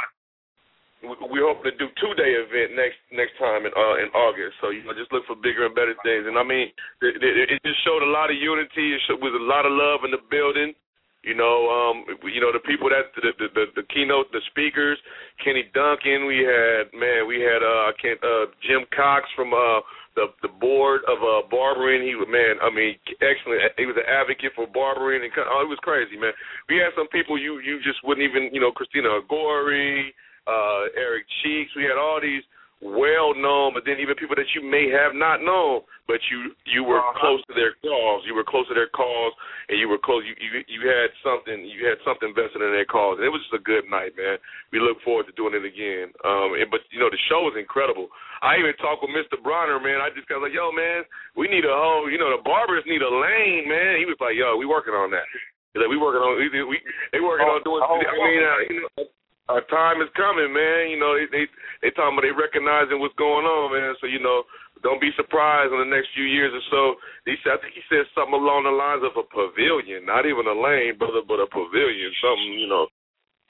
we 1.02 1.40
hope 1.40 1.64
to 1.64 1.72
do 1.80 1.88
two 1.96 2.12
day 2.12 2.36
event 2.36 2.76
next 2.76 3.00
next 3.08 3.32
time 3.40 3.64
in 3.64 3.72
uh, 3.72 3.96
in 4.04 4.12
August. 4.12 4.60
So 4.60 4.68
you 4.68 4.84
know, 4.84 4.92
just 4.92 5.12
look 5.12 5.24
for 5.24 5.36
bigger 5.36 5.64
and 5.64 5.74
better 5.74 5.96
things. 6.04 6.28
And 6.28 6.36
I 6.36 6.44
mean, 6.44 6.68
it, 7.00 7.16
it, 7.16 7.56
it 7.56 7.60
just 7.64 7.80
showed 7.84 8.04
a 8.04 8.12
lot 8.12 8.28
of 8.28 8.36
unity. 8.36 8.92
It 8.92 9.00
showed, 9.08 9.20
a 9.20 9.48
lot 9.48 9.64
of 9.64 9.72
love 9.72 10.04
in 10.04 10.12
the 10.12 10.20
building. 10.28 10.76
You 11.24 11.36
know, 11.36 11.68
um, 11.68 12.04
you 12.24 12.40
know 12.40 12.52
the 12.52 12.64
people 12.64 12.88
that 12.92 13.12
the 13.16 13.32
the, 13.36 13.48
the, 13.52 13.64
the 13.80 13.84
keynote, 13.92 14.32
the 14.32 14.44
speakers, 14.52 15.00
Kenny 15.40 15.68
Duncan. 15.72 16.28
We 16.28 16.44
had 16.44 16.92
man, 16.92 17.24
we 17.24 17.40
had 17.40 17.64
uh, 17.64 17.88
I 17.88 17.92
can't 17.96 18.20
uh, 18.20 18.52
Jim 18.64 18.84
Cox 18.92 19.24
from 19.36 19.52
uh, 19.52 19.80
the 20.16 20.32
the 20.44 20.52
board 20.52 21.00
of 21.08 21.20
uh, 21.20 21.48
barbering. 21.48 22.04
He 22.04 22.16
was 22.16 22.28
man, 22.28 22.60
I 22.60 22.68
mean, 22.68 22.96
excellent. 23.20 23.60
He 23.76 23.84
was 23.88 23.96
an 23.96 24.08
advocate 24.08 24.52
for 24.56 24.68
barbering, 24.68 25.24
and 25.24 25.32
oh, 25.48 25.64
it 25.64 25.68
was 25.68 25.80
crazy, 25.80 26.16
man. 26.16 26.32
We 26.68 26.76
had 26.76 26.92
some 26.96 27.08
people 27.08 27.36
you 27.36 27.60
you 27.60 27.80
just 27.84 28.00
wouldn't 28.04 28.24
even 28.24 28.48
you 28.52 28.60
know 28.60 28.72
Christina 28.72 29.12
Agori 29.20 30.12
uh, 30.50 30.90
Eric 30.98 31.24
Cheeks. 31.42 31.70
We 31.78 31.86
had 31.86 31.94
all 31.94 32.18
these 32.18 32.42
well 32.80 33.36
known, 33.36 33.76
but 33.76 33.84
then 33.84 34.00
even 34.00 34.16
people 34.16 34.36
that 34.40 34.48
you 34.56 34.64
may 34.64 34.88
have 34.88 35.12
not 35.12 35.44
known, 35.44 35.84
but 36.08 36.16
you 36.32 36.56
you 36.64 36.80
were 36.80 36.98
uh-huh. 36.98 37.20
close 37.20 37.40
to 37.52 37.54
their 37.54 37.76
cause. 37.84 38.24
You 38.24 38.32
were 38.32 38.44
close 38.44 38.64
to 38.72 38.76
their 38.76 38.88
cause, 38.88 39.36
and 39.68 39.76
you 39.76 39.84
were 39.84 40.00
close. 40.00 40.24
You 40.24 40.32
you 40.40 40.64
you 40.64 40.80
had 40.88 41.12
something. 41.20 41.60
You 41.60 41.84
had 41.84 42.00
something 42.08 42.32
vested 42.32 42.64
in 42.64 42.72
their 42.72 42.88
cause, 42.88 43.20
and 43.20 43.28
it 43.28 43.32
was 43.32 43.44
just 43.44 43.60
a 43.60 43.68
good 43.68 43.84
night, 43.92 44.16
man. 44.16 44.40
We 44.72 44.80
look 44.80 44.96
forward 45.04 45.28
to 45.28 45.36
doing 45.36 45.52
it 45.52 45.64
again. 45.68 46.08
Um, 46.24 46.56
and, 46.56 46.72
but 46.72 46.80
you 46.88 46.96
know 46.96 47.12
the 47.12 47.20
show 47.28 47.44
was 47.44 47.60
incredible. 47.60 48.08
I 48.40 48.56
even 48.56 48.72
talked 48.80 49.04
with 49.04 49.12
Mr. 49.12 49.36
Bronner, 49.36 49.76
man. 49.76 50.00
I 50.00 50.08
just 50.16 50.24
got 50.24 50.40
like, 50.40 50.56
yo, 50.56 50.72
man, 50.72 51.04
we 51.36 51.52
need 51.52 51.68
a 51.68 51.76
whole. 51.76 52.08
You 52.08 52.16
know, 52.16 52.32
the 52.32 52.40
barbers 52.40 52.88
need 52.88 53.04
a 53.04 53.12
lane, 53.12 53.68
man. 53.68 54.00
He 54.00 54.08
was 54.08 54.16
like, 54.24 54.40
yo, 54.40 54.56
we 54.56 54.64
working 54.64 54.96
on 54.96 55.12
that. 55.12 55.28
He's 55.76 55.84
like, 55.84 55.92
we 55.92 56.00
working 56.00 56.24
on. 56.24 56.40
We, 56.40 56.48
we 56.64 56.80
they 57.12 57.20
working 57.20 57.44
oh, 57.44 57.60
on 57.60 57.62
doing. 57.62 57.84
Oh, 57.84 58.00
I 58.00 58.16
mean, 58.24 58.40
uh, 58.40 58.60
you 58.72 58.80
know 58.88 59.19
our 59.48 59.64
time 59.66 59.98
is 59.98 60.10
coming, 60.14 60.52
man. 60.52 60.94
You 60.94 60.98
know, 61.00 61.18
they 61.18 61.26
they 61.30 61.44
they 61.82 61.90
talking 61.94 62.14
about 62.14 62.26
they 62.26 62.34
recognizing 62.34 63.02
what's 63.02 63.16
going 63.18 63.46
on, 63.46 63.74
man. 63.74 63.96
So 63.98 64.06
you 64.06 64.22
know, 64.22 64.46
don't 64.86 65.02
be 65.02 65.10
surprised 65.18 65.74
in 65.74 65.82
the 65.82 65.90
next 65.90 66.14
few 66.14 66.24
years 66.24 66.54
or 66.54 66.64
so. 66.70 66.82
He 67.26 67.34
said, 67.42 67.56
I 67.56 67.60
think 67.60 67.74
he 67.74 67.84
said 67.90 68.06
something 68.14 68.36
along 68.36 68.64
the 68.64 68.74
lines 68.74 69.02
of 69.02 69.18
a 69.18 69.26
pavilion, 69.26 70.06
not 70.06 70.24
even 70.24 70.46
a 70.46 70.56
lane, 70.56 70.96
brother, 70.96 71.26
but 71.26 71.42
a 71.42 71.48
pavilion, 71.50 72.10
something, 72.22 72.54
you 72.56 72.70
know. 72.70 72.86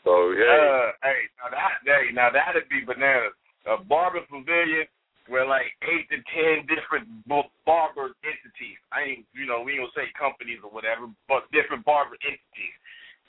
So 0.02 0.32
yeah. 0.32 0.48
Uh, 0.48 0.88
hey, 1.04 1.20
now 1.36 1.48
that 1.52 1.72
hey, 1.84 2.04
now 2.16 2.28
that'd 2.32 2.70
be 2.72 2.80
bananas. 2.80 3.36
A 3.68 3.76
barber 3.76 4.24
pavilion 4.24 4.88
where 5.28 5.44
like 5.44 5.68
eight 5.84 6.08
to 6.10 6.18
ten 6.32 6.64
different 6.64 7.06
barber 7.28 8.16
entities. 8.24 8.80
I 8.90 9.04
ain't, 9.04 9.28
you 9.36 9.44
know, 9.44 9.60
we 9.62 9.76
don't 9.76 9.92
say 9.92 10.08
companies 10.16 10.58
or 10.64 10.72
whatever, 10.72 11.06
but 11.28 11.46
different 11.52 11.84
barber 11.84 12.16
entities, 12.24 12.76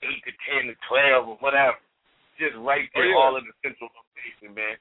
eight 0.07 0.23
to 0.23 0.33
ten 0.47 0.71
to 0.71 0.75
twelve 0.87 1.27
or 1.27 1.37
whatever 1.43 1.77
just 2.41 2.57
right 2.65 2.89
oh, 2.89 2.97
there, 2.97 3.05
oh, 3.05 3.13
yeah. 3.13 3.21
all 3.21 3.37
in 3.37 3.45
the 3.45 3.53
central 3.61 3.93
location, 3.93 4.57
man. 4.57 4.73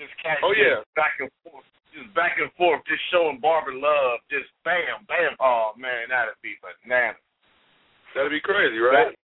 Just 0.00 0.16
catch 0.24 0.40
oh, 0.40 0.56
yeah. 0.56 0.80
back 0.96 1.20
and 1.20 1.28
forth, 1.44 1.68
just 1.92 2.08
back 2.16 2.40
and 2.40 2.48
forth, 2.56 2.80
just 2.88 3.04
showing 3.12 3.38
Barber 3.38 3.76
love, 3.76 4.24
just 4.32 4.48
bam, 4.64 5.04
bam. 5.04 5.36
Oh 5.38 5.76
man, 5.76 6.08
that'd 6.08 6.40
be 6.40 6.56
bananas. 6.64 7.20
That'd 8.16 8.32
be 8.32 8.40
crazy, 8.40 8.80
right? 8.80 9.12
That, 9.12 9.20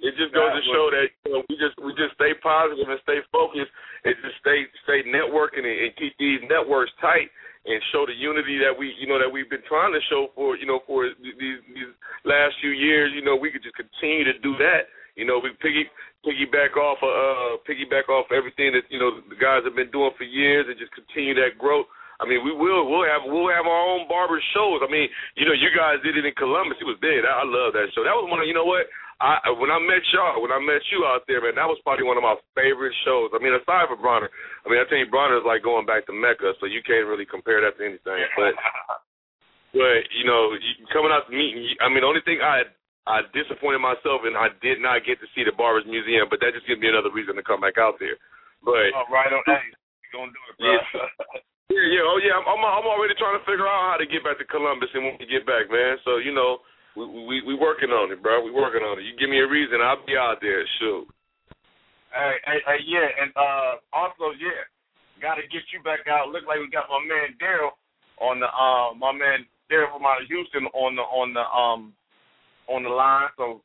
it 0.00 0.16
just 0.16 0.32
goes 0.32 0.48
to 0.56 0.62
show 0.72 0.88
that 0.88 1.12
you 1.26 1.30
know, 1.34 1.42
we 1.50 1.60
just 1.60 1.76
we 1.76 1.92
just 1.98 2.16
stay 2.16 2.32
positive 2.40 2.88
and 2.88 3.02
stay 3.04 3.20
focused 3.28 3.68
and 4.08 4.16
just 4.24 4.40
stay 4.40 4.64
stay 4.88 5.04
networking 5.04 5.68
and, 5.68 5.78
and 5.84 5.92
keep 6.00 6.16
these 6.16 6.40
networks 6.48 6.94
tight. 7.04 7.28
and 7.66 7.76
show 7.92 8.08
the 8.08 8.16
unity 8.16 8.56
that 8.56 8.72
we 8.72 8.96
you 8.96 9.04
know 9.04 9.20
that 9.20 9.28
we've 9.28 9.50
been 9.52 9.64
trying 9.68 9.92
to 9.92 10.00
show 10.08 10.32
for 10.32 10.56
you 10.56 10.64
know 10.64 10.80
for 10.88 11.04
these 11.20 11.60
these 11.68 11.92
last 12.24 12.56
few 12.60 12.72
years. 12.72 13.12
You 13.12 13.20
know, 13.20 13.36
we 13.36 13.52
could 13.52 13.62
just 13.62 13.76
continue 13.76 14.24
to 14.24 14.36
do 14.40 14.56
that. 14.56 14.88
You 15.20 15.28
know, 15.28 15.36
we 15.36 15.52
piggy 15.60 15.84
piggyback 16.24 16.80
off 16.80 16.96
uh 17.04 17.60
piggyback 17.68 18.08
off 18.08 18.32
everything 18.32 18.72
that 18.72 18.88
you 18.88 18.96
know 18.96 19.20
the 19.28 19.36
guys 19.36 19.68
have 19.68 19.76
been 19.76 19.92
doing 19.92 20.16
for 20.16 20.24
years 20.24 20.64
and 20.64 20.80
just 20.80 20.96
continue 20.96 21.36
that 21.36 21.60
growth. 21.60 21.84
I 22.20 22.28
mean, 22.28 22.40
we 22.40 22.56
will 22.56 22.88
we'll 22.88 23.04
have 23.04 23.28
we'll 23.28 23.52
have 23.52 23.68
our 23.68 23.84
own 23.92 24.08
barber 24.08 24.40
shows. 24.56 24.80
I 24.80 24.88
mean, 24.88 25.08
you 25.36 25.44
know, 25.44 25.56
you 25.56 25.68
guys 25.76 26.00
did 26.00 26.16
it 26.16 26.24
in 26.24 26.32
Columbus. 26.40 26.80
It 26.80 26.88
was 26.88 27.00
big. 27.04 27.24
I, 27.24 27.44
I 27.44 27.46
love 27.48 27.76
that 27.76 27.92
show. 27.92 28.04
That 28.04 28.16
was 28.16 28.28
one 28.28 28.40
of 28.40 28.48
you 28.48 28.56
know 28.56 28.64
what 28.64 28.88
I 29.20 29.52
when 29.60 29.68
I 29.68 29.76
met 29.76 30.00
y'all, 30.16 30.40
when 30.40 30.52
I 30.52 30.60
met 30.60 30.80
you 30.88 31.04
out 31.04 31.28
there, 31.28 31.44
man, 31.44 31.60
that 31.60 31.68
was 31.68 31.76
probably 31.84 32.08
one 32.08 32.16
of 32.16 32.24
my 32.24 32.40
favorite 32.56 32.96
shows. 33.04 33.28
I 33.36 33.40
mean, 33.40 33.52
aside 33.52 33.92
from 33.92 34.00
Bronner, 34.00 34.32
I 34.64 34.66
mean, 34.72 34.80
I 34.80 34.88
think 34.88 35.12
Bronner 35.12 35.36
is 35.36 35.44
like 35.44 35.60
going 35.60 35.84
back 35.84 36.08
to 36.08 36.16
Mecca, 36.16 36.56
so 36.56 36.64
you 36.64 36.80
can't 36.80 37.04
really 37.04 37.28
compare 37.28 37.60
that 37.60 37.76
to 37.76 37.84
anything. 37.84 38.20
But 38.32 38.56
but 39.76 40.00
you 40.16 40.24
know, 40.24 40.56
coming 40.88 41.12
out 41.12 41.28
to 41.28 41.36
meeting, 41.36 41.68
I 41.84 41.92
mean, 41.92 42.00
the 42.00 42.08
only 42.08 42.24
thing 42.24 42.40
I 42.40 42.64
I 43.08 43.24
disappointed 43.32 43.80
myself 43.80 44.24
and 44.28 44.36
I 44.36 44.52
did 44.60 44.80
not 44.80 45.06
get 45.08 45.20
to 45.24 45.28
see 45.32 45.44
the 45.44 45.56
Barbers 45.56 45.88
Museum, 45.88 46.28
but 46.28 46.40
that 46.44 46.52
just 46.52 46.68
gives 46.68 46.80
me 46.80 46.88
another 46.88 47.12
reason 47.12 47.36
to 47.36 47.44
come 47.44 47.60
back 47.60 47.80
out 47.80 47.96
there. 47.96 48.16
But 48.60 48.92
oh, 48.92 49.08
right 49.08 49.32
on, 49.32 49.40
hey, 49.48 49.72
you 49.72 50.08
gonna 50.12 50.32
do 50.32 50.42
it, 50.48 50.54
bro. 50.58 50.68
Yeah. 50.68 51.40
Yeah, 51.70 51.86
yeah, 51.86 52.02
oh 52.02 52.18
yeah. 52.18 52.34
I'm, 52.34 52.58
I'm 52.66 52.82
already 52.82 53.14
trying 53.14 53.38
to 53.38 53.46
figure 53.46 53.62
out 53.62 53.94
how 53.94 53.98
to 54.02 54.02
get 54.02 54.26
back 54.26 54.42
to 54.42 54.46
Columbus 54.50 54.90
and 54.90 55.06
when 55.06 55.14
we 55.22 55.26
get 55.30 55.46
back, 55.46 55.70
man. 55.70 56.02
So 56.02 56.18
you 56.18 56.34
know, 56.34 56.66
we 56.98 57.06
we 57.06 57.36
we 57.46 57.54
working 57.54 57.94
on 57.94 58.10
it, 58.10 58.18
bro. 58.18 58.42
We 58.42 58.50
working 58.50 58.82
on 58.82 58.98
it. 58.98 59.06
You 59.06 59.14
give 59.14 59.30
me 59.30 59.38
a 59.38 59.46
reason, 59.46 59.78
I'll 59.78 60.02
be 60.02 60.18
out 60.18 60.42
there. 60.42 60.66
Shoot. 60.82 61.06
Hey, 62.10 62.34
hey, 62.42 62.60
hey, 62.66 62.80
yeah, 62.90 63.06
and 63.22 63.30
uh, 63.38 63.78
also, 63.94 64.34
yeah, 64.34 64.66
got 65.22 65.38
to 65.38 65.46
get 65.46 65.62
you 65.70 65.78
back 65.86 66.10
out. 66.10 66.34
Look 66.34 66.42
like 66.50 66.58
we 66.58 66.66
got 66.66 66.90
my 66.90 66.98
man 67.06 67.38
Daryl 67.38 67.78
on 68.18 68.42
the 68.42 68.50
uh, 68.50 68.90
my 68.98 69.14
man 69.14 69.46
Daryl 69.70 69.94
from 69.94 70.02
out 70.02 70.18
of 70.18 70.26
Houston 70.26 70.66
on 70.74 70.98
the 70.98 71.06
on 71.06 71.30
the 71.38 71.46
um 71.46 71.94
on 72.70 72.86
the 72.86 72.92
line. 72.94 73.28
So 73.34 73.60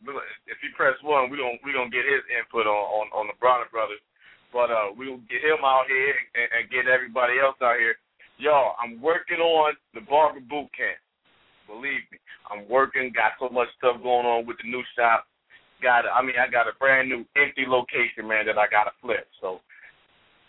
if 0.49 0.57
you 0.65 0.73
press 0.73 0.97
one, 1.05 1.29
we 1.29 1.37
gonna 1.37 1.61
we 1.61 1.71
gonna 1.71 1.93
get 1.93 2.09
his 2.09 2.25
input 2.33 2.65
on 2.65 2.83
on, 2.89 3.05
on 3.13 3.25
the 3.29 3.37
Bronner 3.37 3.69
brothers. 3.69 4.01
But 4.49 4.73
uh, 4.73 4.95
we'll 4.97 5.21
get 5.29 5.45
him 5.45 5.61
out 5.61 5.85
here 5.85 6.15
and, 6.33 6.47
and 6.49 6.63
get 6.73 6.89
everybody 6.89 7.37
else 7.37 7.59
out 7.61 7.77
here. 7.77 7.99
Y'all, 8.41 8.73
I'm 8.81 8.99
working 8.99 9.39
on 9.39 9.75
the 9.93 10.01
barber 10.01 10.41
boot 10.41 10.71
camp. 10.73 10.99
Believe 11.67 12.03
me, 12.11 12.17
I'm 12.49 12.67
working. 12.69 13.11
Got 13.13 13.37
so 13.39 13.51
much 13.51 13.69
stuff 13.77 14.01
going 14.01 14.25
on 14.25 14.45
with 14.45 14.57
the 14.61 14.69
new 14.69 14.83
shop. 14.97 15.27
Got, 15.83 16.07
I 16.07 16.23
mean, 16.23 16.39
I 16.39 16.47
got 16.47 16.71
a 16.71 16.75
brand 16.79 17.09
new 17.09 17.27
empty 17.35 17.67
location, 17.67 18.23
man, 18.27 18.47
that 18.47 18.57
I 18.57 18.71
got 18.71 18.87
to 18.87 18.95
flip. 19.03 19.27
So 19.41 19.59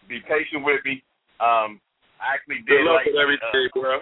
be 0.08 0.22
patient 0.22 0.62
with 0.62 0.84
me. 0.84 1.02
Um, 1.42 1.82
I 2.22 2.38
actually 2.38 2.62
did 2.62 2.84
Good 2.84 2.86
luck 2.86 3.02
like, 3.02 3.10
with 3.10 3.18
everything, 3.18 3.68
uh, 3.74 3.80
bro. 3.80 3.96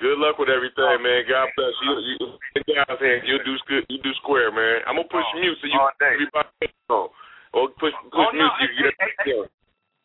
Good 0.00 0.18
luck 0.20 0.36
with 0.36 0.52
everything, 0.52 1.00
man. 1.00 1.24
God 1.24 1.48
bless 1.56 1.74
you. 1.80 1.92
You, 1.96 2.16
you, 2.20 2.76
you 3.24 3.36
do 3.44 3.54
good. 3.64 3.84
you 3.88 3.98
do 4.04 4.12
square, 4.20 4.52
man. 4.52 4.84
I'm 4.84 5.00
gonna 5.00 5.08
push 5.08 5.24
oh, 5.24 5.40
mute 5.40 5.56
so 5.60 5.66
you 5.68 5.80
everybody 6.04 6.68
on. 6.92 7.08
Or 7.56 7.72
push 7.80 7.96
push 8.12 8.28
oh, 8.28 8.36
mute 8.36 8.52
so 8.52 8.64
you 8.68 8.76
get 8.84 8.94
hey, 9.00 9.42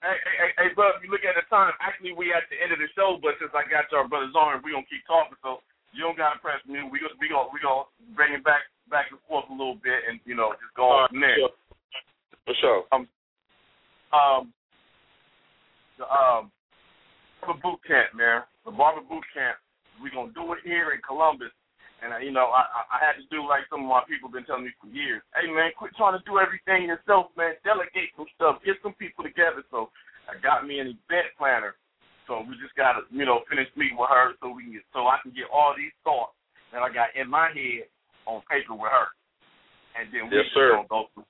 hey, 0.01 0.17
hey, 0.39 0.51
hey, 0.57 0.69
bro, 0.73 0.95
if 0.95 1.03
you 1.03 1.11
look 1.11 1.27
at 1.27 1.35
the 1.37 1.45
time, 1.51 1.75
actually 1.83 2.15
we 2.15 2.31
at 2.31 2.47
the 2.47 2.57
end 2.57 2.71
of 2.71 2.79
the 2.79 2.89
show, 2.95 3.19
but 3.19 3.37
since 3.37 3.51
I 3.51 3.67
got 3.67 3.91
your 3.91 4.07
brothers 4.07 4.33
on, 4.33 4.63
we 4.63 4.71
gonna 4.71 4.87
keep 4.87 5.03
talking. 5.05 5.37
So 5.43 5.59
you 5.91 6.07
don't 6.07 6.17
gotta 6.17 6.39
press 6.39 6.63
mute. 6.63 6.87
We 6.87 7.03
gonna 7.03 7.17
we 7.19 7.27
gonna 7.27 7.51
we 7.51 7.59
gonna 7.59 7.87
bring 8.15 8.31
it 8.31 8.43
back 8.47 8.63
back 8.87 9.11
and 9.11 9.19
forth 9.27 9.51
a 9.51 9.55
little 9.55 9.77
bit, 9.79 10.07
and 10.07 10.23
you 10.23 10.39
know 10.39 10.55
just 10.55 10.71
go 10.73 10.87
on 10.87 11.11
from 11.11 11.19
there. 11.19 11.51
For 12.47 12.55
sure. 12.57 12.81
Um, 12.91 13.05
um, 14.15 14.55
the 15.99 16.07
um, 16.07 16.51
barber 17.41 17.59
boot 17.61 17.79
camp, 17.87 18.15
man. 18.15 18.43
The 18.65 18.71
barber 18.71 19.01
boot 19.05 19.23
camp. 19.33 19.57
We 20.01 20.09
gonna 20.09 20.33
do 20.33 20.51
it 20.57 20.65
here 20.65 20.91
in 20.91 20.99
Columbus, 21.05 21.53
and 22.01 22.11
uh, 22.13 22.19
you 22.19 22.33
know 22.33 22.49
I 22.49 22.65
I 22.89 22.97
had 22.97 23.21
to 23.21 23.25
do 23.29 23.45
like 23.45 23.69
some 23.69 23.85
of 23.85 23.89
my 23.89 24.01
people 24.09 24.27
been 24.27 24.45
telling 24.49 24.65
me 24.65 24.73
for 24.81 24.89
years. 24.89 25.21
Hey 25.37 25.47
man, 25.47 25.71
quit 25.77 25.93
trying 25.95 26.17
to 26.17 26.23
do 26.25 26.41
everything 26.41 26.89
yourself, 26.89 27.29
man. 27.37 27.55
Delegate 27.61 28.11
some 28.17 28.29
stuff. 28.33 28.59
Get 28.65 28.81
some 28.81 28.97
people 28.97 29.21
together. 29.23 29.61
So 29.69 29.93
I 30.25 30.37
got 30.41 30.65
me 30.65 30.81
an 30.81 30.97
event 30.97 31.31
planner 31.37 31.77
so 32.31 32.47
we 32.47 32.55
just 32.63 32.71
gotta, 32.79 33.03
you 33.11 33.25
know, 33.27 33.43
finish 33.51 33.67
meeting 33.75 33.99
with 33.99 34.07
her 34.07 34.31
so 34.39 34.55
we 34.55 34.63
can 34.63 34.79
get, 34.79 34.87
so 34.95 35.11
I 35.11 35.19
can 35.19 35.35
get 35.35 35.51
all 35.51 35.75
these 35.75 35.91
thoughts 36.07 36.31
that 36.71 36.79
I 36.79 36.87
got 36.87 37.11
in 37.11 37.27
my 37.27 37.51
head 37.51 37.91
on 38.23 38.39
paper 38.47 38.71
with 38.71 38.87
her, 38.87 39.11
and 39.99 40.07
then 40.15 40.31
we 40.31 40.39
yes, 40.39 40.47
just 40.47 40.55
sir. 40.55 40.79
gonna 40.79 40.87
go 40.87 41.11
through. 41.11 41.27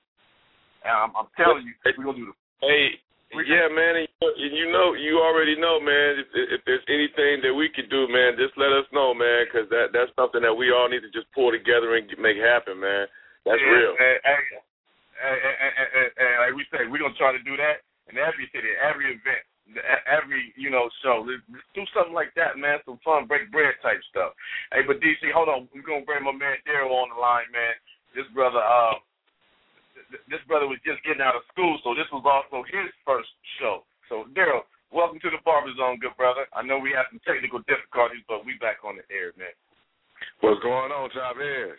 And 0.86 0.94
I'm, 0.94 1.10
I'm 1.18 1.26
telling 1.34 1.66
you, 1.66 1.74
we're 1.82 2.06
gonna 2.06 2.22
do 2.22 2.30
the. 2.30 2.36
Hey, 2.62 3.02
yeah, 3.48 3.66
man, 3.72 4.04
and 4.04 4.08
you 4.36 4.68
know, 4.68 4.92
you 4.92 5.20
already 5.20 5.56
know, 5.56 5.80
man. 5.80 6.20
If, 6.20 6.28
if 6.32 6.60
there's 6.68 6.84
anything 6.88 7.40
that 7.42 7.54
we 7.54 7.72
could 7.72 7.88
do, 7.88 8.06
man, 8.08 8.36
just 8.36 8.56
let 8.60 8.72
us 8.72 8.84
know, 8.92 9.12
man, 9.16 9.48
because 9.48 9.68
that 9.72 9.90
that's 9.92 10.12
something 10.14 10.44
that 10.44 10.52
we 10.52 10.70
all 10.70 10.88
need 10.88 11.00
to 11.00 11.12
just 11.12 11.30
pull 11.32 11.50
together 11.50 11.96
and 11.96 12.04
make 12.20 12.36
happen, 12.36 12.76
man. 12.76 13.08
That's 13.48 13.58
yeah, 13.58 13.72
real. 13.72 13.92
And, 13.96 14.18
and, 14.22 14.42
and, 15.22 15.88
and, 15.96 16.08
and 16.14 16.32
like 16.44 16.54
we 16.54 16.64
say, 16.68 16.84
we're 16.86 17.02
gonna 17.02 17.16
try 17.16 17.32
to 17.32 17.42
do 17.42 17.56
that 17.56 17.82
in 18.12 18.20
every 18.20 18.46
city, 18.52 18.68
every 18.78 19.16
event 19.16 19.42
every 20.06 20.52
you 20.56 20.70
know 20.70 20.90
show. 21.02 21.24
Let's 21.24 21.42
do 21.74 21.84
something 21.94 22.14
like 22.14 22.34
that, 22.36 22.58
man. 22.58 22.78
Some 22.84 23.00
fun, 23.04 23.26
break 23.26 23.50
bread 23.50 23.74
type 23.82 24.00
stuff. 24.10 24.32
Hey, 24.72 24.82
but 24.86 25.00
DC, 25.00 25.32
hold 25.32 25.48
on. 25.48 25.68
We're 25.74 25.86
gonna 25.86 26.04
bring 26.04 26.24
my 26.24 26.32
man 26.32 26.60
Daryl 26.66 26.92
on 26.92 27.14
the 27.14 27.20
line, 27.20 27.48
man. 27.52 27.74
This 28.12 28.28
brother, 28.34 28.60
uh, 28.60 29.00
this 30.30 30.42
brother 30.48 30.66
was 30.66 30.82
just 30.82 31.02
getting 31.06 31.22
out 31.22 31.36
of 31.36 31.46
school, 31.52 31.78
so 31.82 31.94
this 31.94 32.08
was 32.10 32.24
also 32.26 32.64
his 32.66 32.90
first 33.06 33.30
show. 33.60 33.84
So 34.08 34.26
Daryl, 34.34 34.66
welcome 34.90 35.20
to 35.22 35.30
the 35.30 35.42
Barber 35.46 35.72
Zone, 35.78 36.02
good 36.02 36.16
brother. 36.16 36.46
I 36.52 36.62
know 36.62 36.78
we 36.78 36.94
had 36.94 37.08
some 37.10 37.22
technical 37.22 37.62
difficulties, 37.70 38.26
but 38.26 38.44
we 38.44 38.58
back 38.58 38.82
on 38.82 38.98
the 38.98 39.06
air, 39.12 39.30
man. 39.38 39.54
What's 40.40 40.62
going 40.62 40.90
on, 40.90 41.10
Chavez? 41.14 41.78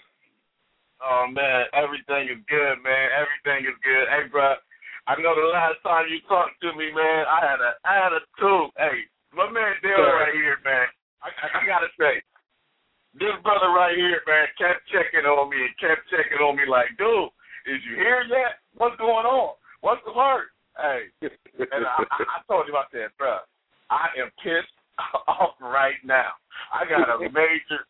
Oh 1.03 1.27
man, 1.27 1.67
everything 1.75 2.31
is 2.31 2.39
good, 2.47 2.79
man. 2.79 3.07
Everything 3.11 3.67
is 3.67 3.77
good. 3.83 4.05
Hey, 4.07 4.31
bro, 4.31 4.55
I 5.07 5.19
know 5.19 5.35
the 5.35 5.51
last 5.51 5.83
time 5.83 6.07
you 6.07 6.23
talked 6.31 6.55
to 6.63 6.71
me, 6.79 6.95
man, 6.95 7.27
I 7.27 7.39
had 7.43 7.59
a 7.59 7.71
I 7.83 7.93
had 7.99 8.13
a 8.15 8.23
tooth. 8.39 8.71
Hey, 8.79 9.03
my 9.35 9.51
man 9.51 9.75
Dale 9.83 9.99
right 9.99 10.31
here, 10.31 10.63
man. 10.63 10.87
I, 11.19 11.27
I, 11.27 11.47
I 11.59 11.61
gotta 11.67 11.91
say, 11.99 12.23
this 13.19 13.35
brother 13.43 13.69
right 13.75 13.95
here, 13.95 14.23
man, 14.25 14.47
kept 14.57 14.87
checking 14.89 15.27
on 15.27 15.51
me 15.51 15.59
and 15.59 15.75
kept 15.77 16.07
checking 16.09 16.39
on 16.39 16.55
me 16.55 16.63
like, 16.65 16.91
dude, 16.97 17.29
is 17.65 17.81
you 17.87 17.95
here 17.95 18.23
yet? 18.29 18.59
What's 18.75 18.97
going 18.97 19.25
on? 19.25 19.55
What's 19.81 20.01
the 20.05 20.13
word? 20.13 20.47
Hey, 20.77 21.11
and 21.21 21.85
I, 21.85 22.01
I, 22.01 22.41
told 22.47 22.67
him, 22.67 22.75
I 22.75 22.83
said, 22.91 23.13
bro, 23.17 23.37
I 23.89 24.09
am 24.17 24.31
pissed 24.41 24.73
off 25.27 25.53
right 25.61 25.99
now. 26.03 26.33
I 26.73 26.89
got 26.89 27.09
a 27.09 27.19
major. 27.19 27.85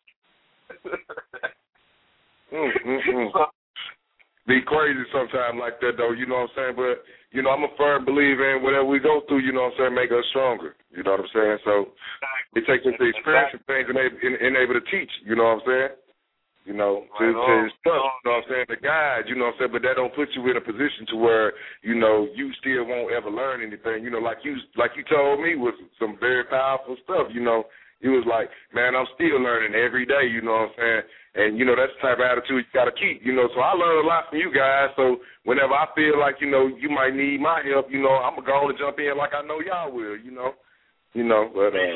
mm, 2.52 2.70
mm, 2.86 3.00
mm. 3.08 3.32
So, 3.32 3.46
be 4.46 4.60
crazy 4.60 5.00
sometimes 5.08 5.56
like 5.56 5.80
that 5.80 5.96
though, 5.96 6.12
you 6.12 6.26
know 6.26 6.44
what 6.44 6.52
I'm 6.60 6.76
saying? 6.76 6.76
But 6.76 7.00
you 7.32 7.40
know, 7.40 7.50
I'm 7.50 7.64
a 7.64 7.72
firm 7.78 8.04
believer 8.04 8.56
in 8.56 8.62
whatever 8.62 8.84
we 8.84 9.00
go 9.00 9.22
through, 9.26 9.40
you 9.40 9.52
know 9.52 9.72
what 9.72 9.80
I'm 9.80 9.88
saying, 9.88 9.94
make 9.96 10.12
us 10.12 10.24
stronger. 10.30 10.76
You 10.92 11.02
know 11.02 11.16
what 11.16 11.24
I'm 11.24 11.32
saying? 11.32 11.58
So 11.64 11.96
it 12.52 12.68
takes 12.68 12.84
us 12.84 12.92
to 13.00 13.04
experience 13.08 13.56
things 13.64 13.88
and, 13.88 13.96
and, 13.96 14.34
and 14.36 14.56
able 14.60 14.76
to 14.76 14.84
teach, 14.92 15.10
you 15.24 15.34
know 15.34 15.56
what 15.56 15.64
I'm 15.64 15.66
saying? 15.66 15.92
You 16.64 16.72
know, 16.72 17.04
to, 17.20 17.24
to 17.28 17.68
stuff, 17.84 18.00
you 18.08 18.24
know 18.24 18.40
what 18.40 18.48
I'm 18.48 18.48
saying, 18.48 18.66
the 18.72 18.80
guide, 18.80 19.28
you 19.28 19.36
know 19.36 19.52
what 19.52 19.60
I'm 19.60 19.68
saying, 19.68 19.74
but 19.76 19.84
that 19.84 20.00
don't 20.00 20.16
put 20.16 20.32
you 20.32 20.48
in 20.48 20.56
a 20.56 20.64
position 20.64 21.04
to 21.12 21.16
where, 21.20 21.52
you 21.84 21.92
know, 21.92 22.24
you 22.32 22.48
still 22.56 22.88
won't 22.88 23.12
ever 23.12 23.28
learn 23.28 23.60
anything. 23.60 24.00
You 24.00 24.08
know, 24.08 24.24
like 24.24 24.40
you 24.48 24.56
like 24.72 24.96
you 24.96 25.04
told 25.04 25.44
me 25.44 25.60
was 25.60 25.76
some 26.00 26.16
very 26.16 26.44
powerful 26.48 26.96
stuff, 27.04 27.28
you 27.36 27.44
know. 27.44 27.68
He 28.00 28.08
was 28.08 28.24
like, 28.24 28.48
Man, 28.72 28.96
I'm 28.96 29.04
still 29.12 29.36
learning 29.44 29.76
every 29.76 30.08
day, 30.08 30.24
you 30.24 30.40
know 30.40 30.64
what 30.64 30.72
I'm 30.72 30.76
saying? 30.80 31.04
And 31.34 31.58
you 31.58 31.66
know 31.66 31.74
that's 31.74 31.90
the 31.98 32.02
type 32.06 32.22
of 32.22 32.30
attitude 32.30 32.62
you 32.62 32.72
got 32.72 32.86
to 32.86 32.94
keep. 32.94 33.26
You 33.26 33.34
know, 33.34 33.50
so 33.50 33.58
I 33.58 33.74
learned 33.74 34.06
a 34.06 34.08
lot 34.08 34.30
from 34.30 34.38
you 34.38 34.54
guys. 34.54 34.94
So 34.94 35.18
whenever 35.42 35.74
I 35.74 35.90
feel 35.98 36.14
like 36.14 36.38
you 36.38 36.46
know 36.46 36.70
you 36.70 36.86
might 36.86 37.10
need 37.10 37.42
my 37.42 37.58
help, 37.66 37.90
you 37.90 37.98
know 37.98 38.22
I'm 38.22 38.38
gonna 38.38 38.46
go 38.46 38.70
and 38.70 38.78
jump 38.78 39.02
in 39.02 39.18
like 39.18 39.34
I 39.34 39.42
know 39.42 39.58
y'all 39.58 39.90
will. 39.90 40.14
You 40.14 40.30
know, 40.30 40.54
you 41.10 41.26
know. 41.26 41.50
But 41.50 41.74
uh, 41.74 41.90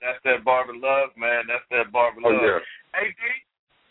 that's 0.00 0.20
that 0.24 0.40
barber 0.48 0.72
love, 0.72 1.12
man. 1.12 1.44
That's 1.44 1.66
that 1.76 1.92
barber 1.92 2.24
oh, 2.24 2.32
love. 2.32 2.40
Yeah. 2.40 2.60
Hey 2.96 3.12
D, 3.12 3.22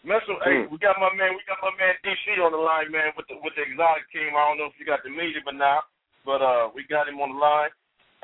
Messel, 0.04 0.34
hey, 0.44 0.66
Hmm. 0.66 0.74
we 0.74 0.78
got 0.82 0.98
my 1.00 1.14
man, 1.14 1.38
we 1.38 1.44
got 1.46 1.62
my 1.62 1.70
man 1.78 1.94
DC 2.04 2.42
on 2.42 2.52
the 2.52 2.58
line, 2.58 2.90
man, 2.90 3.14
with 3.16 3.28
the 3.30 3.38
with 3.38 3.54
the 3.56 3.62
exotic 3.62 4.10
team. 4.10 4.34
I 4.34 4.50
don't 4.50 4.58
know 4.58 4.66
if 4.66 4.74
you 4.82 4.86
got 4.86 5.04
to 5.06 5.10
meet 5.14 5.38
him 5.38 5.46
or 5.46 5.54
not, 5.54 5.86
but 6.26 6.42
uh, 6.42 6.70
we 6.74 6.84
got 6.90 7.08
him 7.08 7.22
on 7.22 7.34
the 7.34 7.40
line. 7.40 7.70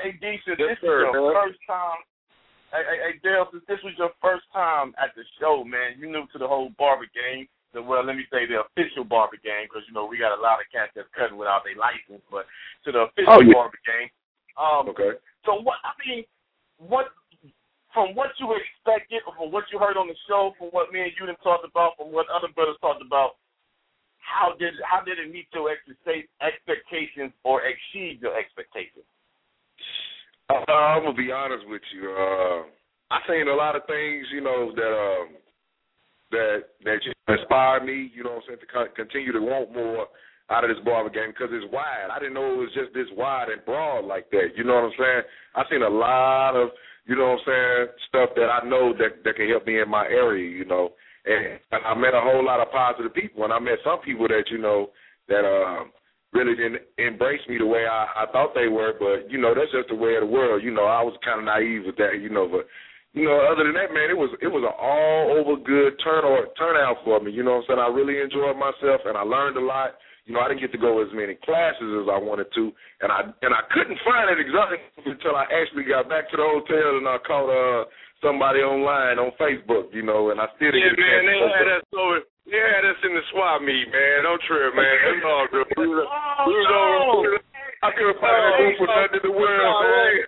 Hey 0.02 0.18
DC, 0.18 0.42
Yes, 0.48 0.58
this 0.58 0.78
sir, 0.82 1.06
is 1.06 1.14
your 1.14 1.34
man. 1.34 1.34
first 1.46 1.60
time 1.70 2.02
Hey, 2.74 2.84
hey, 2.84 3.00
hey, 3.00 3.14
Dale, 3.24 3.48
since 3.50 3.64
this 3.66 3.80
was 3.82 3.94
your 3.98 4.12
first 4.22 4.44
time 4.52 4.92
at 5.00 5.16
the 5.16 5.24
show, 5.40 5.64
man, 5.64 5.96
you 5.98 6.12
new 6.12 6.28
to 6.34 6.38
the 6.38 6.48
whole 6.48 6.70
barber 6.78 7.08
game. 7.16 7.48
The, 7.72 7.80
well, 7.82 8.04
let 8.04 8.18
me 8.18 8.26
say 8.30 8.44
the 8.46 8.60
official 8.68 9.06
barber 9.08 9.38
game, 9.40 9.70
because 9.72 9.88
you 9.88 9.94
know 9.94 10.04
we 10.06 10.18
got 10.20 10.36
a 10.38 10.42
lot 10.42 10.60
of 10.60 10.68
cats 10.74 10.92
that's 10.94 11.08
cutting 11.16 11.38
without 11.40 11.64
their 11.64 11.78
license. 11.80 12.20
But 12.30 12.44
to 12.84 12.92
the 12.92 13.08
official 13.08 13.34
Oh, 13.38 13.42
yeah. 13.42 13.54
barber 13.54 13.80
game. 13.88 14.10
Um, 14.60 14.90
okay. 14.92 15.16
So 15.46 15.62
what? 15.64 15.78
I 15.86 15.94
mean, 16.04 16.26
what? 16.78 17.14
From 17.98 18.14
what 18.14 18.30
you 18.38 18.54
expected, 18.54 19.26
from 19.26 19.50
what 19.50 19.66
you 19.74 19.82
heard 19.82 19.98
on 19.98 20.06
the 20.06 20.14
show, 20.30 20.54
from 20.62 20.70
what 20.70 20.94
me 20.94 21.02
and 21.02 21.10
you 21.18 21.26
done 21.26 21.34
talked 21.42 21.66
about, 21.66 21.98
from 21.98 22.14
what 22.14 22.30
other 22.30 22.46
brothers 22.54 22.78
talked 22.78 23.02
about, 23.02 23.42
how 24.22 24.54
did 24.54 24.78
how 24.86 25.02
did 25.02 25.18
it 25.18 25.34
meet 25.34 25.50
your 25.50 25.74
expectations 25.74 27.34
or 27.42 27.66
exceed 27.66 28.22
your 28.22 28.38
expectations? 28.38 29.02
Uh, 30.46 30.62
I'm 30.70 31.10
gonna 31.10 31.18
be 31.18 31.32
honest 31.32 31.66
with 31.66 31.82
you. 31.90 32.14
Uh, 32.14 32.70
I 33.10 33.18
seen 33.26 33.50
a 33.50 33.58
lot 33.58 33.76
of 33.76 33.82
things, 33.90 34.28
you 34.30 34.42
know, 34.46 34.70
that 34.78 34.94
um, 34.94 35.28
that 36.30 36.58
that 36.86 37.02
just 37.02 37.18
inspired 37.28 37.82
me. 37.82 38.12
You 38.14 38.24
know, 38.24 38.38
what 38.38 38.46
I'm 38.46 38.54
saying 38.54 38.62
to 38.62 38.70
con- 38.70 38.94
continue 38.96 39.34
to 39.34 39.42
want 39.42 39.74
more 39.74 40.06
out 40.50 40.64
of 40.64 40.70
this 40.70 40.86
barber 40.86 41.10
game 41.10 41.34
because 41.34 41.50
it's 41.50 41.66
wide. 41.74 42.14
I 42.14 42.20
didn't 42.20 42.36
know 42.36 42.54
it 42.54 42.58
was 42.58 42.78
just 42.78 42.94
this 42.94 43.10
wide 43.18 43.50
and 43.50 43.66
broad 43.66 44.06
like 44.06 44.30
that. 44.32 44.54
You 44.56 44.64
know 44.64 44.76
what 44.76 44.94
I'm 44.94 45.00
saying? 45.02 45.24
I 45.56 45.64
seen 45.70 45.82
a 45.82 45.90
lot 45.90 46.56
of, 46.56 46.70
you 47.08 47.16
know 47.16 47.40
what 47.40 47.40
I'm 47.40 47.48
saying, 47.48 47.88
stuff 48.10 48.30
that 48.36 48.52
I 48.52 48.68
know 48.68 48.94
that 49.00 49.24
that 49.24 49.36
can 49.36 49.48
help 49.50 49.66
me 49.66 49.80
in 49.80 49.90
my 49.90 50.06
area. 50.06 50.50
You 50.50 50.66
know, 50.66 50.92
and 51.26 51.60
I 51.72 51.96
met 51.96 52.14
a 52.14 52.22
whole 52.22 52.44
lot 52.44 52.60
of 52.60 52.72
positive 52.72 53.14
people, 53.14 53.44
and 53.44 53.54
I 53.54 53.60
met 53.60 53.80
some 53.84 54.00
people 54.04 54.28
that 54.28 54.44
you 54.52 54.58
know 54.58 54.92
that 55.28 55.48
um 55.48 55.92
really 56.34 56.56
didn't 56.56 56.84
embrace 56.98 57.42
me 57.48 57.58
the 57.58 57.66
way 57.66 57.88
I, 57.88 58.28
I 58.28 58.32
thought 58.32 58.54
they 58.54 58.68
were. 58.68 58.94
But 59.00 59.32
you 59.32 59.40
know, 59.40 59.56
that's 59.56 59.72
just 59.72 59.90
the 59.90 59.96
way 59.96 60.16
of 60.16 60.28
the 60.28 60.32
world. 60.32 60.64
You 60.64 60.72
know, 60.72 60.86
I 60.86 61.02
was 61.02 61.16
kind 61.24 61.40
of 61.40 61.46
naive 61.46 61.84
with 61.86 61.96
that. 61.98 62.20
You 62.22 62.30
know, 62.30 62.48
but 62.48 62.68
you 63.14 63.26
know, 63.26 63.40
other 63.50 63.64
than 63.64 63.74
that, 63.74 63.96
man, 63.96 64.12
it 64.12 64.18
was 64.20 64.30
it 64.42 64.52
was 64.52 64.68
an 64.68 64.76
all 64.76 65.34
over 65.34 65.56
good 65.58 65.96
turn 66.04 66.28
or 66.28 66.52
turnout 66.60 67.02
for 67.04 67.20
me. 67.20 67.32
You 67.32 67.44
know 67.44 67.64
what 67.64 67.72
I'm 67.72 67.80
saying? 67.80 67.86
I 67.88 67.90
really 67.90 68.20
enjoyed 68.20 68.60
myself 68.60 69.08
and 69.08 69.18
I 69.18 69.24
learned 69.24 69.58
a 69.58 69.64
lot. 69.64 69.96
You 70.28 70.36
know, 70.36 70.44
I 70.44 70.52
didn't 70.52 70.60
get 70.60 70.76
to 70.76 70.82
go 70.84 71.00
as 71.00 71.08
many 71.16 71.40
classes 71.40 71.88
as 72.04 72.08
I 72.12 72.20
wanted 72.20 72.52
to, 72.52 72.64
and 73.00 73.10
I 73.16 73.32
and 73.42 73.56
I 73.56 73.64
couldn't 73.72 73.96
find 74.04 74.28
it 74.28 74.44
exactly 74.44 74.78
until 75.08 75.40
I 75.40 75.48
actually 75.48 75.88
got 75.88 76.12
back 76.12 76.28
to 76.30 76.38
the 76.38 76.44
hotel 76.44 77.00
and 77.00 77.08
I 77.08 77.16
caught 77.24 77.48
uh 77.48 77.88
somebody 78.20 78.60
online 78.60 79.24
on 79.24 79.32
Facebook. 79.40 79.88
You 79.96 80.04
know, 80.04 80.36
and 80.36 80.44
I 80.44 80.52
still 80.60 80.76
Yeah, 80.76 80.92
didn't 80.92 81.00
get 81.00 81.08
man, 81.08 81.24
a 81.24 81.32
they 81.32 81.40
had 81.48 81.70
us 81.80 81.88
over. 81.96 82.20
They 82.48 82.60
had 82.60 82.84
us 82.88 83.00
in 83.08 83.12
the 83.16 83.24
swap 83.32 83.60
meet, 83.64 83.88
man. 83.88 84.24
Don't 84.28 84.44
trip, 84.48 84.72
man. 84.76 84.84
That's 84.84 85.24
all 85.32 85.48
good. 85.52 85.68
We 85.80 85.88
was, 85.88 86.08
we 86.48 86.54
was 86.60 86.70
over. 86.76 87.40
I 87.84 87.90
couldn't 87.96 88.20
find 88.20 88.36
that 88.36 88.56
room 88.60 88.74
for 88.80 88.88
nothing 88.92 89.20
in 89.20 89.24
the 89.32 89.36
world, 89.36 89.64
No, 89.64 89.80
man. 89.84 89.96
wait, 89.96 90.28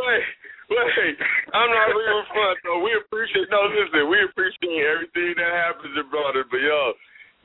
wait, 0.00 0.24
wait. 0.72 1.16
I'm 1.52 1.68
not 1.68 1.88
being 1.92 2.24
fun, 2.32 2.54
though. 2.64 2.80
We 2.80 2.92
appreciate. 2.96 3.48
No, 3.52 3.64
listen, 3.68 4.08
we 4.08 4.18
appreciate 4.24 4.84
everything 4.88 5.36
that 5.36 5.52
happens 5.52 5.92
in 5.96 6.06
brother. 6.08 6.44
But 6.48 6.60
yo, 6.64 6.92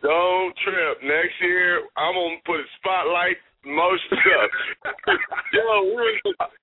don't 0.01 0.53
trip. 0.63 1.03
Next 1.03 1.35
year, 1.41 1.85
I'm 1.95 2.15
gonna 2.15 2.43
put 2.45 2.59
a 2.59 2.67
spotlight 2.79 3.37
most 3.65 4.03
stuff. 4.07 4.49
yo, 5.53 5.63
we 5.83 5.99
was 5.99 6.15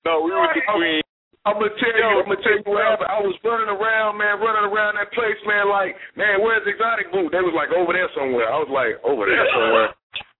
no, 0.05 0.21
we 0.25 0.31
were 0.33 0.49
the 0.53 0.65
queen. 0.65 1.01
I'm 1.45 1.55
gonna 1.63 1.71
tell 1.79 1.95
you, 1.95 2.03
I'm 2.03 2.27
gonna 2.27 2.43
tell 2.43 2.59
you 2.59 2.65
what 2.67 2.83
happened. 2.83 3.07
I 3.07 3.23
was 3.23 3.37
running 3.45 3.71
around, 3.71 4.19
man, 4.19 4.43
running 4.43 4.67
around 4.67 4.99
that 4.99 5.15
place, 5.15 5.39
man. 5.47 5.71
Like, 5.71 5.95
man, 6.19 6.43
where's 6.43 6.65
the 6.67 6.75
exotic 6.75 7.07
booth? 7.13 7.31
They 7.31 7.39
was 7.39 7.55
like 7.55 7.71
over 7.71 7.95
there 7.95 8.11
somewhere. 8.11 8.51
I 8.51 8.59
was 8.59 8.67
like, 8.67 8.99
over 9.07 9.23
there 9.23 9.47
somewhere. 9.55 9.89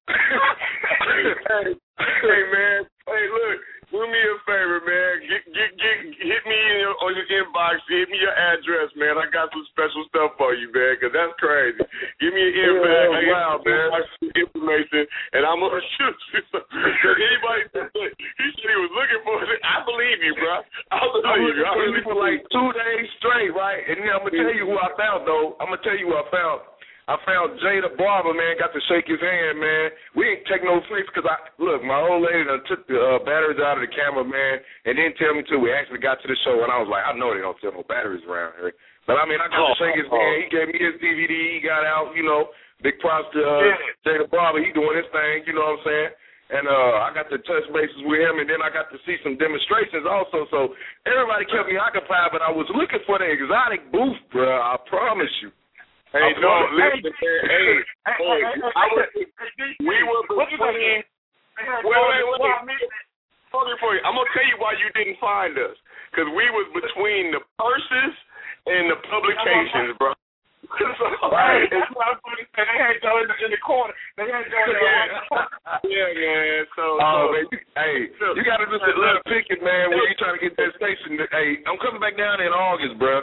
hey, 1.48 1.68
hey, 1.72 2.42
man. 2.52 2.80
Hey, 3.08 3.24
look. 3.32 3.60
Do 3.88 4.04
me 4.04 4.20
a 4.20 4.36
favor, 4.44 4.84
man. 4.84 5.14
Get, 5.32 5.48
get, 5.48 5.70
get, 5.80 5.98
hit 6.20 6.44
me 6.44 6.58
in 6.60 6.76
your, 6.84 6.92
on 7.00 7.16
your 7.16 7.24
inbox. 7.32 7.80
Hit 7.88 8.12
me 8.12 8.20
your 8.20 8.36
address, 8.36 8.92
man. 9.00 9.16
I 9.16 9.32
got 9.32 9.48
some 9.56 9.64
special 9.72 10.04
stuff 10.12 10.36
for 10.36 10.52
you, 10.52 10.68
man, 10.76 11.00
'cause 11.00 11.16
that's 11.16 11.32
crazy. 11.40 11.80
Give 12.20 12.36
me 12.36 12.52
your 12.52 12.84
inbox. 12.84 13.16
I 13.16 13.22
wow, 13.32 13.64
man. 13.64 13.88
some 14.20 14.32
information, 14.36 15.08
and 15.40 15.48
I'm 15.48 15.64
gonna 15.64 15.80
shoot 15.96 16.18
you. 16.36 16.42
Because 16.68 17.16
anybody 17.16 17.64
said 17.74 17.88
he 17.96 18.48
said 18.60 18.70
he 18.70 18.80
was 18.84 18.92
looking 18.92 19.22
for 19.24 19.40
it, 19.40 19.60
I 19.64 19.80
believe 19.88 20.20
you, 20.20 20.34
bro. 20.36 20.62
I 20.92 21.00
was 21.08 21.24
believe 21.24 21.56
you. 21.56 21.64
I 21.64 21.72
looking 21.80 21.80
for 21.80 21.96
you 21.96 22.04
for 22.12 22.18
like 22.20 22.40
two 22.52 22.70
days 22.76 23.08
straight, 23.24 23.52
right? 23.56 23.82
And 23.88 24.04
then 24.04 24.12
I'm 24.12 24.20
gonna 24.28 24.36
tell 24.36 24.52
you 24.54 24.68
who 24.68 24.76
I 24.76 24.92
found 25.00 25.24
though. 25.24 25.56
I'm 25.64 25.72
gonna 25.72 25.82
tell 25.82 25.96
you 25.96 26.12
who 26.12 26.16
I 26.20 26.28
found. 26.28 26.60
I 27.08 27.16
found 27.24 27.56
Jay 27.64 27.80
the 27.80 27.96
barber, 27.96 28.36
man. 28.36 28.60
Got 28.60 28.76
to 28.76 28.84
shake 28.92 29.08
his 29.08 29.24
hand, 29.24 29.56
man. 29.64 29.96
We 30.12 30.28
ain't 30.28 30.44
take 30.52 30.60
no 30.60 30.84
flicks 30.92 31.08
because 31.08 31.24
I 31.24 31.40
look. 31.56 31.80
My 31.80 32.04
old 32.04 32.20
lady 32.28 32.44
done 32.44 32.60
took 32.68 32.84
the 32.92 33.00
uh, 33.00 33.20
batteries 33.24 33.64
out 33.64 33.80
of 33.80 33.84
the 33.88 33.92
camera, 33.96 34.28
man, 34.28 34.60
and 34.84 35.00
didn't 35.00 35.16
tell 35.16 35.32
me 35.32 35.48
till 35.48 35.64
we 35.64 35.72
actually 35.72 36.04
got 36.04 36.20
to 36.20 36.28
the 36.28 36.36
show. 36.44 36.60
And 36.62 36.72
I 36.72 36.76
was 36.84 36.92
like, 36.92 37.08
I 37.08 37.16
know 37.16 37.32
they 37.32 37.40
don't 37.40 37.56
sell 37.64 37.72
no 37.72 37.88
batteries 37.88 38.28
around 38.28 38.60
here. 38.60 38.76
But 39.08 39.16
I 39.16 39.24
mean, 39.24 39.40
I 39.40 39.48
got 39.48 39.56
to 39.56 39.72
Oh, 39.72 39.80
shake 39.80 39.96
his 39.96 40.12
oh. 40.12 40.20
hand. 40.20 40.36
He 40.44 40.48
gave 40.52 40.68
me 40.68 40.78
his 40.84 41.00
DVD. 41.00 41.32
He 41.32 41.64
got 41.64 41.88
out, 41.88 42.12
you 42.12 42.28
know. 42.28 42.52
Big 42.84 43.00
props 43.00 43.32
to 43.32 43.40
uh, 43.40 43.64
Yeah. 43.64 43.80
Jay 44.04 44.16
the 44.20 44.28
barber. 44.28 44.60
He 44.60 44.76
doing 44.76 45.00
his 45.00 45.08
thing. 45.16 45.48
You 45.48 45.56
know 45.56 45.64
what 45.64 45.80
I'm 45.80 45.88
saying? 45.88 46.12
And 46.48 46.64
uh 46.68 47.08
I 47.08 47.12
got 47.16 47.28
to 47.32 47.40
touch 47.44 47.68
bases 47.76 48.04
with 48.08 48.20
him, 48.24 48.40
and 48.40 48.48
then 48.48 48.60
I 48.64 48.68
got 48.72 48.88
to 48.92 49.00
see 49.08 49.16
some 49.24 49.36
demonstrations 49.40 50.04
also. 50.08 50.44
So 50.52 50.60
everybody 51.08 51.44
kept 51.48 51.68
me 51.72 51.76
occupied, 51.80 52.32
but 52.36 52.40
I 52.44 52.52
was 52.52 52.68
looking 52.72 53.04
for 53.08 53.20
the 53.20 53.28
exotic 53.28 53.84
booth, 53.96 54.16
bro. 54.32 54.48
I 54.48 54.76
promise 54.92 55.32
you. 55.44 55.52
Hey, 56.18 56.34
I'm 56.34 56.42
no, 56.42 56.50
sorry. 56.50 56.98
listen, 56.98 57.14
man. 57.14 57.42
Hey, 57.46 57.66
hey, 58.10 58.42
I 58.74 58.86
was, 58.90 59.06
we 59.14 59.98
were 60.02 60.26
between. 60.26 61.06
Wait, 61.06 61.86
wait, 61.86 62.24
wait. 62.42 62.58
Hold 63.54 63.70
it 63.70 63.78
for 63.78 63.94
you. 63.94 64.02
I'm 64.02 64.18
gonna 64.18 64.34
tell 64.34 64.48
you 64.50 64.58
why 64.58 64.74
you 64.82 64.90
didn't 64.98 65.22
find 65.22 65.54
us, 65.62 65.78
because 66.10 66.26
we 66.34 66.50
was 66.50 66.68
between 66.74 67.38
the 67.38 67.42
purses 67.62 68.14
and 68.66 68.90
the 68.90 68.98
publications, 69.06 69.94
bro. 70.02 70.18
Right. 71.32 71.70
That's 71.70 71.88
what 71.96 72.12
I'm 72.12 72.20
going 72.26 72.44
to 72.44 72.48
say. 72.52 72.66
They 72.66 72.80
had 72.82 72.98
Joe 73.00 73.24
in 73.24 73.30
the, 73.30 73.38
in 73.40 73.52
the 73.56 73.62
corner. 73.64 73.94
They 74.20 74.28
had 74.28 74.52
Joe 74.52 74.68
in 74.68 74.76
the 74.76 75.24
corner. 75.32 75.48
yeah, 75.96 76.12
man. 76.12 76.68
So, 76.76 77.00
Oh, 77.00 77.32
so 77.32 77.32
man, 77.32 77.46
you, 77.48 77.60
hey, 77.78 77.96
you 78.36 78.44
got 78.44 78.60
to 78.60 78.68
just 78.68 78.84
let 78.84 79.22
her 79.22 79.26
pick 79.32 79.48
it, 79.48 79.64
man. 79.64 79.96
When 79.96 80.04
you 80.04 80.18
trying 80.20 80.36
to 80.36 80.44
get 80.44 80.60
that 80.60 80.76
station, 80.76 81.24
hey, 81.32 81.64
I'm 81.64 81.80
coming 81.80 82.04
back 82.04 82.20
down 82.20 82.44
in 82.44 82.52
August, 82.52 83.00
bro. 83.00 83.22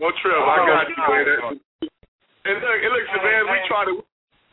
no 0.00 0.10
trip. 0.18 0.34
I 0.42 0.58
oh, 0.58 0.66
got 0.66 0.90
you, 0.90 0.96
Oh, 0.98 1.12
man. 1.14 1.56
And 2.46 2.62
look, 2.62 2.78
and 2.78 2.92
look, 2.94 3.06
man, 3.26 3.42
we 3.50 3.58
try 3.66 3.82
to. 3.90 3.94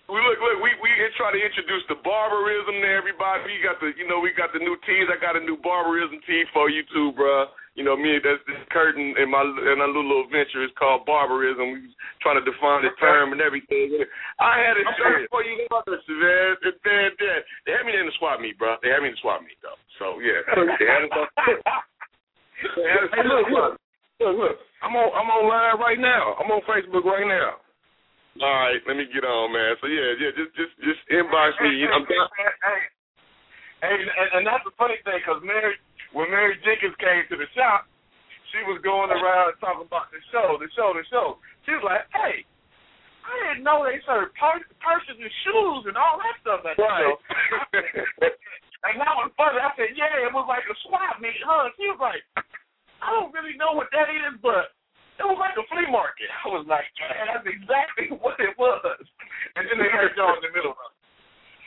We 0.10 0.20
look, 0.20 0.36
look, 0.42 0.58
we 0.60 0.74
we 0.82 0.90
try 1.16 1.32
to 1.32 1.40
introduce 1.40 1.86
the 1.88 1.96
Barberism 2.04 2.76
to 2.82 2.90
everybody. 2.92 3.48
We 3.48 3.64
got 3.64 3.80
the, 3.80 3.96
you 3.96 4.04
know, 4.10 4.20
we 4.20 4.36
got 4.36 4.52
the 4.52 4.60
new 4.60 4.76
tees. 4.84 5.08
I 5.08 5.16
got 5.22 5.40
a 5.40 5.44
new 5.46 5.56
Barberism 5.62 6.20
tee 6.28 6.44
for 6.52 6.68
you 6.68 6.84
too, 6.92 7.16
bro. 7.16 7.48
You 7.78 7.86
know, 7.86 7.96
me 7.96 8.20
that's 8.20 8.42
this 8.46 8.60
curtain 8.70 9.16
in 9.18 9.32
my 9.32 9.42
in 9.42 9.78
my 9.80 9.90
little 9.90 10.28
venture 10.28 10.66
is 10.66 10.76
called 10.76 11.08
Barberism. 11.08 11.66
We 11.72 11.88
trying 12.20 12.38
to 12.38 12.46
define 12.46 12.84
the 12.84 12.92
term 13.00 13.32
and 13.32 13.40
everything. 13.40 13.96
I 14.42 14.60
had 14.60 14.76
a 14.76 14.86
shirt 15.00 15.30
for 15.32 15.42
you, 15.42 15.56
man. 15.72 16.58
And 16.68 16.76
then, 16.84 17.10
then 17.18 17.40
they 17.66 17.72
had 17.78 17.86
me 17.88 17.96
in 17.96 18.10
the 18.10 18.16
swap 18.20 18.44
meet, 18.44 18.60
bro. 18.60 18.76
They 18.84 18.92
had 18.92 19.02
me 19.02 19.10
in 19.10 19.18
the 19.18 19.24
swap 19.24 19.42
meet 19.42 19.58
though. 19.64 19.80
So 19.98 20.20
yeah, 20.20 20.44
they 20.78 20.90
had 20.90 21.08
us. 21.08 21.30
They 22.76 22.90
had 22.90 23.08
us 23.08 23.12
Hey, 23.16 23.26
look, 23.28 23.48
look, 23.52 23.72
look, 24.20 24.36
look. 24.38 24.56
I'm 24.84 24.96
on, 24.96 25.10
I'm 25.16 25.30
online 25.32 25.80
right 25.80 26.00
now. 26.00 26.36
I'm 26.40 26.52
on 26.52 26.62
Facebook 26.68 27.04
right 27.04 27.28
now. 27.28 27.63
All 28.42 28.50
right, 28.66 28.82
let 28.90 28.98
me 28.98 29.06
get 29.14 29.22
on, 29.22 29.54
man. 29.54 29.78
So 29.78 29.86
yeah, 29.86 30.18
yeah, 30.18 30.34
just 30.34 30.58
just 30.58 30.74
just 30.82 31.02
inbox 31.14 31.54
me. 31.62 31.78
You 31.78 31.86
know, 31.86 32.02
I'm 32.02 32.06
down. 32.10 32.26
Hey, 32.34 32.82
hey, 33.86 33.98
and, 34.10 34.42
and 34.42 34.44
that's 34.48 34.66
the 34.66 34.74
funny 34.74 34.98
thing 35.06 35.22
because 35.22 35.38
Mary, 35.46 35.78
when 36.18 36.34
Mary 36.34 36.58
Jenkins 36.66 36.98
came 36.98 37.30
to 37.30 37.38
the 37.38 37.46
shop, 37.54 37.86
she 38.50 38.66
was 38.66 38.82
going 38.82 39.14
around 39.14 39.54
talking 39.62 39.86
about 39.86 40.10
the 40.10 40.18
show, 40.34 40.58
the 40.58 40.66
show, 40.74 40.98
the 40.98 41.06
show. 41.14 41.38
She 41.70 41.78
was 41.78 41.86
like, 41.86 42.10
"Hey, 42.10 42.42
I 43.22 43.54
didn't 43.54 43.62
know 43.62 43.86
they 43.86 44.02
served 44.02 44.34
pur- 44.34 44.66
purses 44.82 45.14
and 45.22 45.34
shoes 45.46 45.94
and 45.94 45.94
all 45.94 46.18
that 46.18 46.34
stuff 46.42 46.66
at 46.66 46.74
the 46.74 46.90
show." 46.90 47.14
and 48.90 48.98
that 48.98 49.14
was 49.14 49.30
funny. 49.38 49.62
I 49.62 49.70
said, 49.78 49.94
"Yeah, 49.94 50.26
it 50.26 50.34
was 50.34 50.50
like 50.50 50.66
a 50.66 50.76
swap 50.90 51.22
meet, 51.22 51.38
huh?" 51.46 51.70
She 51.78 51.86
was 51.86 52.02
like, 52.02 52.26
"I 52.98 53.14
don't 53.14 53.30
really 53.30 53.54
know 53.62 53.78
what 53.78 53.94
that 53.94 54.10
is, 54.10 54.42
but." 54.42 54.74
It 55.20 55.26
was 55.30 55.38
like 55.38 55.54
a 55.56 55.66
flea 55.70 55.86
market. 55.94 56.28
I 56.44 56.48
was 56.50 56.66
like, 56.66 56.90
man, 56.98 57.30
that's 57.30 57.46
exactly 57.46 58.10
what 58.24 58.38
it 58.42 58.58
was. 58.58 58.98
And 59.56 59.70
then 59.70 59.78
they 59.78 59.90
had 59.94 60.14
y'all 60.18 60.34
in 60.38 60.44
the 60.46 60.54
middle 60.54 60.74
of 60.74 60.90
it. 60.90 60.94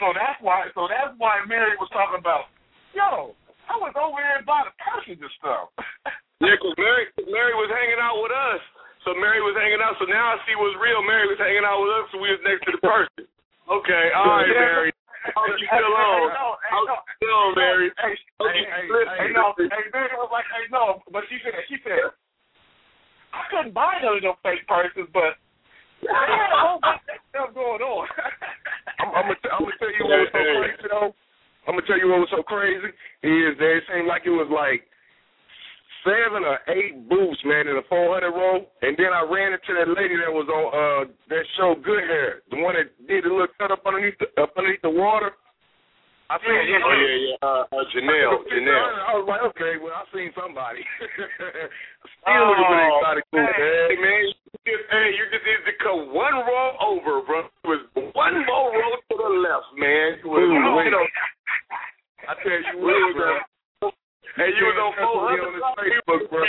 So 0.03 0.13
that's 0.13 0.37
why. 0.45 0.69
So 0.77 0.85
that's 0.91 1.15
why 1.17 1.41
Mary 1.49 1.73
was 1.81 1.89
talking 1.95 2.21
about. 2.21 2.53
Yo, 2.93 3.33
I 3.71 3.75
was 3.81 3.95
over 3.97 4.19
there 4.21 4.41
and 4.41 4.47
bought 4.47 4.69
the 4.69 4.75
and 5.09 5.21
stuff. 5.41 5.73
Yeah, 6.37 6.53
'cause 6.61 6.77
Mary, 6.77 7.09
Mary 7.33 7.57
was 7.57 7.73
hanging 7.73 7.97
out 7.97 8.21
with 8.21 8.29
us. 8.29 8.61
So 9.09 9.17
Mary 9.17 9.41
was 9.41 9.57
hanging 9.57 9.81
out. 9.81 9.97
So 9.97 10.05
now 10.05 10.37
I 10.37 10.43
see 10.45 10.53
what's 10.53 10.77
real. 10.77 11.01
Mary 11.01 11.25
was 11.25 11.41
hanging 11.41 11.65
out 11.65 11.81
with 11.81 11.89
us, 11.97 12.05
so 12.13 12.21
we 12.21 12.29
was 12.29 12.43
next 12.45 12.61
to 12.69 12.77
the 12.77 12.83
person. 12.85 13.25
Okay, 13.73 14.05
all 14.13 14.45
right, 14.45 14.53
Mary. 14.53 14.93
How 15.33 15.49
you 15.49 15.65
still 15.65 15.97
on? 15.97 16.29
How 16.61 16.85
you 16.85 16.97
still 17.17 17.33
on, 17.41 17.51
Mary? 17.57 17.89
Hey, 17.97 18.15
hey, 18.37 18.69
hey, 18.69 18.85
hey, 19.17 19.29
no, 19.33 19.57
hey, 19.57 19.89
Mary 19.97 20.13
was 20.21 20.29
like, 20.29 20.45
hey, 20.53 20.69
no, 20.69 21.01
but 21.09 21.25
she 21.33 21.41
said, 21.41 21.57
she 21.73 21.81
said, 21.81 22.13
I 23.37 23.45
couldn't 23.53 23.75
buy 23.77 24.01
none 24.01 24.17
of 24.17 24.23
them 24.25 24.37
fake 24.41 24.65
purses, 24.65 25.09
but 25.13 25.37
they 26.01 26.09
had 26.09 26.53
a 26.53 26.61
whole 26.61 26.81
bunch 26.81 27.05
of 27.05 27.21
stuff 27.29 27.51
going 27.53 27.85
on. 27.85 28.09
I'm, 29.01 29.09
I'm 29.13 29.27
gonna, 29.29 29.49
I'm 29.53 29.63
gonna 29.69 29.77
tell 29.77 29.93
you 29.93 30.05
what 30.09 30.25
was 30.25 30.33
so 30.33 30.41
crazy 30.41 30.87
though. 30.89 31.11
I'm 31.69 31.75
gonna 31.77 31.87
tell 31.87 32.01
you 32.01 32.09
what 32.09 32.25
was 32.25 32.33
so 32.33 32.43
crazy 32.43 32.91
is 33.27 33.53
that 33.61 33.73
it 33.77 33.85
seemed 33.93 34.09
like 34.09 34.25
it 34.25 34.33
was 34.33 34.49
like 34.49 34.89
seven 36.07 36.47
or 36.47 36.63
eight 36.71 36.95
booths, 37.11 37.43
man, 37.45 37.67
in 37.67 37.77
a 37.77 37.85
400 37.91 38.31
row, 38.31 38.63
and 38.83 38.95
then 38.95 39.11
I 39.11 39.27
ran 39.27 39.53
into 39.53 39.75
that 39.75 39.91
lady 39.91 40.15
that 40.23 40.31
was 40.31 40.47
on 40.47 40.67
uh 40.71 41.03
that 41.29 41.45
show 41.59 41.75
Good 41.77 42.07
Hair, 42.07 42.47
the 42.51 42.63
one 42.63 42.79
that 42.79 42.95
did 43.05 43.27
the 43.27 43.31
little 43.35 43.53
cut 43.59 43.75
up 43.75 43.83
underneath 43.85 44.17
the 44.23 44.31
up 44.41 44.55
underneath 44.57 44.83
the 44.83 44.95
water. 44.95 45.35
I 46.27 46.43
seen 46.43 46.59
yeah, 46.59 46.67
yeah, 46.67 46.83
oh, 46.83 46.91
yeah, 46.91 47.17
yeah. 47.23 47.37
Uh, 47.39 47.63
uh 47.71 47.87
Janelle, 47.95 48.43
Janelle. 48.51 48.91
I 49.07 49.15
was 49.15 49.27
like, 49.31 49.47
okay, 49.55 49.79
well, 49.79 49.95
I 49.95 50.03
seen 50.11 50.35
somebody. 50.35 50.83
Still 51.07 52.35
oh, 52.35 52.51
looking 52.51 52.67
for 52.67 52.83
exotic 52.83 53.25
food, 53.31 53.47
man. 53.47 53.87
man. 54.03 54.23
You 54.27 54.59
just, 54.67 54.87
hey, 54.91 55.07
you 55.15 55.25
just 55.31 55.47
need 55.47 55.63
to 55.71 55.75
cut 55.79 55.95
one 56.11 56.35
roll 56.35 56.75
over, 56.83 57.23
bro. 57.23 57.47
It 57.47 57.67
was 57.71 57.83
one 57.95 58.43
more 58.43 58.75
roll 58.75 58.99
to 59.07 59.15
the 59.15 59.31
left, 59.39 59.71
man. 59.79 60.19
You 60.19 60.27
was, 60.27 60.43
Ooh, 60.43 60.83
you 60.83 60.91
know, 60.91 61.07
I 62.27 62.35
tell 62.43 62.59
you 62.59 62.75
what, 62.83 63.07
bro. 63.15 63.95
Hey, 64.35 64.51
you 64.51 64.67
was 64.67 64.79
on 64.83 64.93
400 64.99 65.47
on 65.47 65.53
this 65.55 65.67
Facebook, 65.79 66.23
bro. 66.27 66.43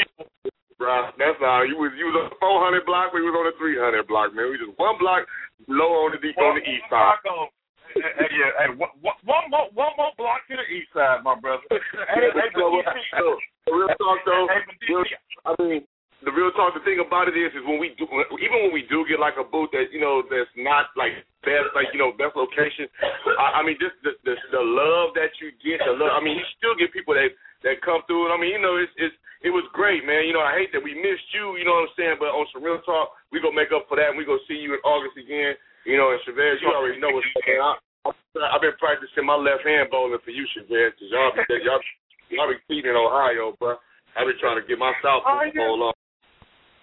bro. 0.82 1.13
That's 1.21 1.38
how 1.38 1.61
you 1.69 1.78
was. 1.78 1.93
You 1.93 2.09
was 2.09 2.17
on 2.17 2.34
400 2.41 2.82
block. 2.82 3.13
We 3.13 3.21
was 3.21 3.38
on 3.38 3.45
the 3.45 3.55
300 3.61 4.09
block, 4.09 4.34
man. 4.34 4.49
We 4.49 4.57
just 4.57 4.73
one 4.82 4.97
block 4.97 5.30
lower 5.69 6.09
on 6.09 6.17
the 6.17 6.19
deep, 6.19 6.34
on 6.41 6.57
the 6.57 6.65
east 6.65 6.89
side. 6.89 7.21
Hey, 7.98 8.14
hey, 8.22 8.32
yeah, 8.38 8.52
hey, 8.62 8.70
one, 8.78 8.93
one 9.02 9.45
more, 9.50 9.68
one 9.74 9.93
more 9.98 10.14
block 10.18 10.45
to 10.48 10.56
the 10.56 10.68
east 10.70 10.93
side, 10.93 11.26
my 11.26 11.34
brother. 11.38 11.66
Hey, 12.14 12.30
hey, 12.30 12.50
so, 12.54 12.82
so, 13.18 13.26
real 13.74 13.91
talk 13.98 14.20
though. 14.26 14.48
Hey, 14.50 14.62
Real, 14.88 15.04
I 15.43 15.52
mean, 15.60 15.82
the 16.26 16.34
real 16.34 16.50
talk. 16.58 16.74
The 16.74 16.82
thing 16.82 16.98
about 16.98 17.30
it 17.30 17.38
is, 17.38 17.54
is 17.54 17.62
when 17.66 17.78
we 17.78 17.93
do, 18.00 18.10
even 18.41 18.58
when 18.66 18.74
we 18.74 18.89
do 18.89 19.06
get 19.06 19.22
like 19.22 19.38
a 19.38 19.45
booth 19.45 19.70
that 19.74 19.93
you 19.93 20.02
know 20.02 20.26
that's 20.26 20.50
not 20.58 20.89
like 20.98 21.14
best, 21.45 21.70
like 21.78 21.93
you 21.93 22.00
know 22.02 22.10
best 22.16 22.34
location. 22.34 22.89
I, 23.38 23.60
I 23.60 23.66
mean, 23.66 23.78
just 23.78 23.93
the, 24.02 24.18
the 24.26 24.34
the 24.50 24.64
love 24.64 25.14
that 25.14 25.30
you 25.38 25.54
get, 25.62 25.86
the 25.86 25.93
love. 25.93 26.18
I 26.18 26.22
mean, 26.24 26.41
you 26.41 26.45
still 26.58 26.74
get 26.74 26.89
people 26.89 27.14
that 27.14 27.30
that 27.62 27.86
come 27.86 28.02
through. 28.10 28.30
And 28.30 28.34
I 28.34 28.38
mean, 28.41 28.58
you 28.58 28.62
know, 28.62 28.82
it's 28.82 28.93
it's 28.98 29.14
it 29.45 29.54
was 29.54 29.66
great, 29.78 30.02
man. 30.10 30.26
You 30.26 30.34
know, 30.34 30.41
I 30.41 30.58
hate 30.58 30.74
that 30.74 30.82
we 30.82 30.98
missed 30.98 31.30
you. 31.38 31.54
You 31.62 31.66
know 31.70 31.86
what 31.86 31.93
I'm 31.93 31.98
saying? 31.98 32.18
But 32.18 32.34
on 32.34 32.50
some 32.50 32.66
real 32.66 32.82
talk, 32.82 33.14
we 33.30 33.38
gonna 33.38 33.58
make 33.58 33.70
up 33.70 33.86
for 33.86 34.02
that. 34.02 34.10
and 34.14 34.18
we 34.18 34.26
gonna 34.26 34.41
see 34.50 34.58
you 34.58 34.74
in 34.74 34.82
August 34.82 35.22
again. 35.22 35.54
You 35.86 35.95
know, 36.02 36.12
and 36.12 36.20
Chavez, 36.26 36.60
you 36.60 36.68
already 36.74 37.00
know 37.00 37.14
what's 37.14 37.30
going 37.45 37.62
on. 37.62 37.78
I've 38.06 38.62
been 38.62 38.78
practicing 38.78 39.26
my 39.26 39.36
left 39.36 39.66
hand 39.66 39.89
bowling 39.89 40.22
for 40.22 40.32
you, 40.32 40.45
Chavez, 40.54 40.93
because 40.93 41.10
y'all 41.10 41.34
be 41.34 41.41
y'all 41.66 41.82
y'all 42.30 42.50
be 42.52 42.60
cheating 42.70 42.93
in 42.93 42.98
Ohio, 42.98 43.56
bro. 43.58 43.80
I've 44.18 44.26
been 44.26 44.39
trying 44.41 44.58
to 44.58 44.66
get 44.66 44.82
my 44.82 44.93
south 45.06 45.26
Oh, 45.26 45.45
yeah. 45.45 45.62
hold 45.62 45.93
on. 45.93 45.95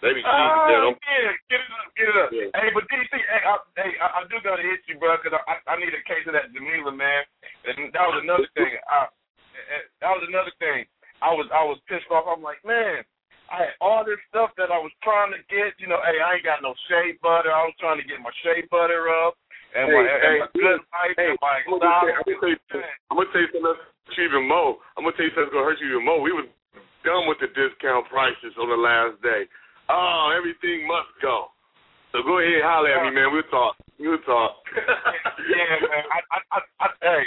They 0.02 0.14
be 0.14 0.22
oh, 0.22 0.28
cheating. 0.28 0.54
Oh, 0.54 0.66
there. 0.68 0.82
Don't- 0.84 1.00
yeah, 1.02 1.32
get 1.50 1.60
it 1.62 1.70
up, 1.74 1.86
get 1.96 2.06
it 2.10 2.16
up. 2.18 2.30
Yeah. 2.30 2.48
Hey, 2.54 2.68
but 2.70 2.84
DC, 2.86 3.10
hey, 3.10 3.42
I, 3.42 3.54
hey, 3.78 3.92
I, 3.98 4.06
I 4.18 4.20
do 4.30 4.36
gotta 4.44 4.62
hit 4.62 4.86
you, 4.86 4.98
bro, 5.00 5.16
because 5.18 5.34
I, 5.34 5.58
I 5.66 5.74
need 5.80 5.94
a 5.94 6.02
case 6.06 6.26
of 6.28 6.34
that 6.36 6.52
Jamila, 6.54 6.92
man. 6.92 7.22
And 7.66 7.90
that 7.90 8.06
was 8.06 8.22
another 8.22 8.50
thing. 8.54 8.74
I, 8.86 9.10
that 10.02 10.12
was 10.14 10.24
another 10.28 10.54
thing. 10.60 10.86
I 11.22 11.32
was, 11.32 11.48
I 11.54 11.64
was 11.64 11.80
pissed 11.88 12.10
off. 12.12 12.28
I'm 12.28 12.44
like, 12.44 12.60
man, 12.66 13.02
I 13.48 13.68
had 13.70 13.74
all 13.80 14.04
this 14.04 14.20
stuff 14.28 14.52
that 14.56 14.72
I 14.72 14.80
was 14.80 14.92
trying 15.00 15.32
to 15.32 15.40
get. 15.48 15.76
You 15.80 15.88
know, 15.88 16.00
hey, 16.04 16.20
I 16.20 16.36
ain't 16.36 16.46
got 16.46 16.64
no 16.64 16.74
shea 16.88 17.16
butter. 17.20 17.52
I 17.52 17.64
was 17.64 17.76
trying 17.80 18.00
to 18.00 18.06
get 18.06 18.20
my 18.20 18.32
shea 18.44 18.64
butter 18.68 19.08
up, 19.08 19.36
and 19.74 19.90
my, 19.90 20.02
Hey, 20.02 20.14
and 20.14 20.22
hey, 20.22 20.38
my 20.38 20.48
good 20.54 20.80
life, 20.80 21.14
hey, 21.18 21.28
and 21.34 21.38
my 21.42 21.58
I'm 21.66 21.78
gonna 21.78 21.82
tell- 21.82 22.14
I'm 22.14 22.24
gonna 22.24 22.40
tell 22.40 22.50
you. 22.50 22.58
I'm 23.10 23.16
gonna 23.18 23.30
tell 23.34 23.42
you 23.42 23.50
something 23.52 23.66
that's 23.66 24.18
even 24.18 24.46
more. 24.46 24.78
I'm 24.96 25.02
gonna 25.04 25.16
tell 25.18 25.26
you 25.26 25.34
something 25.34 25.50
that's 25.50 25.56
gonna 25.58 25.68
hurt 25.68 25.80
you 25.82 25.88
even 25.94 26.04
more. 26.06 26.20
We 26.22 26.32
was 26.32 26.46
done 27.04 27.26
with 27.28 27.38
the 27.42 27.50
discount 27.52 28.08
prices 28.08 28.54
on 28.56 28.70
the 28.70 28.78
last 28.80 29.20
day. 29.20 29.44
Oh, 29.92 30.32
everything 30.32 30.86
must 30.88 31.12
go. 31.20 31.52
So 32.16 32.22
go 32.22 32.38
ahead, 32.40 32.62
holler 32.64 32.94
at 32.94 33.02
me, 33.04 33.10
man. 33.12 33.28
We'll 33.34 33.46
talk. 33.52 33.76
We'll 33.98 34.22
talk. 34.22 34.62
yeah, 34.74 35.68
man. 35.82 36.04
I, 36.08 36.18
I, 36.32 36.38
I, 36.50 36.58
I 36.80 36.86
hey, 37.02 37.24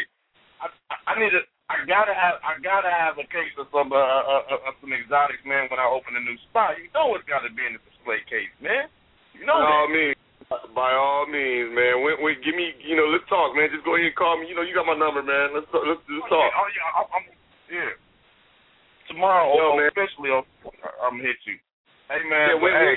I, 0.64 0.66
I 1.12 1.14
need 1.20 1.32
to. 1.36 1.43
I 1.68 1.84
gotta 1.84 2.16
have. 2.16 2.39
I 2.41 2.56
gotta 2.64 2.88
have 2.89 3.20
a 3.20 3.28
case 3.28 3.52
of 3.60 3.68
some, 3.76 3.91
uh, 3.91 4.00
uh, 4.00 4.43
uh, 4.48 4.72
some 4.80 4.95
exotics, 4.95 5.43
man. 5.43 5.68
When 5.70 5.78
I 5.84 5.86
open 5.86 6.16
a 6.16 6.24
new 6.24 6.39
spot, 6.50 6.80
you 6.80 6.88
know 6.95 7.12
it's 7.20 7.28
gotta 7.28 7.52
be 7.52 7.62
in 7.68 7.76
the 7.76 7.84
display 7.91 8.24
case, 8.26 8.52
man. 8.64 8.88
You 9.36 9.45
know 9.45 9.60
all 9.60 9.86
that. 9.86 9.93
means, 9.93 10.16
by 10.50 10.91
all 10.95 11.28
means, 11.28 11.76
man. 11.76 12.00
When, 12.04 12.24
when, 12.24 12.39
give 12.39 12.56
me, 12.56 12.72
you 12.86 12.95
know, 12.95 13.08
let's 13.12 13.28
talk, 13.28 13.52
man. 13.56 13.68
Just 13.74 13.84
go 13.84 14.00
ahead 14.00 14.08
and 14.08 14.16
call 14.16 14.39
me. 14.39 14.48
You 14.48 14.56
know, 14.56 14.64
you 14.64 14.72
got 14.72 14.88
my 14.88 14.95
number, 14.95 15.20
man. 15.20 15.52
Let's 15.52 15.68
talk. 15.74 15.84
Let's, 15.84 16.00
let's 16.08 16.28
talk. 16.32 16.48
Oh 16.52 16.68
yeah, 16.72 16.88
I'm, 16.95 17.08
I'm 17.12 17.26
yeah. 17.68 17.91
Tomorrow, 19.12 19.56
Yo, 19.56 19.64
oh, 19.72 19.74
man. 19.80 19.88
officially, 19.91 20.32
I'm, 20.32 20.43
I'm 21.00 21.16
hit 21.20 21.39
you. 21.48 21.56
Hey 22.12 22.24
man, 22.28 22.56
Yeah, 22.56 22.60
when- 22.60 22.76
hey, 22.76 22.95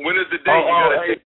When 0.00 0.16
is 0.16 0.28
the 0.32 0.40
day? 0.40 0.52
Oh, 0.52 0.64
you 0.64 0.72
oh, 0.72 0.80
gotta 0.84 1.00
hey. 1.00 1.08
take- 1.16 1.28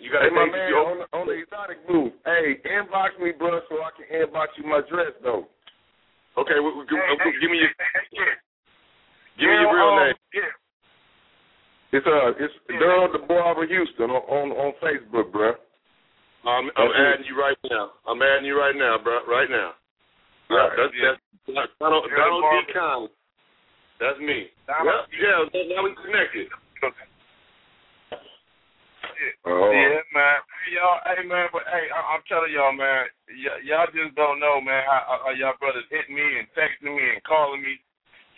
You 0.00 0.08
gotta 0.12 0.24
Hey, 0.28 0.34
my 0.36 0.46
man, 0.48 0.68
you 0.68 0.76
on 0.80 0.96
the, 1.00 1.06
on 1.16 1.24
the 1.28 1.36
exotic 1.36 1.78
move. 1.88 2.12
Hey, 2.24 2.60
inbox 2.68 3.16
me, 3.20 3.32
bro, 3.36 3.60
so 3.68 3.80
I 3.84 3.90
can 3.96 4.08
inbox 4.12 4.52
you 4.56 4.64
my 4.64 4.80
dress, 4.88 5.12
though. 5.24 5.48
Okay, 6.40 6.56
w- 6.56 6.84
give, 6.88 6.96
hey, 6.96 7.12
uh, 7.16 7.32
give 7.40 7.50
me 7.52 7.60
your 7.60 7.72
yeah. 8.16 8.36
give 9.36 9.48
me 9.48 9.56
your 9.60 9.72
real 9.76 9.92
um, 9.92 10.00
name. 10.00 10.16
Yeah. 10.32 10.52
It's 11.92 12.06
uh, 12.06 12.32
it's 12.40 12.54
Yeah. 12.70 12.78
Durham 12.80 13.12
the 13.12 13.20
Barber 13.28 13.66
Houston 13.66 14.08
on, 14.10 14.24
on 14.24 14.46
on 14.56 14.72
Facebook, 14.80 15.30
bro. 15.30 15.52
I'm, 16.42 16.66
I'm 16.74 16.90
adding 16.90 17.26
you 17.28 17.38
right 17.38 17.56
now. 17.70 17.92
I'm 18.08 18.20
adding 18.20 18.46
you 18.46 18.58
right 18.58 18.74
now, 18.74 18.98
bro. 18.98 19.22
Right 19.28 19.48
now. 19.48 19.78
All 20.50 20.58
right, 20.58 20.72
that's, 20.74 20.94
yeah. 20.98 21.14
that's 21.54 21.72
Donald, 21.78 22.08
Donald 22.10 22.44
D. 22.66 22.72
Collins. 22.74 23.14
That's 24.00 24.18
me. 24.18 24.50
Donald 24.66 25.06
yeah, 25.14 25.46
yeah, 25.54 25.62
now 25.70 25.84
we 25.86 25.94
connected. 26.02 26.50
Oh, 29.46 29.70
Yeah, 29.70 30.02
man. 30.10 30.42
Hey, 30.42 30.74
y'all, 30.74 30.98
hey, 31.06 31.22
man, 31.22 31.46
but 31.54 31.62
hey, 31.70 31.86
I, 31.94 32.00
I'm 32.14 32.22
telling 32.26 32.50
y'all, 32.50 32.74
man, 32.74 33.06
y- 33.30 33.62
y'all 33.62 33.86
just 33.94 34.18
don't 34.18 34.42
know, 34.42 34.58
man, 34.58 34.82
how, 34.82 35.22
how 35.22 35.30
y'all 35.30 35.54
brothers 35.62 35.86
hit 35.94 36.10
me 36.10 36.22
and 36.42 36.50
texting 36.58 36.90
me 36.90 37.04
and 37.14 37.22
calling 37.22 37.62
me. 37.62 37.78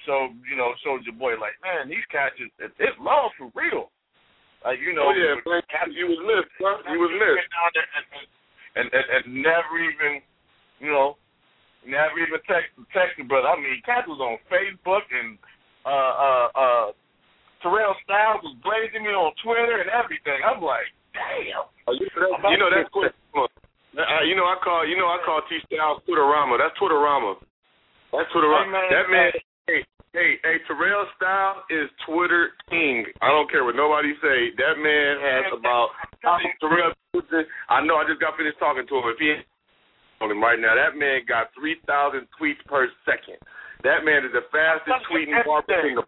So, 0.04 0.28
you 0.44 0.56
know, 0.56 0.76
showed 0.84 1.04
your 1.08 1.16
boy, 1.16 1.40
like, 1.40 1.56
man, 1.64 1.88
these 1.88 2.04
cats, 2.12 2.36
is, 2.36 2.52
it, 2.60 2.72
it's 2.76 2.96
love 3.00 3.32
for 3.40 3.48
real. 3.56 3.88
Like, 4.64 4.80
you 4.80 4.92
know, 4.92 5.12
Oh 5.12 5.16
yeah, 5.16 5.36
man. 5.44 5.64
cats- 5.68 5.92
You 5.96 6.08
was 6.12 6.20
missed, 6.24 6.52
bro. 6.60 6.80
You 6.92 7.00
was 7.00 7.12
missed. 7.16 7.48
and, 7.48 7.88
and, 8.80 8.86
and, 8.92 9.06
and 9.12 9.24
never 9.44 9.76
even, 9.80 10.20
you 10.80 10.88
know, 10.92 11.16
never 11.84 12.16
even 12.16 12.40
text 12.48 12.72
text 12.92 13.16
the 13.20 13.24
brother. 13.28 13.48
I 13.48 13.56
mean, 13.60 13.76
Cat 13.84 14.08
was 14.08 14.20
on 14.20 14.40
Facebook 14.48 15.04
and 15.12 15.36
uh 15.84 15.92
uh 16.16 16.46
uh 16.56 16.86
Terrell 17.60 17.96
Styles 18.04 18.40
was 18.44 18.56
blazing 18.64 19.04
me 19.04 19.12
on 19.12 19.32
Twitter 19.44 19.80
and 19.80 19.88
everything. 19.92 20.40
I'm 20.44 20.60
like, 20.64 20.88
damn. 21.12 21.68
Oh, 21.88 21.92
you, 21.92 22.08
know, 22.16 22.36
that, 22.40 22.50
you 22.52 22.58
know 22.60 22.68
that's 22.72 22.88
quick. 22.92 23.12
Uh, 23.36 24.24
you 24.26 24.34
know 24.34 24.48
I 24.48 24.56
call 24.64 24.88
you 24.88 24.96
know 24.96 25.12
I 25.12 25.20
call 25.24 25.44
T 25.48 25.60
Styles 25.68 26.00
Twitterama. 26.08 26.56
That's 26.56 26.74
Twitterama. 26.80 27.36
That's 28.16 28.28
Twitterama. 28.32 28.64
Hey, 28.64 28.72
man. 28.72 28.88
that 28.90 29.06
man. 29.12 29.30
Hey, 29.66 29.80
hey, 30.12 30.36
hey, 30.44 30.56
Terrell 30.68 31.06
Style 31.16 31.64
is 31.70 31.88
Twitter 32.04 32.52
king. 32.68 33.06
I 33.22 33.28
don't 33.28 33.50
care 33.50 33.64
what 33.64 33.76
nobody 33.76 34.12
say. 34.20 34.52
That 34.60 34.76
man 34.76 35.16
has 35.24 35.44
about 35.56 35.88
Terrell. 36.60 36.92
I 37.72 37.80
know. 37.80 37.96
I 37.96 38.04
just 38.04 38.20
got 38.20 38.36
finished 38.36 38.58
talking 38.58 38.84
to 38.84 38.94
him. 39.00 39.08
If 39.08 39.16
he 39.18 39.40
on 40.20 40.30
him 40.30 40.42
right 40.42 40.60
now, 40.60 40.76
that 40.76 40.98
man 40.98 41.24
got 41.26 41.48
three 41.56 41.76
thousand 41.86 42.28
tweets 42.36 42.60
per 42.66 42.88
second. 43.08 43.40
That 43.84 44.04
man 44.04 44.24
is 44.24 44.32
the 44.36 44.44
fastest 44.52 45.00
tweeting 45.08 45.40
barber 45.44 45.88
in 45.88 45.96
the 45.96 46.04